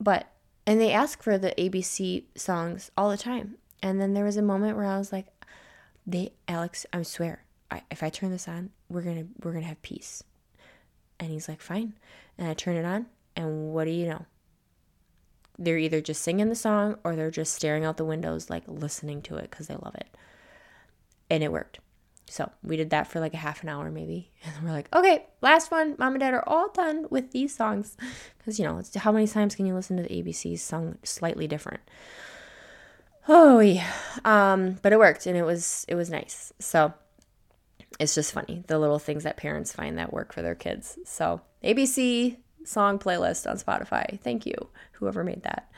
But, 0.00 0.26
and 0.66 0.80
they 0.80 0.92
ask 0.92 1.22
for 1.22 1.38
the 1.38 1.54
ABC 1.56 2.24
songs 2.34 2.90
all 2.96 3.08
the 3.08 3.16
time. 3.16 3.58
And 3.80 4.00
then 4.00 4.12
there 4.12 4.24
was 4.24 4.36
a 4.36 4.42
moment 4.42 4.76
where 4.76 4.86
I 4.86 4.98
was 4.98 5.12
like, 5.12 5.26
they, 6.04 6.32
Alex, 6.48 6.84
I 6.92 7.02
swear, 7.02 7.44
I, 7.70 7.82
if 7.92 8.02
I 8.02 8.10
turn 8.10 8.32
this 8.32 8.48
on, 8.48 8.70
we're 8.88 9.02
going 9.02 9.16
to, 9.16 9.28
we're 9.42 9.52
going 9.52 9.62
to 9.62 9.68
have 9.68 9.80
peace. 9.82 10.24
And 11.20 11.30
he's 11.30 11.48
like, 11.48 11.60
fine. 11.60 11.94
And 12.36 12.48
I 12.48 12.54
turn 12.54 12.76
it 12.76 12.84
on. 12.84 13.06
And 13.36 13.72
what 13.72 13.84
do 13.84 13.90
you 13.92 14.06
know? 14.06 14.26
They're 15.56 15.78
either 15.78 16.00
just 16.00 16.22
singing 16.22 16.48
the 16.48 16.54
song 16.56 16.98
or 17.04 17.14
they're 17.14 17.30
just 17.30 17.54
staring 17.54 17.84
out 17.84 17.98
the 17.98 18.04
windows, 18.04 18.50
like 18.50 18.64
listening 18.66 19.22
to 19.22 19.36
it 19.36 19.50
because 19.50 19.68
they 19.68 19.76
love 19.76 19.94
it. 19.94 20.08
And 21.30 21.44
it 21.44 21.52
worked. 21.52 21.78
So 22.30 22.48
we 22.62 22.76
did 22.76 22.90
that 22.90 23.08
for 23.08 23.18
like 23.18 23.34
a 23.34 23.38
half 23.38 23.64
an 23.64 23.68
hour 23.68 23.90
maybe. 23.90 24.30
And 24.44 24.64
we're 24.64 24.72
like, 24.72 24.88
okay, 24.94 25.26
last 25.42 25.70
one. 25.70 25.96
Mom 25.98 26.14
and 26.14 26.20
dad 26.20 26.32
are 26.32 26.48
all 26.48 26.70
done 26.70 27.06
with 27.10 27.32
these 27.32 27.54
songs. 27.54 27.96
Because, 28.38 28.58
you 28.58 28.64
know, 28.64 28.82
how 28.96 29.12
many 29.12 29.26
times 29.26 29.54
can 29.54 29.66
you 29.66 29.74
listen 29.74 29.98
to 29.98 30.02
the 30.02 30.08
ABCs 30.08 30.60
sung 30.60 30.96
slightly 31.02 31.46
different? 31.46 31.80
Oh, 33.28 33.58
yeah. 33.58 33.86
Um, 34.24 34.78
but 34.80 34.94
it 34.94 34.98
worked 34.98 35.26
and 35.26 35.36
it 35.36 35.42
was, 35.44 35.84
it 35.88 35.94
was 35.94 36.08
nice. 36.08 36.50
So 36.58 36.94
it's 37.98 38.14
just 38.14 38.32
funny. 38.32 38.64
The 38.66 38.78
little 38.78 38.98
things 38.98 39.24
that 39.24 39.36
parents 39.36 39.74
find 39.74 39.98
that 39.98 40.10
work 40.10 40.32
for 40.32 40.40
their 40.40 40.54
kids. 40.54 40.98
So 41.04 41.42
ABC 41.62 42.38
song 42.64 42.98
playlist 42.98 43.48
on 43.48 43.58
Spotify. 43.58 44.18
Thank 44.20 44.46
you, 44.46 44.54
whoever 44.92 45.22
made 45.22 45.42
that. 45.42 45.70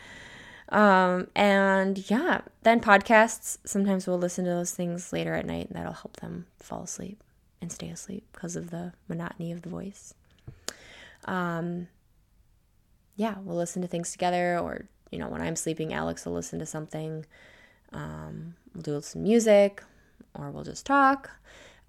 Um, 0.73 1.29
and 1.37 2.11
yeah, 2.11 2.41
then 2.63 2.81
podcasts. 2.81 3.59
Sometimes 3.65 4.07
we'll 4.07 4.19
listen 4.19 4.47
to 4.47 4.51
those 4.51 4.73
things 4.73 5.13
later 5.13 5.35
at 5.35 5.45
night, 5.47 5.69
and 5.69 5.77
that'll 5.77 5.93
help 5.93 6.17
them 6.17 6.47
fall 6.59 6.83
asleep 6.83 7.23
and 7.61 7.71
stay 7.71 7.91
asleep 7.91 8.27
because 8.33 8.57
of 8.57 8.71
the 8.71 8.95
monotony 9.07 9.53
of 9.53 9.63
the 9.63 9.69
voice. 9.69 10.15
Um, 11.27 11.89
yeah, 13.17 13.37
we'll 13.45 13.57
listen 13.57 13.83
to 13.83 13.89
things 13.89 14.13
together, 14.13 14.59
or 14.59 14.87
you 15.11 15.19
know, 15.19 15.29
when 15.29 15.43
I'm 15.43 15.57
sleeping, 15.57 15.93
Alex 15.93 16.25
will 16.25 16.33
listen 16.33 16.59
to 16.59 16.67
something. 16.67 17.27
Um, 17.93 18.55
we'll 18.75 18.83
do 18.83 19.01
some 19.03 19.23
music, 19.23 19.83
or 20.35 20.51
we'll 20.51 20.65
just 20.65 20.87
talk. 20.87 21.31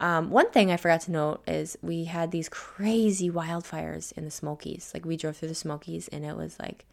Um, 0.02 0.30
one 0.30 0.52
thing 0.52 0.72
I 0.72 0.78
forgot 0.78 1.02
to 1.02 1.12
note 1.12 1.42
is 1.48 1.78
we 1.82 2.04
had 2.04 2.32
these 2.32 2.50
crazy 2.50 3.32
wildfires 3.32 4.12
in 4.18 4.26
the 4.26 4.32
Smokies. 4.32 4.92
Like 4.94 5.06
we 5.06 5.16
drove 5.16 5.38
through 5.38 5.48
the 5.48 5.56
Smokies, 5.56 6.10
and 6.10 6.26
it 6.26 6.36
was 6.36 6.60
like 6.60 6.86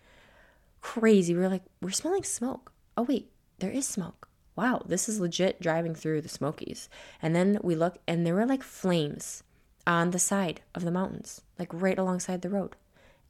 crazy. 0.81 1.35
We 1.35 1.41
were 1.41 1.49
like, 1.49 1.65
we're 1.81 1.91
smelling 1.91 2.25
smoke. 2.25 2.73
Oh, 2.97 3.03
wait, 3.03 3.31
there 3.59 3.71
is 3.71 3.87
smoke. 3.87 4.29
Wow, 4.57 4.83
this 4.85 5.09
is 5.09 5.21
legit 5.21 5.61
driving 5.61 5.95
through 5.95 6.21
the 6.21 6.29
Smokies. 6.29 6.89
And 7.23 7.35
then 7.35 7.59
we 7.63 7.75
look, 7.75 7.99
and 8.07 8.27
there 8.27 8.35
were 8.35 8.47
like 8.47 8.63
flames 8.63 9.43
on 9.87 10.11
the 10.11 10.19
side 10.19 10.61
of 10.75 10.85
the 10.85 10.91
mountains, 10.91 11.41
like 11.59 11.73
right 11.73 11.99
alongside 11.99 12.43
the 12.43 12.51
road. 12.51 12.77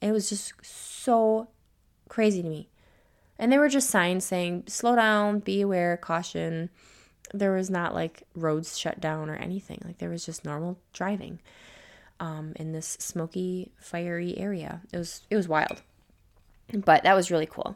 It 0.01 0.11
was 0.11 0.29
just 0.29 0.53
so 0.61 1.47
crazy 2.09 2.41
to 2.41 2.49
me. 2.49 2.69
And 3.39 3.51
there 3.51 3.59
were 3.59 3.69
just 3.69 3.89
signs 3.89 4.25
saying, 4.25 4.65
slow 4.67 4.95
down, 4.95 5.39
be 5.39 5.61
aware, 5.61 5.95
caution. 5.97 6.69
There 7.33 7.53
was 7.53 7.69
not 7.69 7.93
like 7.93 8.23
roads 8.35 8.77
shut 8.77 8.99
down 8.99 9.29
or 9.29 9.35
anything. 9.35 9.81
Like 9.85 9.99
there 9.99 10.09
was 10.09 10.25
just 10.25 10.43
normal 10.43 10.79
driving 10.91 11.39
um, 12.19 12.53
in 12.57 12.71
this 12.71 12.97
smoky, 12.99 13.71
fiery 13.79 14.37
area. 14.37 14.81
It 14.91 14.97
was 14.97 15.21
it 15.29 15.35
was 15.35 15.47
wild. 15.47 15.81
But 16.73 17.03
that 17.03 17.15
was 17.15 17.31
really 17.31 17.45
cool. 17.45 17.75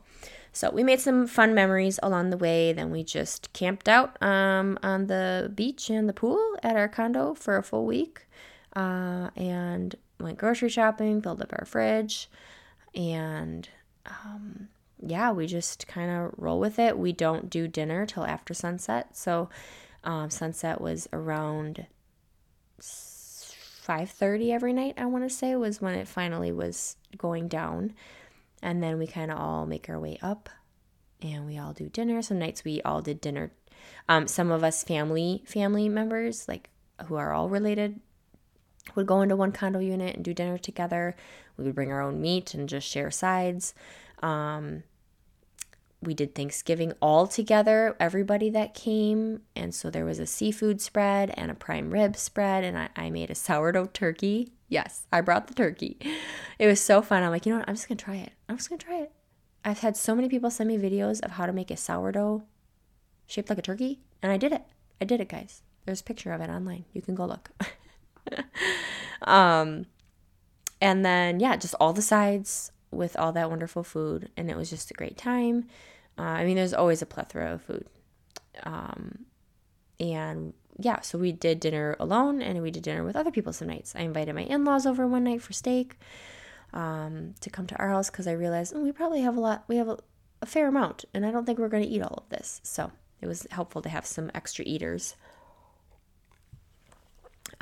So 0.56 0.72
we 0.72 0.84
made 0.84 1.02
some 1.02 1.28
fun 1.28 1.54
memories 1.54 2.00
along 2.02 2.30
the 2.30 2.38
way. 2.38 2.72
Then 2.72 2.90
we 2.90 3.04
just 3.04 3.52
camped 3.52 3.90
out 3.90 4.22
um, 4.24 4.80
on 4.82 5.08
the 5.08 5.52
beach 5.54 5.90
and 5.90 6.08
the 6.08 6.14
pool 6.14 6.56
at 6.64 6.78
our 6.78 6.88
condo 6.88 7.34
for 7.34 7.58
a 7.58 7.64
full 7.64 7.86
week 7.86 8.26
uh, 8.74 9.32
and 9.36 9.96
went 10.20 10.38
grocery 10.38 10.70
shopping, 10.70 11.22
filled 11.22 11.42
up 11.42 11.54
our 11.58 11.66
fridge, 11.66 12.30
and 12.94 13.68
um, 14.06 14.70
yeah, 15.06 15.32
we 15.32 15.46
just 15.46 15.88
kind 15.88 16.10
of 16.10 16.34
roll 16.38 16.60
with 16.60 16.80
it. 16.80 16.98
We 16.98 17.12
don't 17.12 17.50
do 17.50 17.68
dinner 17.68 18.06
till 18.06 18.26
after 18.26 18.54
sunset. 18.54 19.18
So 19.18 19.50
um, 20.04 20.30
sunset 20.30 20.80
was 20.80 21.10
around 21.12 21.86
5:30 22.80 24.52
every 24.52 24.74
night. 24.74 24.96
I 24.98 25.06
want 25.06 25.28
to 25.28 25.30
say 25.30 25.56
was 25.56 25.82
when 25.82 25.96
it 25.96 26.08
finally 26.08 26.52
was 26.52 26.98
going 27.18 27.48
down 27.48 27.94
and 28.66 28.82
then 28.82 28.98
we 28.98 29.06
kind 29.06 29.32
of 29.32 29.38
all 29.38 29.66
make 29.66 29.88
our 29.88 30.00
way 30.00 30.18
up 30.22 30.50
and 31.22 31.46
we 31.46 31.58
all 31.58 31.72
do 31.72 31.88
dinner 31.88 32.22
some 32.22 32.40
nights 32.40 32.66
we 32.66 32.82
all 32.82 33.02
did 33.02 33.22
dinner 33.22 33.52
um, 34.10 34.28
some 34.28 34.52
of 34.52 34.64
us 34.64 34.84
family 34.84 35.44
family 35.46 35.88
members 35.88 36.48
like 36.48 36.70
who 37.06 37.16
are 37.16 37.32
all 37.32 37.48
related 37.48 38.00
would 38.96 39.08
go 39.08 39.22
into 39.22 39.36
one 39.36 39.52
condo 39.52 39.80
unit 39.80 40.16
and 40.16 40.26
do 40.26 40.34
dinner 40.34 40.58
together 40.58 41.16
we 41.58 41.64
would 41.64 41.76
bring 41.76 41.92
our 41.92 42.02
own 42.02 42.20
meat 42.20 42.54
and 42.54 42.68
just 42.68 42.88
share 42.88 43.12
sides 43.12 43.74
um, 44.24 44.84
we 46.02 46.14
did 46.14 46.36
Thanksgiving 46.36 46.94
all 47.02 47.26
together, 47.26 47.96
everybody 48.00 48.50
that 48.52 48.74
came. 48.74 49.42
And 49.56 49.74
so 49.74 49.90
there 49.90 50.06
was 50.06 50.20
a 50.20 50.28
seafood 50.28 50.80
spread 50.82 51.34
and 51.36 51.50
a 51.50 51.56
prime 51.56 51.90
rib 51.90 52.16
spread, 52.16 52.64
and 52.64 52.78
I, 52.78 52.90
I 52.96 53.10
made 53.10 53.32
a 53.32 53.36
sourdough 53.36 53.88
turkey. 53.88 54.52
Yes, 54.68 55.06
I 55.12 55.22
brought 55.22 55.48
the 55.48 55.54
turkey. 55.54 55.98
It 56.58 56.68
was 56.68 56.82
so 56.82 57.02
fun. 57.02 57.24
I'm 57.24 57.32
like, 57.32 57.46
you 57.46 57.52
know 57.52 57.60
what? 57.60 57.70
I'm 57.70 57.76
just 57.76 57.88
gonna 57.88 58.00
try 58.00 58.16
it. 58.16 58.32
I'm 58.50 58.58
just 58.58 58.70
gonna 58.70 58.80
try 58.80 58.98
it. 58.98 59.12
I've 59.64 59.80
had 59.80 59.98
so 59.98 60.16
many 60.16 60.30
people 60.30 60.50
send 60.50 60.68
me 60.68 60.78
videos 60.78 61.24
of 61.24 61.32
how 61.32 61.46
to 61.46 61.54
make 61.54 61.72
a 61.72 61.78
sourdough 61.78 62.44
shaped 63.28 63.50
like 63.50 63.58
a 63.58 63.62
turkey, 63.62 64.00
and 64.22 64.32
I 64.32 64.38
did 64.38 64.52
it. 64.52 64.64
I 65.02 65.06
did 65.06 65.20
it, 65.20 65.30
guys. 65.30 65.62
There's 65.86 66.02
a 66.02 66.04
picture 66.04 66.32
of 66.32 66.42
it 66.42 66.50
online. 66.50 66.86
You 66.94 67.02
can 67.02 67.16
go 67.16 67.26
look. 67.26 67.50
um, 69.24 69.86
and 70.82 71.06
then 71.06 71.40
yeah, 71.40 71.56
just 71.58 71.76
all 71.80 71.94
the 71.94 72.02
sides 72.02 72.72
with 72.92 73.18
all 73.18 73.32
that 73.34 73.50
wonderful 73.50 73.84
food, 73.84 74.30
and 74.38 74.50
it 74.50 74.58
was 74.58 74.70
just 74.70 74.92
a 74.92 74.94
great 74.94 75.18
time. 75.18 75.68
Uh, 76.18 76.22
I 76.22 76.46
mean, 76.46 76.56
there's 76.56 76.74
always 76.74 77.02
a 77.02 77.06
plethora 77.06 77.54
of 77.54 77.62
food. 77.62 77.88
Um, 78.64 79.26
and 80.00 80.54
yeah, 80.78 81.02
so 81.02 81.18
we 81.18 81.32
did 81.32 81.60
dinner 81.60 81.96
alone 82.00 82.42
and 82.42 82.62
we 82.62 82.72
did 82.72 82.84
dinner 82.84 83.04
with 83.04 83.16
other 83.16 83.32
people 83.32 83.54
some 83.54 83.68
nights. 83.68 83.96
I 83.96 84.02
invited 84.02 84.36
my 84.36 84.42
in 84.42 84.66
laws 84.66 84.86
over 84.86 85.08
one 85.08 85.24
night 85.24 85.42
for 85.42 85.54
steak 85.54 85.98
um, 86.74 87.36
to 87.40 87.50
come 87.50 87.68
to 87.68 87.76
our 87.78 87.90
house 87.90 88.10
because 88.10 88.28
I 88.28 88.34
realized 88.34 88.74
oh, 88.76 88.82
we 88.82 88.92
probably 88.92 89.22
have 89.22 89.38
a 89.38 89.40
lot, 89.40 89.64
we 89.68 89.78
have 89.78 89.88
a, 89.88 89.98
a 90.42 90.46
fair 90.46 90.68
amount, 90.68 91.06
and 91.14 91.26
I 91.26 91.32
don't 91.32 91.46
think 91.46 91.60
we're 91.60 91.70
going 91.70 91.84
to 91.84 91.90
eat 91.90 92.02
all 92.02 92.24
of 92.26 92.30
this. 92.30 92.60
So 92.64 92.92
it 93.22 93.28
was 93.28 93.48
helpful 93.52 93.82
to 93.84 93.90
have 93.90 94.06
some 94.06 94.30
extra 94.34 94.66
eaters. 94.66 95.16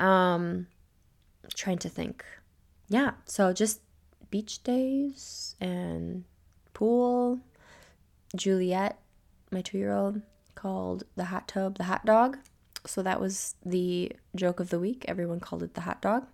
Um, 0.00 0.66
trying 1.54 1.78
to 1.78 1.88
think. 1.88 2.24
Yeah, 2.88 3.12
so 3.26 3.52
just 3.52 3.80
beach 4.30 4.62
days 4.64 5.54
and 5.60 6.24
pool. 6.72 7.40
Juliet, 8.34 8.98
my 9.52 9.60
two 9.60 9.78
year 9.78 9.92
old, 9.92 10.22
called 10.56 11.04
the 11.14 11.26
hot 11.26 11.46
tub 11.46 11.78
the 11.78 11.84
hot 11.84 12.04
dog. 12.04 12.38
So 12.86 13.02
that 13.02 13.20
was 13.20 13.54
the 13.64 14.12
joke 14.34 14.60
of 14.60 14.70
the 14.70 14.78
week. 14.78 15.04
Everyone 15.08 15.40
called 15.40 15.62
it 15.62 15.74
the 15.74 15.82
hot 15.82 16.02
dog. 16.02 16.26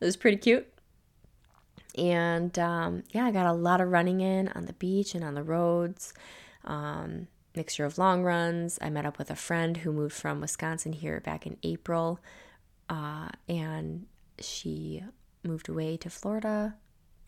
It 0.00 0.04
was 0.04 0.16
pretty 0.16 0.38
cute. 0.38 0.66
And 1.96 2.58
um, 2.58 3.04
yeah, 3.10 3.26
I 3.26 3.30
got 3.30 3.46
a 3.46 3.52
lot 3.52 3.80
of 3.80 3.90
running 3.90 4.20
in 4.20 4.48
on 4.48 4.66
the 4.66 4.72
beach 4.74 5.14
and 5.14 5.22
on 5.22 5.34
the 5.34 5.42
roads. 5.42 6.12
Um, 6.64 7.28
mixture 7.54 7.84
of 7.84 7.98
long 7.98 8.22
runs. 8.22 8.78
I 8.82 8.90
met 8.90 9.06
up 9.06 9.18
with 9.18 9.30
a 9.30 9.36
friend 9.36 9.76
who 9.78 9.92
moved 9.92 10.14
from 10.14 10.40
Wisconsin 10.40 10.92
here 10.92 11.20
back 11.20 11.46
in 11.46 11.56
April. 11.62 12.18
Uh, 12.88 13.28
and 13.48 14.06
she 14.38 15.02
moved 15.42 15.68
away 15.68 15.96
to 15.98 16.10
Florida, 16.10 16.74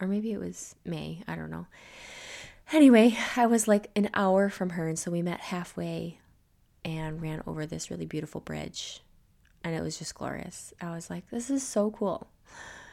or 0.01 0.09
maybe 0.09 0.33
it 0.33 0.41
was 0.41 0.75
May. 0.85 1.23
I 1.29 1.37
don't 1.37 1.51
know. 1.51 1.67
Anyway, 2.73 3.17
I 3.37 3.47
was 3.47 3.69
like 3.69 3.91
an 3.95 4.11
hour 4.15 4.49
from 4.49 4.71
her, 4.71 4.89
and 4.89 4.99
so 4.99 5.11
we 5.11 5.23
met 5.23 5.41
halfway 5.41 6.19
and 6.87 7.21
ran 7.21 7.43
over 7.47 7.67
this 7.67 7.91
really 7.91 8.07
beautiful 8.07 8.41
bridge. 8.41 9.03
And 9.65 9.75
it 9.75 9.83
was 9.83 9.99
just 9.99 10.15
glorious. 10.15 10.73
I 10.81 10.93
was 10.93 11.11
like, 11.11 11.29
this 11.31 11.51
is 11.51 11.67
so 11.67 11.91
cool. 11.91 12.29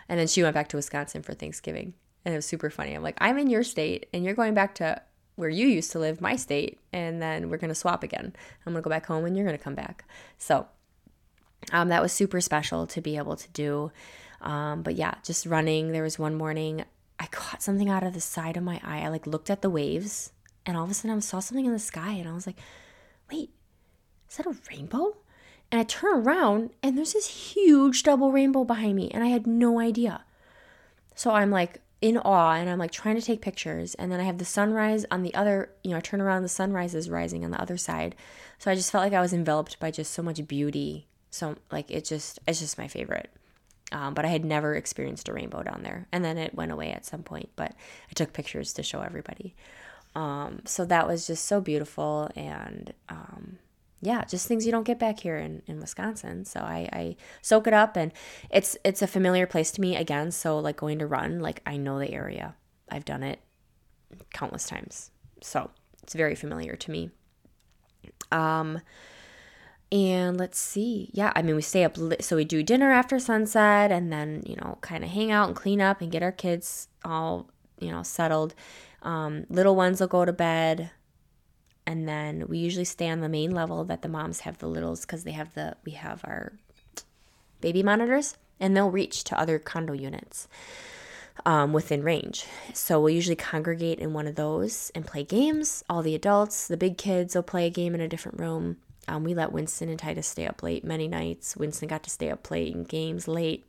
And 0.10 0.20
then 0.20 0.28
she 0.28 0.42
went 0.42 0.56
back 0.56 0.68
to 0.70 0.78
Wisconsin 0.78 1.22
for 1.22 1.36
Thanksgiving. 1.36 1.94
And 2.26 2.34
it 2.34 2.38
was 2.38 2.48
super 2.48 2.72
funny. 2.72 2.96
I'm 2.96 3.04
like, 3.04 3.18
I'm 3.22 3.38
in 3.38 3.50
your 3.50 3.64
state 3.64 4.08
and 4.12 4.26
you're 4.26 4.34
going 4.34 4.56
back 4.56 4.76
to 4.76 5.00
where 5.36 5.50
you 5.50 5.68
used 5.68 5.92
to 5.92 6.00
live, 6.00 6.22
my 6.22 6.36
state. 6.36 6.80
And 6.92 7.22
then 7.22 7.50
we're 7.50 7.58
going 7.58 7.70
to 7.70 7.76
swap 7.76 8.02
again. 8.02 8.34
I'm 8.66 8.74
going 8.74 8.82
to 8.82 8.86
go 8.86 8.90
back 8.90 9.06
home 9.06 9.26
and 9.26 9.38
you're 9.38 9.46
going 9.46 9.58
to 9.58 9.64
come 9.64 9.76
back. 9.76 10.06
So 10.40 10.66
um, 11.72 11.90
that 11.90 12.02
was 12.02 12.12
super 12.12 12.42
special 12.42 12.88
to 12.88 13.00
be 13.02 13.18
able 13.18 13.36
to 13.36 13.50
do. 13.50 13.92
Um, 14.42 14.82
but 14.82 14.96
yeah, 14.96 15.16
just 15.24 15.46
running. 15.46 15.92
There 15.92 16.04
was 16.04 16.18
one 16.18 16.34
morning 16.36 16.84
I 17.20 17.28
caught 17.28 17.62
something 17.62 17.90
out 17.90 18.04
of 18.04 18.14
the 18.14 18.22
side 18.22 18.58
of 18.58 18.64
my 18.64 18.82
eye. 18.84 19.02
I 19.02 19.10
like 19.10 19.28
looked 19.28 19.52
at 19.52 19.62
the 19.62 19.70
waves 19.70 20.32
and 20.66 20.76
all 20.76 20.84
of 20.84 20.90
a 20.90 20.94
sudden 20.96 21.16
I 21.16 21.20
saw 21.20 21.40
something 21.40 21.66
in 21.66 21.72
the 21.72 21.80
sky 21.80 22.14
and 22.14 22.28
I 22.28 22.34
was 22.34 22.48
like, 22.48 22.58
wait, 23.32 23.52
is 24.34 24.38
that 24.38 24.48
a 24.48 24.56
rainbow? 24.72 25.16
And 25.72 25.80
I 25.80 25.84
turn 25.84 26.26
around 26.26 26.72
and 26.82 26.98
there's 26.98 27.14
this 27.14 27.54
huge 27.54 28.02
double 28.02 28.32
rainbow 28.32 28.64
behind 28.64 28.96
me 28.96 29.12
and 29.12 29.24
I 29.24 29.28
had 29.28 29.46
no 29.46 29.80
idea. 29.80 30.24
So 31.14 31.30
I'm 31.30 31.52
like 31.52 31.82
in 32.02 32.18
awe 32.18 32.54
and 32.54 32.68
I'm 32.68 32.80
like 32.80 32.92
trying 32.92 33.16
to 33.16 33.22
take 33.22 33.42
pictures 33.42 33.94
and 33.94 34.12
then 34.12 34.20
I 34.20 34.24
have 34.24 34.40
the 34.40 34.46
sunrise 34.46 35.06
on 35.12 35.22
the 35.22 35.36
other, 35.36 35.70
you 35.84 35.92
know, 35.92 35.98
I 35.98 36.00
turn 36.00 36.20
around 36.20 36.42
the 36.42 36.50
sunrise 36.50 36.96
is 36.96 37.12
rising 37.12 37.46
on 37.46 37.52
the 37.52 37.62
other 37.62 37.78
side. 37.78 38.16
So 38.58 38.72
I 38.72 38.76
just 38.76 38.92
felt 38.92 39.04
like 39.04 39.14
I 39.14 39.22
was 39.22 39.34
enveloped 39.34 39.80
by 39.80 39.92
just 39.92 40.14
so 40.14 40.24
much 40.24 40.48
beauty. 40.48 41.06
So 41.30 41.56
like 41.72 41.92
it 41.92 42.04
just 42.04 42.40
it's 42.48 42.60
just 42.60 42.80
my 42.80 42.88
favorite. 42.88 43.30
Um, 43.92 44.16
but 44.16 44.26
I 44.26 44.30
had 44.30 44.44
never 44.44 44.74
experienced 44.74 45.30
a 45.30 45.34
rainbow 45.34 45.62
down 45.62 45.82
there. 45.84 46.08
And 46.12 46.26
then 46.26 46.40
it 46.40 46.56
went 46.56 46.72
away 46.72 46.92
at 46.92 47.06
some 47.06 47.22
point, 47.22 47.50
but 47.56 47.72
I 48.10 48.14
took 48.16 48.34
pictures 48.34 48.74
to 48.74 48.84
show 48.84 49.02
everybody. 49.02 49.54
Um, 50.16 50.64
so 50.66 50.86
that 50.86 51.08
was 51.08 51.28
just 51.28 51.46
so 51.46 51.62
beautiful 51.62 52.32
and 52.36 52.94
um, 53.10 53.60
yeah, 54.04 54.26
just 54.26 54.48
things 54.48 54.66
you 54.66 54.72
don't 54.72 54.84
get 54.84 55.00
back 55.00 55.22
here 55.22 55.38
in, 55.38 55.62
in 55.66 55.80
Wisconsin. 55.80 56.44
So 56.44 56.60
I, 56.60 56.90
I 56.92 57.16
soak 57.42 57.68
it 57.68 57.74
up 57.74 57.96
and 57.96 58.12
it's 58.50 58.76
it's 58.84 59.02
a 59.02 59.08
familiar 59.08 59.48
place 59.48 59.72
to 59.72 59.82
me 59.82 59.96
again. 59.96 60.32
So 60.32 60.60
like 60.60 60.76
going 60.76 61.00
to 61.00 61.08
run, 61.08 61.40
like 61.40 61.62
I 61.66 61.78
know 61.78 62.00
the 62.00 62.12
area. 62.12 62.56
I've 62.90 63.06
done 63.06 63.24
it 63.24 63.40
countless 64.34 64.68
times. 64.68 65.12
So 65.42 65.72
it's 66.04 66.14
very 66.14 66.36
familiar 66.36 66.76
to 66.76 66.92
me. 66.92 67.12
Um 68.32 68.82
and 69.90 70.38
let's 70.38 70.60
see. 70.60 71.10
Yeah, 71.14 71.32
I 71.36 71.44
mean, 71.44 71.56
we 71.56 71.62
stay 71.62 71.84
up, 71.84 71.96
so 72.20 72.36
we 72.36 72.46
do 72.46 72.64
dinner 72.64 72.92
after 72.92 73.20
sunset 73.20 73.92
and 73.92 74.12
then, 74.12 74.42
you 74.44 74.56
know, 74.56 74.80
kind 74.82 75.04
of 75.04 75.12
hang 75.12 75.32
out 75.32 75.48
and 75.48 75.56
clean 75.56 75.80
up 75.80 76.02
and 76.02 76.12
get 76.12 76.24
our 76.24 76.32
kids 76.32 76.88
all, 77.06 77.52
you 77.80 77.92
know, 77.92 78.02
settled. 78.02 78.56
Um, 79.04 79.46
little 79.50 79.76
ones 79.76 80.02
will 80.02 80.08
go 80.08 80.26
to 80.26 80.34
bed 80.34 80.90
and 81.86 82.08
then 82.08 82.46
we 82.48 82.58
usually 82.58 82.86
stay 82.86 83.10
on 83.10 83.20
the 83.20 83.30
main 83.30 83.52
level 83.52 83.84
that 83.86 84.02
the 84.02 84.08
moms 84.10 84.42
have 84.42 84.58
the 84.60 84.68
littles 84.68 85.02
because 85.02 85.24
they 85.24 85.32
have 85.32 85.54
the 85.54 85.76
we 85.86 85.94
have 85.94 86.22
our 86.24 86.54
baby 87.62 87.84
monitors 87.84 88.38
and 88.60 88.76
they'll 88.76 88.92
reach 88.92 89.24
to 89.26 89.40
other 89.40 89.60
condo 89.60 89.94
units 89.94 90.48
um, 91.46 91.74
within 91.74 92.04
range. 92.04 92.46
So 92.74 93.00
we'll 93.00 93.14
usually 93.14 93.36
congregate 93.36 94.00
in 94.00 94.14
one 94.14 94.28
of 94.28 94.36
those 94.36 94.92
and 94.94 95.06
play 95.06 95.24
games. 95.24 95.84
All 95.90 96.02
the 96.02 96.16
adults 96.16 96.68
the 96.68 96.78
big 96.78 96.98
kids 96.98 97.36
will 97.36 97.44
play 97.44 97.66
a 97.66 97.72
game 97.72 97.96
in 97.96 98.02
a 98.02 98.08
different 98.08 98.40
room. 98.40 98.78
Um, 99.08 99.26
we 99.26 99.34
let 99.34 99.52
winston 99.52 99.90
and 99.90 100.00
titus 100.00 100.28
stay 100.28 100.48
up 100.48 100.64
late 100.64 100.86
many 100.86 101.08
nights. 101.08 101.58
Winston 101.58 101.90
got 101.90 102.04
to 102.04 102.10
stay 102.10 102.30
up 102.30 102.44
playing 102.44 102.86
games 102.86 103.28
late. 103.28 103.66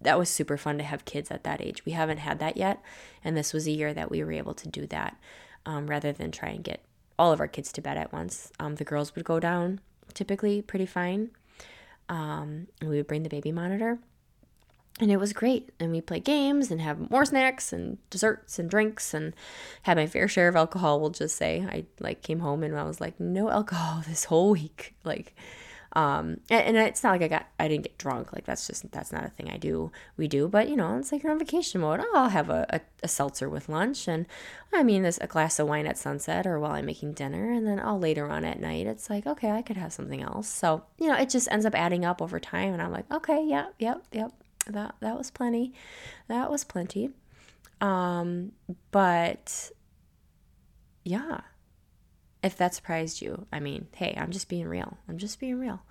That 0.00 0.18
was 0.18 0.28
super 0.28 0.56
fun 0.56 0.78
to 0.78 0.84
have 0.84 1.04
kids 1.04 1.30
at 1.30 1.42
that 1.42 1.60
age. 1.60 1.84
We 1.84 1.92
haven't 1.92 2.18
had 2.18 2.38
that 2.38 2.56
yet 2.56 2.80
and 3.24 3.36
this 3.36 3.52
was 3.52 3.66
a 3.66 3.72
year 3.72 3.92
that 3.92 4.10
we 4.10 4.22
were 4.22 4.32
able 4.32 4.54
to 4.54 4.68
do 4.68 4.86
that 4.86 5.16
um, 5.64 5.88
rather 5.88 6.12
than 6.12 6.30
try 6.30 6.50
and 6.50 6.62
get 6.62 6.85
all 7.18 7.32
of 7.32 7.40
our 7.40 7.48
kids 7.48 7.72
to 7.72 7.80
bed 7.80 7.96
at 7.96 8.12
once. 8.12 8.52
Um, 8.60 8.76
the 8.76 8.84
girls 8.84 9.14
would 9.14 9.24
go 9.24 9.40
down 9.40 9.80
typically 10.14 10.62
pretty 10.62 10.86
fine. 10.86 11.30
Um, 12.08 12.68
and 12.80 12.90
we 12.90 12.96
would 12.96 13.06
bring 13.06 13.22
the 13.22 13.28
baby 13.28 13.52
monitor. 13.52 13.98
And 14.98 15.10
it 15.10 15.18
was 15.18 15.32
great. 15.32 15.70
And 15.78 15.92
we 15.92 16.00
play 16.00 16.20
games 16.20 16.70
and 16.70 16.80
have 16.80 17.10
more 17.10 17.24
snacks 17.24 17.72
and 17.72 17.98
desserts 18.08 18.58
and 18.58 18.70
drinks 18.70 19.12
and 19.12 19.34
had 19.82 19.98
my 19.98 20.06
fair 20.06 20.26
share 20.26 20.48
of 20.48 20.56
alcohol, 20.56 21.00
we'll 21.00 21.10
just 21.10 21.36
say. 21.36 21.66
I 21.68 21.84
like 22.00 22.22
came 22.22 22.40
home 22.40 22.62
and 22.62 22.76
I 22.78 22.84
was 22.84 23.00
like, 23.00 23.20
no 23.20 23.50
alcohol 23.50 24.02
this 24.08 24.24
whole 24.24 24.52
week. 24.52 24.94
Like 25.04 25.34
um, 25.96 26.40
and, 26.50 26.62
and, 26.62 26.76
it's 26.76 27.02
not 27.02 27.12
like 27.12 27.22
I 27.22 27.28
got, 27.28 27.46
I 27.58 27.68
didn't 27.68 27.84
get 27.84 27.96
drunk. 27.96 28.30
Like 28.34 28.44
that's 28.44 28.66
just, 28.66 28.92
that's 28.92 29.12
not 29.12 29.24
a 29.24 29.30
thing 29.30 29.48
I 29.48 29.56
do. 29.56 29.90
We 30.18 30.28
do, 30.28 30.46
but 30.46 30.68
you 30.68 30.76
know, 30.76 30.98
it's 30.98 31.10
like 31.10 31.22
you're 31.22 31.32
on 31.32 31.38
vacation 31.38 31.80
mode. 31.80 32.00
Oh, 32.02 32.12
I'll 32.14 32.28
have 32.28 32.50
a, 32.50 32.66
a, 32.68 32.80
a 33.02 33.08
seltzer 33.08 33.48
with 33.48 33.70
lunch. 33.70 34.06
And 34.06 34.26
I 34.74 34.82
mean, 34.82 35.04
this, 35.04 35.18
a 35.22 35.26
glass 35.26 35.58
of 35.58 35.68
wine 35.68 35.86
at 35.86 35.96
sunset 35.96 36.46
or 36.46 36.60
while 36.60 36.72
I'm 36.72 36.84
making 36.84 37.14
dinner. 37.14 37.50
And 37.50 37.66
then 37.66 37.80
all 37.80 37.98
later 37.98 38.28
on 38.28 38.44
at 38.44 38.60
night, 38.60 38.86
it's 38.86 39.08
like, 39.08 39.26
okay, 39.26 39.50
I 39.50 39.62
could 39.62 39.78
have 39.78 39.90
something 39.90 40.20
else. 40.22 40.48
So, 40.48 40.84
you 40.98 41.08
know, 41.08 41.16
it 41.16 41.30
just 41.30 41.48
ends 41.50 41.64
up 41.64 41.74
adding 41.74 42.04
up 42.04 42.20
over 42.20 42.38
time. 42.38 42.74
And 42.74 42.82
I'm 42.82 42.92
like, 42.92 43.10
okay, 43.10 43.42
yep, 43.42 43.72
yep, 43.78 44.02
yep. 44.12 44.32
That, 44.66 44.96
that 45.00 45.16
was 45.16 45.30
plenty. 45.30 45.72
That 46.28 46.50
was 46.50 46.62
plenty. 46.62 47.08
Um, 47.80 48.52
but 48.90 49.70
yeah, 51.04 51.40
if 52.42 52.56
that 52.56 52.74
surprised 52.74 53.20
you, 53.22 53.46
I 53.52 53.60
mean, 53.60 53.86
hey, 53.94 54.16
I'm 54.16 54.30
just 54.30 54.48
being 54.48 54.68
real. 54.68 54.98
I'm 55.08 55.18
just 55.18 55.40
being 55.40 55.58
real. 55.58 55.82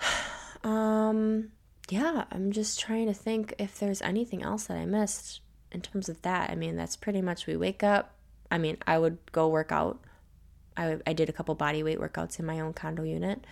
um, 0.64 1.50
yeah, 1.88 2.24
I'm 2.30 2.52
just 2.52 2.80
trying 2.80 3.06
to 3.06 3.14
think 3.14 3.54
if 3.58 3.78
there's 3.78 4.02
anything 4.02 4.42
else 4.42 4.64
that 4.64 4.76
I 4.76 4.86
missed 4.86 5.40
in 5.72 5.80
terms 5.80 6.08
of 6.08 6.22
that. 6.22 6.50
I 6.50 6.54
mean, 6.54 6.76
that's 6.76 6.96
pretty 6.96 7.22
much 7.22 7.46
we 7.46 7.56
wake 7.56 7.82
up. 7.82 8.14
I 8.50 8.58
mean, 8.58 8.78
I 8.86 8.98
would 8.98 9.18
go 9.32 9.48
work 9.48 9.72
out. 9.72 10.00
I, 10.76 10.98
I 11.06 11.12
did 11.12 11.28
a 11.28 11.32
couple 11.32 11.54
body 11.54 11.82
weight 11.82 11.98
workouts 11.98 12.38
in 12.38 12.46
my 12.46 12.60
own 12.60 12.72
condo 12.72 13.02
unit 13.02 13.44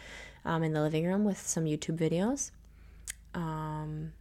um, 0.45 0.63
in 0.63 0.73
the 0.73 0.83
living 0.83 1.07
room 1.07 1.25
with 1.25 1.39
some 1.39 1.65
YouTube 1.65 1.99
videos. 1.99 2.51
Um, 3.35 4.13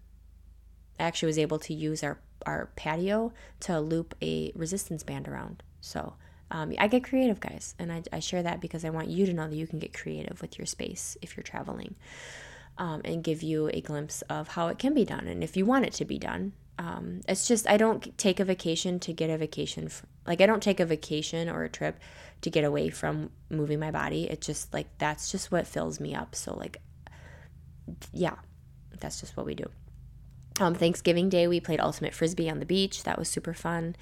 I 0.99 1.03
actually 1.03 1.27
was 1.27 1.37
able 1.37 1.59
to 1.59 1.73
use 1.73 2.03
our, 2.03 2.19
our 2.45 2.69
patio 2.75 3.33
to 3.61 3.79
loop 3.79 4.15
a 4.21 4.51
resistance 4.55 5.03
band 5.03 5.27
around. 5.27 5.63
So 5.81 6.13
um, 6.51 6.73
I 6.77 6.87
get 6.87 7.03
creative, 7.03 7.39
guys, 7.39 7.75
and 7.79 7.91
I, 7.91 8.03
I, 8.11 8.19
share 8.19 8.43
that 8.43 8.61
because 8.61 8.85
I 8.85 8.89
want 8.89 9.07
you 9.07 9.25
to 9.25 9.33
know 9.33 9.47
that 9.47 9.55
you 9.55 9.65
can 9.65 9.79
get 9.79 9.93
creative 9.93 10.41
with 10.41 10.57
your 10.57 10.65
space 10.65 11.17
if 11.21 11.35
you're 11.35 11.43
traveling 11.43 11.95
um, 12.77 13.01
and 13.05 13.23
give 13.23 13.41
you 13.43 13.69
a 13.73 13.81
glimpse 13.81 14.21
of 14.23 14.49
how 14.49 14.67
it 14.67 14.77
can 14.77 14.93
be 14.93 15.05
done 15.05 15.27
and 15.27 15.43
if 15.43 15.57
you 15.57 15.65
want 15.65 15.85
it 15.85 15.93
to 15.93 16.05
be 16.05 16.19
done. 16.19 16.53
Um, 16.79 17.21
it's 17.27 17.47
just, 17.47 17.69
I 17.69 17.77
don't 17.77 18.17
take 18.17 18.39
a 18.39 18.45
vacation 18.45 18.99
to 19.01 19.13
get 19.13 19.29
a 19.29 19.37
vacation. 19.37 19.89
For, 19.89 20.07
like, 20.25 20.41
I 20.41 20.47
don't 20.47 20.63
take 20.63 20.79
a 20.79 20.85
vacation 20.85 21.47
or 21.47 21.63
a 21.63 21.69
trip 21.69 21.99
to 22.41 22.49
get 22.49 22.63
away 22.63 22.89
from 22.89 23.29
moving 23.49 23.79
my 23.79 23.91
body. 23.91 24.27
It's 24.27 24.47
just, 24.47 24.73
like, 24.73 24.87
that's 24.97 25.31
just 25.31 25.51
what 25.51 25.67
fills 25.67 25.99
me 25.99 26.15
up. 26.15 26.33
So, 26.33 26.55
like, 26.55 26.81
yeah, 28.11 28.35
that's 28.99 29.19
just 29.19 29.37
what 29.37 29.45
we 29.45 29.53
do. 29.53 29.65
Um, 30.59 30.75
Thanksgiving 30.75 31.29
Day, 31.29 31.47
we 31.47 31.59
played 31.59 31.79
Ultimate 31.79 32.13
Frisbee 32.13 32.49
on 32.49 32.59
the 32.59 32.65
beach. 32.65 33.03
That 33.03 33.17
was 33.17 33.27
super 33.27 33.53
fun. 33.53 33.95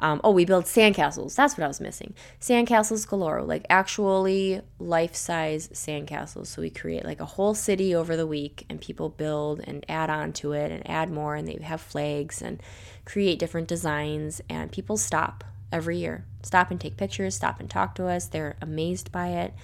Um, 0.00 0.20
oh, 0.24 0.32
we 0.32 0.44
built 0.44 0.64
sandcastles. 0.64 1.36
That's 1.36 1.56
what 1.56 1.62
I 1.62 1.68
was 1.68 1.80
missing. 1.80 2.14
Sandcastles 2.40 3.06
galore, 3.06 3.42
like 3.42 3.64
actually 3.70 4.60
life 4.80 5.14
size 5.14 5.68
sandcastles. 5.68 6.48
So 6.48 6.60
we 6.60 6.70
create 6.70 7.04
like 7.04 7.20
a 7.20 7.24
whole 7.24 7.54
city 7.54 7.94
over 7.94 8.16
the 8.16 8.26
week, 8.26 8.66
and 8.68 8.80
people 8.80 9.10
build 9.10 9.60
and 9.64 9.84
add 9.88 10.10
on 10.10 10.32
to 10.34 10.52
it 10.52 10.72
and 10.72 10.88
add 10.90 11.08
more, 11.08 11.36
and 11.36 11.46
they 11.46 11.62
have 11.62 11.80
flags 11.80 12.42
and 12.42 12.60
create 13.04 13.38
different 13.38 13.68
designs. 13.68 14.40
And 14.48 14.72
people 14.72 14.96
stop 14.96 15.44
every 15.70 15.98
year, 15.98 16.24
stop 16.42 16.72
and 16.72 16.80
take 16.80 16.96
pictures, 16.96 17.36
stop 17.36 17.60
and 17.60 17.70
talk 17.70 17.94
to 17.94 18.08
us. 18.08 18.26
They're 18.26 18.56
amazed 18.60 19.12
by 19.12 19.28
it. 19.28 19.54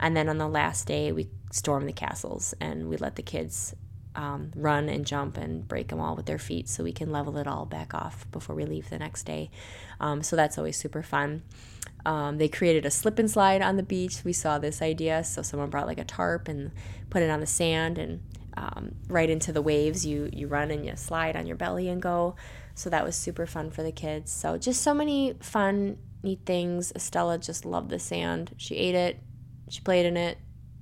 And 0.00 0.16
then 0.16 0.30
on 0.30 0.38
the 0.38 0.48
last 0.48 0.86
day, 0.86 1.12
we 1.12 1.28
storm 1.52 1.84
the 1.84 1.92
castles 1.92 2.54
and 2.60 2.88
we 2.88 2.96
let 2.96 3.16
the 3.16 3.22
kids 3.22 3.74
um, 4.14 4.52
run 4.54 4.88
and 4.88 5.06
jump 5.06 5.36
and 5.36 5.66
break 5.66 5.88
them 5.88 6.00
all 6.00 6.14
with 6.14 6.26
their 6.26 6.38
feet 6.38 6.68
so 6.68 6.84
we 6.84 6.92
can 6.92 7.10
level 7.10 7.36
it 7.38 7.46
all 7.46 7.64
back 7.64 7.94
off 7.94 8.30
before 8.30 8.54
we 8.54 8.64
leave 8.64 8.90
the 8.90 8.98
next 8.98 9.24
day. 9.24 9.50
Um, 10.00 10.22
so 10.22 10.36
that's 10.36 10.58
always 10.58 10.76
super 10.76 11.02
fun. 11.02 11.42
Um, 12.04 12.38
they 12.38 12.48
created 12.48 12.84
a 12.84 12.90
slip 12.90 13.18
and 13.18 13.30
slide 13.30 13.62
on 13.62 13.76
the 13.76 13.82
beach. 13.82 14.24
We 14.24 14.32
saw 14.32 14.58
this 14.58 14.82
idea. 14.82 15.24
So 15.24 15.42
someone 15.42 15.70
brought 15.70 15.86
like 15.86 15.98
a 15.98 16.04
tarp 16.04 16.48
and 16.48 16.72
put 17.10 17.22
it 17.22 17.30
on 17.30 17.40
the 17.40 17.46
sand 17.46 17.98
and 17.98 18.20
um, 18.56 18.96
right 19.08 19.30
into 19.30 19.52
the 19.52 19.62
waves. 19.62 20.04
You, 20.04 20.28
you 20.32 20.46
run 20.46 20.70
and 20.70 20.84
you 20.84 20.96
slide 20.96 21.36
on 21.36 21.46
your 21.46 21.56
belly 21.56 21.88
and 21.88 22.02
go. 22.02 22.36
So 22.74 22.90
that 22.90 23.04
was 23.04 23.16
super 23.16 23.46
fun 23.46 23.70
for 23.70 23.82
the 23.82 23.92
kids. 23.92 24.32
So 24.32 24.58
just 24.58 24.82
so 24.82 24.94
many 24.94 25.34
fun, 25.40 25.98
neat 26.22 26.40
things. 26.44 26.92
Estella 26.94 27.38
just 27.38 27.64
loved 27.64 27.90
the 27.90 27.98
sand. 27.98 28.54
She 28.56 28.76
ate 28.76 28.94
it, 28.94 29.20
she 29.68 29.80
played 29.80 30.06
in 30.06 30.16
it, 30.16 30.38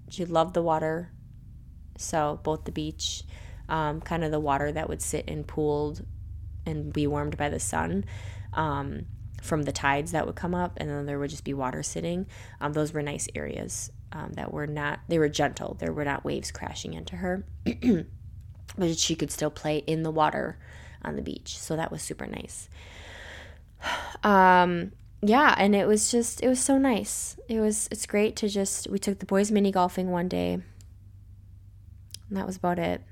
she 0.09 0.25
loved 0.25 0.55
the 0.55 0.63
water. 0.63 1.11
So 2.01 2.41
both 2.43 2.65
the 2.65 2.73
beach, 2.73 3.23
um, 3.69 4.01
kind 4.01 4.25
of 4.25 4.31
the 4.31 4.41
water 4.41 4.73
that 4.73 4.89
would 4.89 5.03
sit 5.03 5.25
and 5.29 5.47
pooled 5.47 6.05
and 6.67 6.93
be 6.93 7.07
warmed 7.07 7.37
by 7.37 7.49
the 7.49 7.61
sun. 7.61 8.05
Um, 8.53 9.07
from 9.41 9.63
the 9.63 9.73
tides 9.73 10.13
that 10.13 10.27
would 10.27 10.37
come 10.37 10.55
up, 10.55 10.75
and 10.77 10.91
then 10.91 11.07
there 11.07 11.19
would 11.19 11.31
just 11.31 11.45
be 11.45 11.55
water 11.55 11.83
sitting. 11.83 12.27
Um, 12.61 12.73
those 12.73 12.93
were 12.93 13.03
nice 13.03 13.29
areas 13.35 13.91
um, 14.13 14.33
that 14.35 14.53
were 14.53 14.67
not, 14.67 15.01
they 15.09 15.19
were 15.19 15.29
gentle. 15.29 15.77
There 15.79 15.93
were 15.93 16.05
not 16.05 16.25
waves 16.25 16.51
crashing 16.51 16.95
into 16.95 17.17
her, 17.17 17.45
but 18.77 18.99
she 18.99 19.15
could 19.15 19.31
still 19.31 19.51
play 19.51 19.79
in 19.79 20.03
the 20.03 20.11
water 20.11 20.59
on 21.03 21.17
the 21.17 21.23
beach. 21.23 21.59
So 21.59 21.77
that 21.77 21.91
was 21.91 22.03
super 22.03 22.27
nice. 22.27 22.69
Um, 24.23 24.93
yeah, 25.23 25.55
and 25.57 25.75
it 25.75 25.87
was 25.87 26.11
just, 26.11 26.43
it 26.43 26.49
was 26.49 26.61
so 26.61 26.77
nice. 26.77 27.39
It 27.49 27.61
was, 27.61 27.89
it's 27.91 28.05
great 28.05 28.37
to 28.37 28.49
just, 28.51 28.89
we 28.91 28.99
took 28.99 29.19
the 29.19 29.25
boys 29.25 29.51
mini 29.51 29.71
golfing 29.71 30.11
one 30.11 30.29
day, 30.29 30.59
and 32.31 32.39
that 32.39 32.47
was 32.47 32.57
about 32.57 32.79
it. 32.79 33.03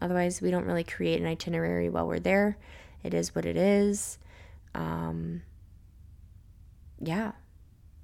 Otherwise, 0.00 0.42
we 0.42 0.50
don't 0.50 0.64
really 0.64 0.82
create 0.82 1.20
an 1.20 1.26
itinerary 1.26 1.88
while 1.88 2.08
we're 2.08 2.18
there. 2.18 2.58
It 3.04 3.14
is 3.14 3.34
what 3.34 3.46
it 3.46 3.56
is. 3.56 4.18
Um, 4.74 5.42
yeah. 7.00 7.32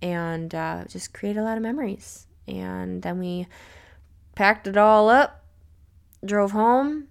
And 0.01 0.55
uh, 0.55 0.85
just 0.87 1.13
create 1.13 1.37
a 1.37 1.43
lot 1.43 1.57
of 1.57 1.63
memories. 1.63 2.29
And 2.47 3.03
then 3.03 3.19
we 3.19 3.49
packed 4.37 4.69
it 4.69 4.77
all 4.77 5.09
up, 5.09 5.45
drove 6.25 6.53
home, 6.53 7.09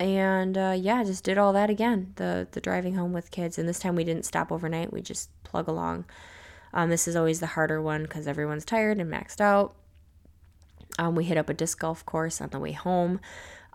and 0.00 0.56
uh, 0.56 0.74
yeah, 0.76 1.04
just 1.04 1.22
did 1.22 1.38
all 1.38 1.52
that 1.52 1.70
again. 1.70 2.12
The 2.16 2.48
the 2.50 2.60
driving 2.60 2.94
home 2.96 3.12
with 3.12 3.30
kids, 3.30 3.56
and 3.56 3.68
this 3.68 3.78
time 3.78 3.94
we 3.94 4.02
didn't 4.02 4.24
stop 4.24 4.50
overnight. 4.50 4.92
We 4.92 5.00
just 5.00 5.30
plug 5.44 5.68
along. 5.68 6.06
Um, 6.74 6.90
this 6.90 7.06
is 7.06 7.14
always 7.14 7.38
the 7.40 7.48
harder 7.48 7.80
one 7.80 8.02
because 8.02 8.26
everyone's 8.26 8.64
tired 8.64 8.98
and 8.98 9.12
maxed 9.12 9.40
out. 9.40 9.76
Um, 10.98 11.14
we 11.14 11.24
hit 11.24 11.38
up 11.38 11.48
a 11.48 11.54
disc 11.54 11.78
golf 11.78 12.04
course 12.04 12.40
on 12.40 12.50
the 12.50 12.58
way 12.58 12.72
home 12.72 13.20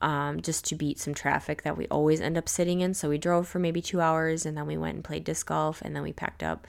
um, 0.02 0.42
just 0.42 0.66
to 0.66 0.76
beat 0.76 1.00
some 1.00 1.14
traffic 1.14 1.64
that 1.64 1.78
we 1.78 1.88
always 1.88 2.22
end 2.22 2.38
up 2.38 2.48
sitting 2.48 2.82
in. 2.82 2.94
So 2.94 3.10
we 3.10 3.18
drove 3.18 3.48
for 3.48 3.60
maybe 3.60 3.82
two 3.82 4.02
hours 4.02 4.46
and 4.46 4.58
then 4.58 4.68
we 4.68 4.78
went 4.78 4.96
and 4.96 5.04
played 5.04 5.24
disc 5.24 5.48
golf 5.48 5.82
and 5.82 5.96
then 5.96 6.04
we 6.04 6.14
packed 6.14 6.44
up 6.44 6.68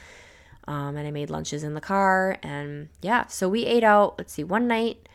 um, 0.67 0.97
and 0.97 1.07
I 1.07 1.11
made 1.11 1.31
lunches 1.31 1.63
in 1.63 1.75
the 1.75 1.81
car. 1.81 2.39
And 2.43 2.89
yeah, 3.03 3.27
so 3.27 3.49
we 3.49 3.67
ate 3.67 3.85
out, 3.85 4.17
let's 4.19 4.33
see, 4.33 4.45
one 4.45 4.67
night 4.67 5.09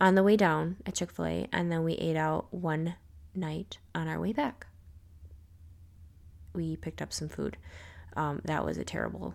on 0.00 0.14
the 0.14 0.22
way 0.22 0.36
down 0.36 0.76
at 0.84 0.94
Chick 0.94 1.12
fil 1.12 1.26
A 1.26 1.48
and 1.52 1.70
then 1.70 1.84
we 1.84 1.94
ate 1.94 2.16
out 2.16 2.52
one 2.52 2.94
night 3.34 3.78
on 3.94 4.08
our 4.08 4.20
way 4.20 4.32
back. 4.32 4.66
We 6.52 6.76
picked 6.76 7.02
up 7.02 7.12
some 7.12 7.28
food. 7.28 7.56
Um, 8.16 8.40
that 8.44 8.64
was 8.64 8.78
a 8.78 8.84
terrible 8.84 9.34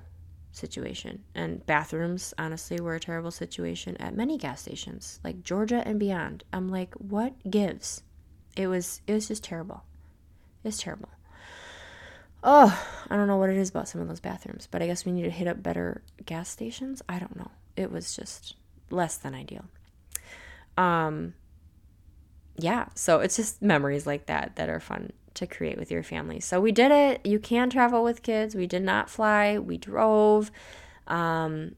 situation. 0.51 1.23
And 1.33 1.65
bathrooms, 1.65 2.33
honestly, 2.37 2.79
were 2.79 2.95
a 2.95 2.99
terrible 2.99 3.31
situation 3.31 3.97
at 3.97 4.15
many 4.15 4.37
gas 4.37 4.61
stations, 4.61 5.19
like 5.23 5.43
Georgia 5.43 5.83
and 5.85 5.99
beyond. 5.99 6.43
I'm 6.51 6.69
like, 6.69 6.93
what 6.95 7.33
gives? 7.49 8.03
It 8.55 8.67
was 8.67 9.01
it 9.07 9.13
was 9.13 9.27
just 9.27 9.43
terrible. 9.43 9.83
It's 10.63 10.81
terrible. 10.81 11.09
Oh, 12.43 12.87
I 13.09 13.15
don't 13.15 13.27
know 13.27 13.37
what 13.37 13.49
it 13.49 13.57
is 13.57 13.69
about 13.69 13.87
some 13.87 14.01
of 14.01 14.07
those 14.07 14.19
bathrooms, 14.19 14.67
but 14.69 14.81
I 14.81 14.87
guess 14.87 15.05
we 15.05 15.11
need 15.11 15.23
to 15.23 15.29
hit 15.29 15.47
up 15.47 15.61
better 15.61 16.01
gas 16.25 16.49
stations. 16.49 17.01
I 17.07 17.19
don't 17.19 17.35
know. 17.35 17.51
It 17.75 17.91
was 17.91 18.15
just 18.15 18.55
less 18.89 19.17
than 19.17 19.35
ideal. 19.35 19.65
Um 20.77 21.33
yeah, 22.57 22.87
so 22.95 23.19
it's 23.21 23.37
just 23.37 23.61
memories 23.61 24.05
like 24.05 24.25
that 24.27 24.55
that 24.57 24.69
are 24.69 24.79
fun 24.79 25.11
to 25.35 25.47
create 25.47 25.77
with 25.77 25.91
your 25.91 26.03
family. 26.03 26.39
So 26.39 26.59
we 26.59 26.71
did 26.71 26.91
it. 26.91 27.25
You 27.25 27.39
can 27.39 27.69
travel 27.69 28.03
with 28.03 28.21
kids. 28.23 28.55
We 28.55 28.67
did 28.67 28.83
not 28.83 29.09
fly. 29.09 29.57
We 29.57 29.77
drove. 29.77 30.51
Um, 31.07 31.75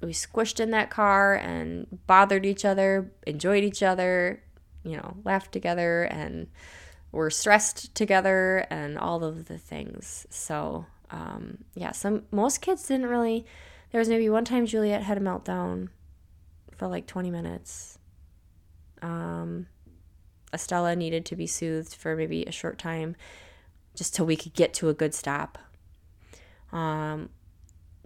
we 0.00 0.12
squished 0.12 0.60
in 0.60 0.70
that 0.70 0.90
car 0.90 1.34
and 1.34 1.86
bothered 2.06 2.44
each 2.44 2.64
other, 2.64 3.12
enjoyed 3.26 3.64
each 3.64 3.82
other, 3.82 4.42
you 4.84 4.96
know, 4.96 5.16
laughed 5.24 5.52
together 5.52 6.04
and 6.04 6.48
were 7.12 7.30
stressed 7.30 7.94
together 7.94 8.66
and 8.70 8.98
all 8.98 9.24
of 9.24 9.46
the 9.46 9.58
things. 9.58 10.26
So, 10.30 10.86
um, 11.10 11.58
yeah, 11.74 11.92
some 11.92 12.24
most 12.30 12.60
kids 12.60 12.86
didn't 12.86 13.06
really. 13.06 13.46
There 13.92 13.98
was 13.98 14.08
maybe 14.08 14.28
one 14.28 14.44
time 14.44 14.66
Juliet 14.66 15.02
had 15.02 15.16
a 15.16 15.20
meltdown 15.20 15.88
for 16.76 16.88
like 16.88 17.06
20 17.06 17.30
minutes. 17.30 17.98
Um, 19.00 19.66
Estella 20.54 20.96
needed 20.96 21.24
to 21.26 21.36
be 21.36 21.46
soothed 21.46 21.94
for 21.94 22.16
maybe 22.16 22.44
a 22.44 22.52
short 22.52 22.78
time 22.78 23.16
just 23.94 24.14
till 24.14 24.26
we 24.26 24.36
could 24.36 24.54
get 24.54 24.72
to 24.74 24.88
a 24.88 24.94
good 24.94 25.14
stop. 25.14 25.58
Um, 26.72 27.30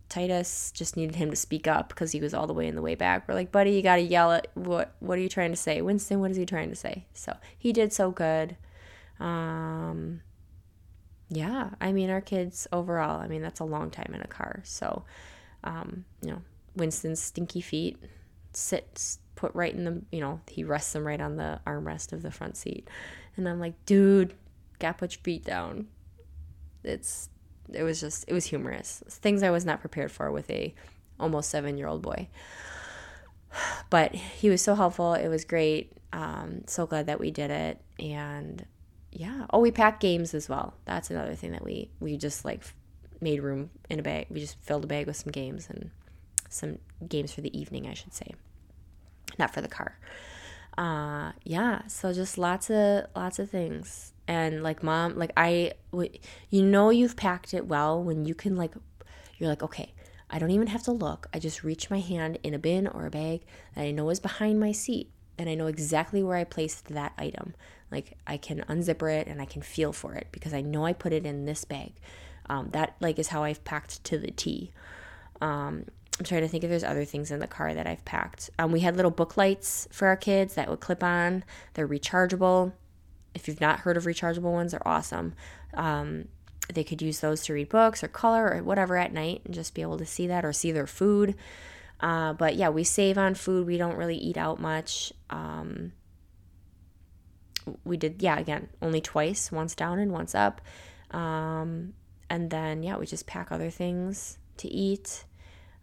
Titus 0.09 0.73
just 0.73 0.97
needed 0.97 1.17
him 1.17 1.31
to 1.31 1.37
speak 1.37 1.67
up 1.67 1.91
because 1.91 2.13
he 2.13 2.21
was 2.21 2.33
all 2.33 2.47
the 2.47 2.55
way 2.55 2.67
in 2.67 2.75
the 2.75 2.83
way 2.83 2.95
back. 2.95 3.29
We're 3.29 3.35
like, 3.35 3.53
buddy, 3.53 3.73
you 3.73 3.83
gotta 3.83 4.03
yell 4.03 4.33
at 4.33 4.49
what 4.55 4.95
what 5.01 5.19
are 5.19 5.21
you 5.21 5.29
trying 5.29 5.51
to 5.51 5.57
say? 5.57 5.83
Winston, 5.83 6.21
what 6.21 6.31
is 6.31 6.37
he 6.37 6.47
trying 6.47 6.71
to 6.71 6.77
say? 6.77 7.07
So 7.15 7.37
he 7.59 7.73
did 7.73 7.93
so 7.93 8.11
good. 8.11 8.57
Um 9.21 10.23
yeah, 11.31 11.71
I 11.81 11.93
mean 11.93 12.09
our 12.09 12.23
kids 12.23 12.67
overall, 12.73 13.21
I 13.21 13.29
mean 13.29 13.43
that's 13.43 13.61
a 13.61 13.65
long 13.65 13.91
time 13.91 14.13
in 14.15 14.23
a 14.23 14.27
car. 14.27 14.61
So 14.65 15.05
um, 15.65 16.05
you 16.23 16.31
know, 16.31 16.43
Winston's 16.77 17.21
stinky 17.21 17.61
feet 17.61 17.99
sit 18.53 19.19
put 19.39 19.55
right 19.55 19.73
in 19.73 19.85
the, 19.85 20.03
you 20.11 20.19
know, 20.19 20.41
he 20.49 20.65
rests 20.65 20.93
them 20.93 21.07
right 21.07 21.21
on 21.21 21.37
the 21.37 21.61
armrest 21.65 22.13
of 22.13 22.23
the 22.23 22.31
front 22.33 22.57
seat. 22.57 22.89
And 23.37 23.49
I'm 23.49 23.61
like, 23.61 23.75
dude, 23.87 24.35
gotta 24.81 24.99
put 24.99 25.13
your 25.13 25.23
feet 25.23 25.45
down. 25.45 25.87
It's, 26.83 27.29
it 27.73 27.85
was 27.85 28.01
just, 28.01 28.25
it 28.27 28.33
was 28.33 28.47
humorous. 28.47 29.01
Things 29.09 29.45
I 29.45 29.51
was 29.51 29.65
not 29.65 29.81
prepared 29.81 30.11
for 30.11 30.33
with 30.33 30.51
a 30.51 30.75
almost 31.21 31.51
seven 31.51 31.79
year 31.79 31.87
old 31.87 32.03
boy. 32.03 32.29
But 33.91 34.15
he 34.15 34.51
was 34.51 34.61
so 34.61 34.75
helpful. 34.75 35.15
It 35.15 35.29
was 35.29 35.45
great. 35.45 35.93
Um, 36.13 36.65
so 36.67 36.85
glad 36.87 37.07
that 37.07 37.19
we 37.21 37.31
did 37.31 37.51
it. 37.51 37.81
And 37.99 38.67
yeah. 39.13 39.47
Oh, 39.51 39.61
we 39.61 39.71
packed 39.71 40.03
games 40.03 40.35
as 40.35 40.49
well. 40.49 40.75
That's 40.85 41.11
another 41.11 41.35
thing 41.35 41.53
that 41.53 41.65
we, 41.65 41.91
we 42.01 42.17
just 42.19 42.45
like 42.45 42.63
made 43.21 43.41
room 43.41 43.71
in 43.89 44.01
a 44.01 44.03
bag. 44.03 44.27
We 44.31 44.41
just 44.41 44.61
filled 44.61 44.85
a 44.85 44.89
bag 44.89 45.07
with 45.07 45.17
some 45.17 45.31
games 45.31 45.69
and 45.71 45.91
some 46.51 46.79
games 47.09 47.33
for 47.33 47.41
the 47.41 47.59
evening, 47.59 47.87
I 47.87 47.95
should 47.95 48.13
say 48.13 48.35
not 49.39 49.53
for 49.53 49.61
the 49.61 49.69
car. 49.69 49.99
Uh, 50.77 51.33
yeah, 51.43 51.87
so 51.89 52.13
just 52.13 52.39
lots 52.39 52.71
of 52.71 53.07
lots 53.17 53.39
of 53.39 53.51
things. 53.51 54.13
And 54.29 54.63
like 54.63 54.83
mom, 54.83 55.17
like 55.17 55.33
I, 55.37 55.73
you 56.51 56.63
know, 56.63 56.91
you've 56.91 57.17
packed 57.17 57.55
it 57.55 57.67
well 57.67 58.03
when 58.03 58.25
you 58.27 58.35
can 58.35 58.57
like, 58.57 58.75
you're 59.39 59.49
like, 59.49 59.63
okay, 59.63 59.93
I 60.31 60.39
don't 60.39 60.51
even 60.51 60.67
have 60.69 60.83
to 60.85 60.93
look. 60.93 61.27
I 61.33 61.39
just 61.39 61.65
reach 61.65 61.91
my 61.91 62.01
hand 62.01 62.39
in 62.43 62.55
a 62.55 62.59
bin 62.59 62.87
or 62.87 63.07
a 63.07 63.11
bag 63.11 63.43
that 63.75 63.83
I 63.83 63.91
know 63.91 64.11
is 64.11 64.21
behind 64.21 64.61
my 64.61 64.73
seat, 64.73 65.11
and 65.39 65.49
I 65.49 65.55
know 65.55 65.67
exactly 65.67 66.23
where 66.23 66.37
I 66.37 66.45
placed 66.45 66.89
that 66.89 67.13
item. 67.19 67.55
Like 67.91 68.19
I 68.27 68.37
can 68.37 68.61
unzipper 68.69 69.13
it 69.13 69.27
and 69.27 69.41
I 69.41 69.47
can 69.47 69.63
feel 69.63 69.93
for 69.93 70.15
it 70.15 70.29
because 70.31 70.53
I 70.53 70.61
know 70.61 70.85
I 70.85 70.93
put 70.93 71.13
it 71.13 71.25
in 71.25 71.47
this 71.47 71.65
bag. 71.65 71.95
Um, 72.51 72.69
that 72.73 72.97
like 73.01 73.19
is 73.19 73.29
how 73.29 73.43
I've 73.45 73.65
packed 73.65 74.05
to 74.05 74.19
the 74.19 74.31
T. 74.31 74.73
Um, 75.41 75.87
I'm 76.19 76.25
trying 76.25 76.43
to 76.43 76.49
think 76.49 76.65
if 76.65 76.71
there's 76.71 76.85
other 76.85 77.05
things 77.05 77.31
in 77.31 77.39
the 77.39 77.47
car 77.47 77.75
that 77.75 77.87
I've 77.87 78.05
packed. 78.05 78.51
Um, 78.59 78.73
we 78.73 78.81
had 78.81 78.97
little 78.97 79.11
book 79.11 79.37
lights 79.37 79.87
for 79.93 80.09
our 80.09 80.17
kids 80.17 80.55
that 80.55 80.69
would 80.69 80.81
clip 80.81 81.03
on. 81.05 81.45
They're 81.75 81.87
rechargeable. 81.87 82.73
If 83.35 83.47
you've 83.47 83.61
not 83.61 83.81
heard 83.81 83.97
of 83.97 84.05
rechargeable 84.05 84.53
ones, 84.53 84.73
they're 84.73 84.89
awesome. 84.89 85.35
Um, 85.75 86.27
they 86.73 86.83
could 86.83 87.01
use 87.01 87.21
those 87.21 87.45
to 87.45 87.53
read 87.53 87.69
books 87.69 88.03
or 88.03 88.09
color 88.09 88.53
or 88.53 88.63
whatever 88.63 88.97
at 88.97 89.13
night 89.13 89.43
and 89.45 89.55
just 89.55 89.75
be 89.75 89.83
able 89.83 89.99
to 89.99 90.07
see 90.07 90.27
that 90.27 90.45
or 90.45 90.53
see 90.53 90.73
their 90.73 90.89
food. 90.89 91.37
Uh, 92.01 92.33
but 92.33 92.57
yeah, 92.57 92.69
we 92.69 92.85
save 92.85 93.17
on 93.17 93.35
food. 93.35 93.67
We 93.67 93.79
don't 93.79 93.97
really 93.97 94.17
eat 94.17 94.37
out 94.37 94.61
much. 94.61 95.13
Um, 95.31 95.93
we 97.85 97.97
did, 97.97 98.23
yeah, 98.23 98.39
again, 98.39 98.69
only 98.83 99.01
twice, 99.01 99.53
once 99.53 99.75
down 99.75 99.99
and 99.99 100.11
once 100.11 100.35
up. 100.35 100.61
Um, 101.11 101.95
and 102.29 102.51
then, 102.51 102.83
yeah, 102.83 102.97
we 102.97 103.07
just 103.07 103.27
pack 103.27 103.53
other 103.53 103.71
things 103.71 104.39
to 104.59 104.69
eat 104.69 105.25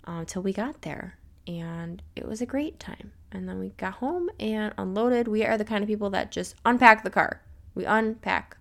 uh, 0.05 0.25
we 0.41 0.53
got 0.53 0.81
there. 0.81 1.17
And 1.47 2.01
it 2.15 2.27
was 2.27 2.41
a 2.41 2.45
great 2.45 2.79
time. 2.79 3.11
And 3.31 3.47
then 3.47 3.59
we 3.59 3.69
got 3.77 3.93
home 3.95 4.29
and 4.39 4.73
unloaded. 4.77 5.27
We 5.27 5.45
are 5.45 5.57
the 5.57 5.65
kind 5.65 5.83
of 5.83 5.87
people 5.87 6.09
that 6.11 6.31
just 6.31 6.55
unpack 6.65 7.03
the 7.03 7.09
car. 7.09 7.41
We 7.75 7.85
unpack 7.85 8.57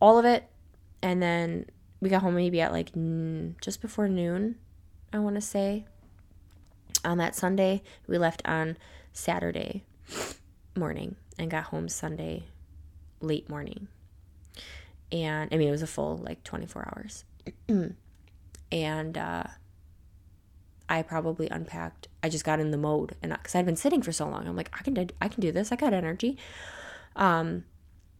all 0.00 0.18
of 0.18 0.24
it. 0.24 0.48
And 1.02 1.22
then 1.22 1.66
we 2.00 2.08
got 2.08 2.22
home 2.22 2.34
maybe 2.34 2.60
at 2.60 2.72
like 2.72 2.90
just 3.60 3.80
before 3.82 4.08
noon, 4.08 4.56
I 5.12 5.18
want 5.18 5.36
to 5.36 5.40
say. 5.40 5.84
on 7.04 7.18
that 7.18 7.34
Sunday. 7.34 7.82
We 8.06 8.18
left 8.18 8.42
on 8.46 8.76
Saturday 9.12 9.84
morning 10.76 11.16
and 11.38 11.50
got 11.50 11.64
home 11.64 11.88
Sunday 11.88 12.44
late 13.20 13.48
morning. 13.48 13.88
And 15.12 15.52
I 15.52 15.56
mean, 15.56 15.68
it 15.68 15.72
was 15.72 15.82
a 15.82 15.86
full 15.86 16.16
like 16.18 16.44
24 16.44 16.94
hours. 16.94 17.24
and 18.72 19.18
uh, 19.18 19.44
I 20.90 21.02
probably 21.02 21.48
unpacked. 21.48 22.08
I 22.20 22.28
just 22.28 22.44
got 22.44 22.58
in 22.58 22.72
the 22.72 22.76
mode, 22.76 23.14
and 23.22 23.32
because 23.32 23.54
I'd 23.54 23.64
been 23.64 23.76
sitting 23.76 24.02
for 24.02 24.10
so 24.10 24.28
long, 24.28 24.48
I'm 24.48 24.56
like, 24.56 24.70
I 24.78 24.82
can 24.82 24.92
do, 24.92 25.06
I 25.20 25.28
can 25.28 25.40
do 25.40 25.52
this. 25.52 25.70
I 25.70 25.76
got 25.76 25.94
energy, 25.94 26.36
um, 27.14 27.64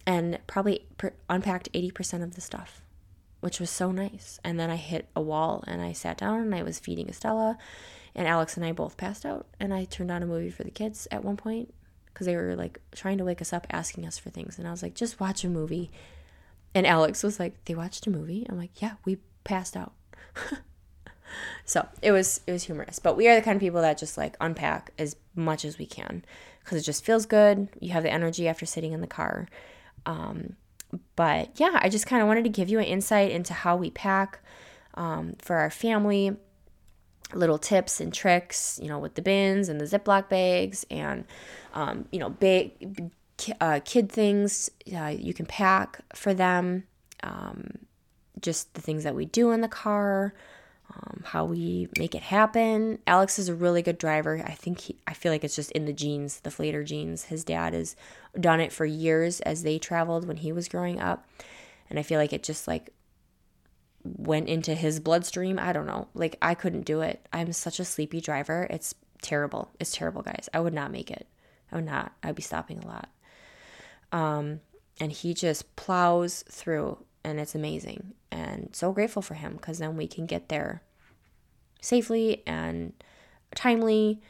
and 0.06 0.38
probably 0.46 0.86
unpacked 1.28 1.70
80% 1.72 2.22
of 2.22 2.36
the 2.36 2.40
stuff, 2.40 2.82
which 3.40 3.58
was 3.58 3.70
so 3.70 3.90
nice. 3.90 4.38
And 4.44 4.58
then 4.58 4.70
I 4.70 4.76
hit 4.76 5.08
a 5.16 5.20
wall, 5.20 5.64
and 5.66 5.82
I 5.82 5.92
sat 5.92 6.16
down, 6.16 6.40
and 6.40 6.54
I 6.54 6.62
was 6.62 6.78
feeding 6.78 7.08
Estella, 7.08 7.58
and 8.14 8.28
Alex 8.28 8.56
and 8.56 8.64
I 8.64 8.70
both 8.70 8.96
passed 8.96 9.26
out, 9.26 9.48
and 9.58 9.74
I 9.74 9.84
turned 9.84 10.12
on 10.12 10.22
a 10.22 10.26
movie 10.26 10.50
for 10.50 10.62
the 10.62 10.70
kids 10.70 11.08
at 11.10 11.24
one 11.24 11.36
point 11.36 11.74
because 12.06 12.26
they 12.26 12.36
were 12.36 12.54
like 12.54 12.80
trying 12.92 13.18
to 13.18 13.24
wake 13.24 13.42
us 13.42 13.52
up, 13.52 13.66
asking 13.70 14.06
us 14.06 14.16
for 14.16 14.30
things, 14.30 14.58
and 14.58 14.68
I 14.68 14.70
was 14.70 14.82
like, 14.82 14.94
just 14.94 15.18
watch 15.18 15.42
a 15.42 15.48
movie. 15.48 15.90
And 16.72 16.86
Alex 16.86 17.24
was 17.24 17.40
like, 17.40 17.64
they 17.64 17.74
watched 17.74 18.06
a 18.06 18.10
movie. 18.10 18.46
I'm 18.48 18.56
like, 18.56 18.80
yeah, 18.80 18.92
we 19.04 19.18
passed 19.42 19.76
out. 19.76 19.92
so 21.64 21.86
it 22.02 22.12
was 22.12 22.40
it 22.46 22.52
was 22.52 22.64
humorous. 22.64 22.98
But 22.98 23.16
we 23.16 23.28
are 23.28 23.34
the 23.34 23.42
kind 23.42 23.56
of 23.56 23.60
people 23.60 23.80
that 23.82 23.98
just 23.98 24.16
like 24.16 24.36
unpack 24.40 24.92
as 24.98 25.16
much 25.34 25.64
as 25.64 25.78
we 25.78 25.86
can 25.86 26.24
because 26.62 26.78
it 26.78 26.84
just 26.84 27.04
feels 27.04 27.26
good. 27.26 27.68
You 27.80 27.90
have 27.90 28.02
the 28.02 28.12
energy 28.12 28.48
after 28.48 28.66
sitting 28.66 28.92
in 28.92 29.00
the 29.00 29.06
car. 29.06 29.48
Um, 30.06 30.56
but 31.16 31.50
yeah, 31.56 31.78
I 31.80 31.88
just 31.88 32.06
kind 32.06 32.22
of 32.22 32.28
wanted 32.28 32.44
to 32.44 32.50
give 32.50 32.68
you 32.68 32.78
an 32.78 32.84
insight 32.84 33.30
into 33.30 33.52
how 33.52 33.76
we 33.76 33.90
pack 33.90 34.40
um, 34.94 35.36
for 35.38 35.56
our 35.56 35.70
family. 35.70 36.36
Little 37.32 37.58
tips 37.58 38.00
and 38.00 38.12
tricks, 38.12 38.80
you 38.82 38.88
know, 38.88 38.98
with 38.98 39.14
the 39.14 39.22
bins 39.22 39.68
and 39.68 39.80
the 39.80 39.84
Ziploc 39.84 40.28
bags, 40.28 40.84
and 40.90 41.24
um, 41.74 42.06
you 42.10 42.18
know, 42.18 42.30
big 42.30 43.12
uh, 43.60 43.78
kid 43.84 44.10
things 44.10 44.68
uh, 44.96 45.14
you 45.16 45.32
can 45.32 45.46
pack 45.46 46.00
for 46.12 46.34
them. 46.34 46.84
Um, 47.22 47.78
just 48.40 48.74
the 48.74 48.80
things 48.80 49.04
that 49.04 49.14
we 49.14 49.26
do 49.26 49.52
in 49.52 49.60
the 49.60 49.68
car, 49.68 50.34
um, 50.92 51.22
how 51.24 51.44
we 51.44 51.88
make 51.98 52.14
it 52.14 52.22
happen. 52.22 52.98
Alex 53.06 53.38
is 53.38 53.48
a 53.48 53.54
really 53.54 53.82
good 53.82 53.98
driver. 53.98 54.42
I 54.44 54.52
think 54.52 54.80
he, 54.80 54.96
I 55.06 55.14
feel 55.14 55.32
like 55.32 55.44
it's 55.44 55.56
just 55.56 55.70
in 55.72 55.84
the 55.84 55.92
genes, 55.92 56.40
the 56.40 56.50
Flater 56.50 56.84
genes. 56.84 57.24
His 57.24 57.44
dad 57.44 57.74
has 57.74 57.96
done 58.38 58.60
it 58.60 58.72
for 58.72 58.84
years 58.84 59.40
as 59.40 59.62
they 59.62 59.78
traveled 59.78 60.26
when 60.26 60.38
he 60.38 60.52
was 60.52 60.68
growing 60.68 61.00
up, 61.00 61.26
and 61.88 61.98
I 61.98 62.02
feel 62.02 62.18
like 62.18 62.32
it 62.32 62.42
just 62.42 62.66
like 62.66 62.90
went 64.02 64.48
into 64.48 64.74
his 64.74 65.00
bloodstream. 65.00 65.58
I 65.58 65.72
don't 65.72 65.86
know. 65.86 66.08
Like 66.14 66.36
I 66.42 66.54
couldn't 66.54 66.86
do 66.86 67.00
it. 67.02 67.26
I'm 67.32 67.52
such 67.52 67.78
a 67.80 67.84
sleepy 67.84 68.20
driver. 68.20 68.66
It's 68.70 68.94
terrible. 69.22 69.70
It's 69.78 69.92
terrible, 69.92 70.22
guys. 70.22 70.48
I 70.52 70.60
would 70.60 70.74
not 70.74 70.90
make 70.90 71.10
it. 71.10 71.26
I 71.70 71.76
would 71.76 71.86
not. 71.86 72.12
I'd 72.22 72.34
be 72.34 72.42
stopping 72.42 72.82
a 72.82 72.86
lot. 72.86 73.08
Um, 74.12 74.60
and 75.00 75.12
he 75.12 75.34
just 75.34 75.76
plows 75.76 76.44
through 76.48 76.98
and 77.24 77.38
it's 77.38 77.54
amazing. 77.54 78.14
And 78.30 78.70
so 78.72 78.92
grateful 78.92 79.22
for 79.22 79.34
him 79.34 79.54
because 79.54 79.78
then 79.78 79.96
we 79.96 80.06
can 80.06 80.26
get 80.26 80.48
there 80.48 80.82
safely 81.80 82.42
and 82.46 82.92
timely 83.54 84.20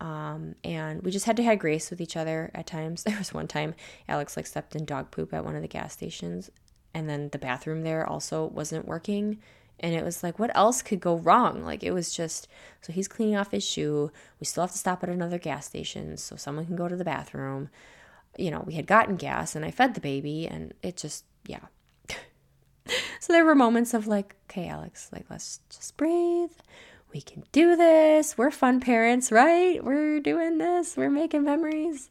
um, 0.00 0.54
and 0.64 1.02
we 1.02 1.10
just 1.10 1.26
had 1.26 1.36
to 1.36 1.42
have 1.42 1.58
grace 1.58 1.90
with 1.90 2.00
each 2.00 2.16
other 2.16 2.50
at 2.54 2.66
times. 2.66 3.04
There 3.10 3.18
was 3.18 3.34
one 3.34 3.48
time 3.48 3.74
alex 4.08 4.36
like 4.36 4.46
stepped 4.46 4.74
in 4.74 4.84
dog 4.84 5.10
poop 5.10 5.34
at 5.34 5.44
one 5.44 5.56
of 5.56 5.62
the 5.62 5.68
gas 5.68 5.92
stations 5.92 6.50
and 6.94 7.08
then 7.08 7.28
the 7.30 7.38
bathroom 7.38 7.82
there 7.82 8.06
also 8.06 8.46
wasn't 8.46 8.86
working. 8.88 9.38
And 9.78 9.94
it 9.94 10.04
was 10.04 10.22
like 10.22 10.38
what 10.38 10.54
else 10.56 10.82
could 10.82 11.00
go 11.00 11.16
wrong? 11.16 11.64
Like 11.64 11.82
it 11.82 11.92
was 11.92 12.14
just 12.14 12.48
so 12.80 12.92
he's 12.92 13.08
cleaning 13.08 13.36
off 13.36 13.50
his 13.50 13.66
shoe. 13.66 14.10
We 14.38 14.46
still 14.46 14.62
have 14.62 14.72
to 14.72 14.78
stop 14.78 15.02
at 15.02 15.08
another 15.08 15.38
gas 15.38 15.66
station 15.66 16.16
so 16.16 16.36
someone 16.36 16.66
can 16.66 16.76
go 16.76 16.88
to 16.88 16.96
the 16.96 17.04
bathroom. 17.04 17.68
You 18.38 18.50
know 18.50 18.64
we 18.66 18.74
had 18.74 18.86
gotten 18.86 19.16
gas 19.16 19.54
and 19.56 19.64
i 19.64 19.70
fed 19.70 19.94
the 19.94 20.00
baby 20.00 20.46
and 20.46 20.72
it 20.82 20.96
just 20.96 21.24
yeah 21.46 21.66
so 23.20 23.32
there 23.32 23.44
were 23.44 23.54
moments 23.54 23.94
of 23.94 24.06
like, 24.06 24.36
okay, 24.48 24.68
Alex, 24.68 25.08
like, 25.12 25.26
let's 25.30 25.60
just 25.70 25.96
breathe. 25.96 26.50
We 27.12 27.20
can 27.20 27.44
do 27.52 27.76
this. 27.76 28.38
We're 28.38 28.50
fun 28.50 28.80
parents, 28.80 29.32
right? 29.32 29.82
We're 29.82 30.20
doing 30.20 30.58
this. 30.58 30.96
We're 30.96 31.10
making 31.10 31.44
memories. 31.44 32.08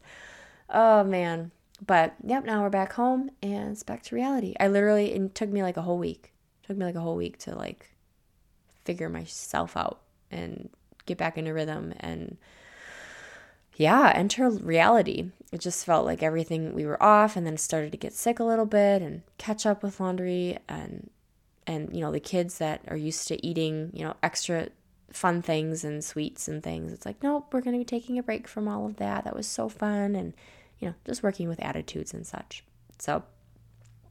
Oh, 0.68 1.04
man. 1.04 1.52
But 1.84 2.14
yep, 2.22 2.44
now 2.44 2.62
we're 2.62 2.70
back 2.70 2.92
home 2.92 3.30
and 3.42 3.72
it's 3.72 3.82
back 3.82 4.02
to 4.04 4.14
reality. 4.14 4.54
I 4.60 4.68
literally, 4.68 5.12
it 5.12 5.34
took 5.34 5.48
me 5.48 5.62
like 5.62 5.78
a 5.78 5.82
whole 5.82 5.98
week. 5.98 6.32
It 6.62 6.66
took 6.66 6.76
me 6.76 6.84
like 6.84 6.94
a 6.94 7.00
whole 7.00 7.16
week 7.16 7.38
to 7.38 7.54
like 7.54 7.90
figure 8.84 9.08
myself 9.08 9.76
out 9.76 10.00
and 10.30 10.68
get 11.06 11.16
back 11.16 11.38
into 11.38 11.54
rhythm 11.54 11.94
and 12.00 12.36
yeah, 13.76 14.12
enter 14.14 14.50
reality. 14.50 15.30
It 15.52 15.60
just 15.60 15.84
felt 15.84 16.06
like 16.06 16.22
everything 16.22 16.74
we 16.74 16.86
were 16.86 17.02
off 17.02 17.36
and 17.36 17.46
then 17.46 17.56
started 17.56 17.92
to 17.92 17.98
get 17.98 18.12
sick 18.12 18.38
a 18.38 18.44
little 18.44 18.66
bit 18.66 19.02
and 19.02 19.22
catch 19.38 19.66
up 19.66 19.82
with 19.82 20.00
laundry 20.00 20.58
and 20.68 21.10
and 21.66 21.94
you 21.94 22.00
know, 22.00 22.10
the 22.10 22.20
kids 22.20 22.58
that 22.58 22.80
are 22.88 22.96
used 22.96 23.28
to 23.28 23.46
eating, 23.46 23.90
you 23.92 24.04
know, 24.04 24.16
extra 24.22 24.68
fun 25.12 25.42
things 25.42 25.84
and 25.84 26.04
sweets 26.04 26.48
and 26.48 26.62
things. 26.62 26.92
It's 26.92 27.06
like, 27.06 27.22
nope, 27.22 27.48
we're 27.52 27.60
going 27.60 27.74
to 27.74 27.80
be 27.80 27.84
taking 27.84 28.18
a 28.18 28.22
break 28.22 28.48
from 28.48 28.68
all 28.68 28.86
of 28.86 28.96
that. 28.96 29.24
That 29.24 29.36
was 29.36 29.46
so 29.46 29.68
fun 29.68 30.14
and 30.16 30.34
you 30.78 30.88
know, 30.88 30.94
just 31.04 31.22
working 31.22 31.48
with 31.48 31.60
attitudes 31.60 32.14
and 32.14 32.26
such. 32.26 32.64
So 32.98 33.22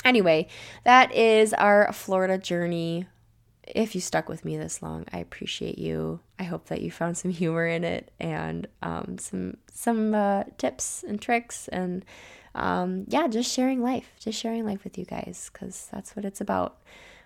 anyway, 0.05 0.47
that 0.83 1.13
is 1.13 1.53
our 1.53 1.91
Florida 1.91 2.37
journey 2.37 3.07
if 3.75 3.93
you 3.95 4.01
stuck 4.01 4.29
with 4.29 4.43
me 4.43 4.57
this 4.57 4.81
long, 4.81 5.05
I 5.13 5.19
appreciate 5.19 5.77
you. 5.77 6.19
I 6.39 6.43
hope 6.43 6.65
that 6.67 6.81
you 6.81 6.91
found 6.91 7.17
some 7.17 7.31
humor 7.31 7.67
in 7.67 7.83
it 7.83 8.11
and 8.19 8.67
um, 8.81 9.17
some 9.19 9.57
some 9.71 10.15
uh, 10.15 10.43
tips 10.57 11.03
and 11.07 11.21
tricks 11.21 11.67
and 11.67 12.03
um, 12.55 13.05
yeah, 13.07 13.27
just 13.27 13.53
sharing 13.53 13.81
life, 13.81 14.11
just 14.19 14.39
sharing 14.39 14.65
life 14.65 14.83
with 14.83 14.97
you 14.97 15.05
guys 15.05 15.49
because 15.53 15.87
that's 15.91 16.15
what 16.15 16.25
it's 16.25 16.41
about. 16.41 16.77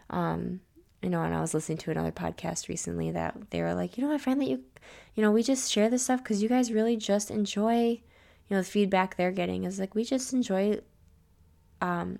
Um, 0.10 0.60
you 1.02 1.10
know, 1.10 1.22
and 1.22 1.34
I 1.34 1.42
was 1.42 1.54
listening 1.54 1.78
to 1.80 1.92
another 1.92 2.12
podcast 2.12 2.68
recently 2.68 3.12
that 3.12 3.50
they 3.50 3.62
were 3.62 3.74
like, 3.74 3.98
you 3.98 4.06
know, 4.06 4.14
I 4.14 4.18
find 4.18 4.40
that 4.42 4.48
you, 4.48 4.64
you 5.16 5.24
know, 5.24 5.32
we 5.32 5.44
just 5.44 5.72
share 5.72 5.90
this 5.90 6.04
stuff 6.04 6.24
because 6.24 6.44
you 6.44 6.50
guys 6.50 6.72
really 6.72 6.98
just 6.98 7.32
enjoy, 7.32 7.84
you 7.84 8.02
know, 8.50 8.58
the 8.58 8.64
feedback 8.64 9.16
they're 9.16 9.32
getting 9.32 9.64
is 9.64 9.80
like 9.80 9.96
we 9.96 10.04
just 10.04 10.34
enjoy 10.34 10.80
um, 11.82 12.20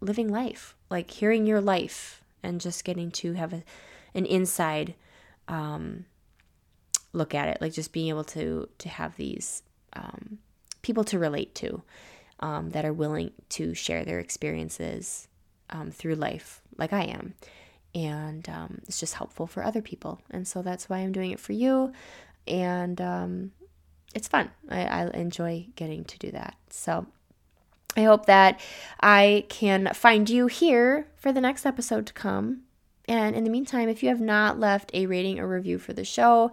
living 0.00 0.28
life, 0.28 0.76
like 0.90 1.10
hearing 1.10 1.46
your 1.46 1.60
life 1.60 2.23
and 2.44 2.60
just 2.60 2.84
getting 2.84 3.10
to 3.10 3.32
have 3.32 3.52
a, 3.52 3.62
an 4.14 4.26
inside 4.26 4.94
um, 5.48 6.04
look 7.12 7.34
at 7.34 7.48
it, 7.48 7.58
like 7.60 7.72
just 7.72 7.92
being 7.92 8.08
able 8.08 8.24
to 8.24 8.68
to 8.78 8.88
have 8.88 9.16
these 9.16 9.62
um, 9.94 10.38
people 10.82 11.04
to 11.04 11.18
relate 11.18 11.54
to 11.56 11.82
um, 12.40 12.70
that 12.70 12.84
are 12.84 12.92
willing 12.92 13.32
to 13.50 13.74
share 13.74 14.04
their 14.04 14.18
experiences 14.18 15.28
um, 15.70 15.90
through 15.90 16.14
life, 16.14 16.62
like 16.76 16.92
I 16.92 17.04
am, 17.04 17.34
and 17.94 18.48
um, 18.48 18.80
it's 18.86 19.00
just 19.00 19.14
helpful 19.14 19.46
for 19.46 19.62
other 19.62 19.82
people, 19.82 20.20
and 20.30 20.46
so 20.46 20.62
that's 20.62 20.88
why 20.88 20.98
I'm 20.98 21.12
doing 21.12 21.30
it 21.30 21.40
for 21.40 21.52
you, 21.52 21.92
and 22.46 23.00
um, 23.00 23.52
it's 24.14 24.28
fun. 24.28 24.50
I, 24.70 24.84
I 24.84 25.10
enjoy 25.10 25.66
getting 25.76 26.04
to 26.04 26.18
do 26.18 26.30
that. 26.32 26.56
So 26.70 27.06
I 27.96 28.02
hope 28.02 28.26
that 28.26 28.60
I 29.00 29.46
can 29.48 29.90
find 29.94 30.28
you 30.28 30.46
here 30.46 31.06
for 31.16 31.32
the 31.32 31.40
next 31.40 31.64
episode 31.64 32.06
to 32.06 32.12
come. 32.12 32.62
And 33.06 33.36
in 33.36 33.44
the 33.44 33.50
meantime, 33.50 33.88
if 33.88 34.02
you 34.02 34.08
have 34.08 34.20
not 34.20 34.58
left 34.58 34.90
a 34.94 35.06
rating 35.06 35.38
or 35.38 35.46
review 35.46 35.78
for 35.78 35.92
the 35.92 36.04
show, 36.04 36.50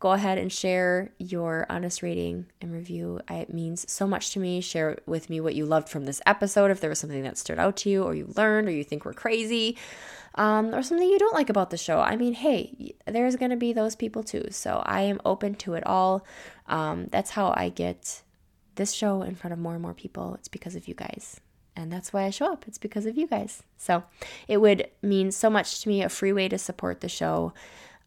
go 0.00 0.12
ahead 0.12 0.36
and 0.36 0.52
share 0.52 1.12
your 1.18 1.64
honest 1.70 2.02
rating 2.02 2.46
and 2.60 2.72
review. 2.72 3.20
It 3.30 3.54
means 3.54 3.90
so 3.90 4.06
much 4.06 4.32
to 4.32 4.38
me. 4.38 4.60
Share 4.60 4.98
with 5.06 5.30
me 5.30 5.40
what 5.40 5.54
you 5.54 5.64
loved 5.64 5.88
from 5.88 6.04
this 6.04 6.20
episode, 6.26 6.70
if 6.70 6.80
there 6.80 6.90
was 6.90 6.98
something 6.98 7.22
that 7.22 7.38
stood 7.38 7.58
out 7.58 7.76
to 7.78 7.90
you, 7.90 8.02
or 8.02 8.14
you 8.14 8.30
learned, 8.36 8.68
or 8.68 8.72
you 8.72 8.84
think 8.84 9.06
we're 9.06 9.14
crazy, 9.14 9.78
um, 10.34 10.74
or 10.74 10.82
something 10.82 11.08
you 11.08 11.18
don't 11.18 11.34
like 11.34 11.48
about 11.48 11.70
the 11.70 11.78
show. 11.78 12.00
I 12.00 12.16
mean, 12.16 12.34
hey, 12.34 12.94
there's 13.06 13.36
going 13.36 13.50
to 13.50 13.56
be 13.56 13.72
those 13.72 13.96
people 13.96 14.22
too. 14.22 14.48
So 14.50 14.82
I 14.84 15.02
am 15.02 15.22
open 15.24 15.54
to 15.56 15.72
it 15.72 15.86
all. 15.86 16.26
Um, 16.66 17.06
that's 17.10 17.30
how 17.30 17.54
I 17.56 17.70
get 17.70 18.20
this 18.76 18.92
show 18.92 19.22
in 19.22 19.34
front 19.34 19.52
of 19.52 19.58
more 19.58 19.72
and 19.74 19.82
more 19.82 19.94
people, 19.94 20.34
it's 20.34 20.48
because 20.48 20.74
of 20.74 20.88
you 20.88 20.94
guys. 20.94 21.40
And 21.76 21.92
that's 21.92 22.12
why 22.12 22.24
I 22.24 22.30
show 22.30 22.52
up. 22.52 22.64
It's 22.68 22.78
because 22.78 23.04
of 23.04 23.16
you 23.18 23.26
guys. 23.26 23.62
So 23.76 24.04
it 24.46 24.58
would 24.58 24.88
mean 25.02 25.32
so 25.32 25.50
much 25.50 25.82
to 25.82 25.88
me, 25.88 26.02
a 26.02 26.08
free 26.08 26.32
way 26.32 26.48
to 26.48 26.58
support 26.58 27.00
the 27.00 27.08
show. 27.08 27.52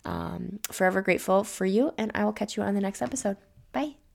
Um, 0.06 0.60
forever 0.72 1.02
grateful 1.02 1.44
for 1.44 1.66
you, 1.66 1.94
and 1.98 2.12
I 2.16 2.24
will 2.24 2.32
catch 2.32 2.56
you 2.56 2.64
on 2.64 2.76
the 2.76 2.82
next 2.82 3.02
episode. 3.02 3.36
Bye. 3.74 4.07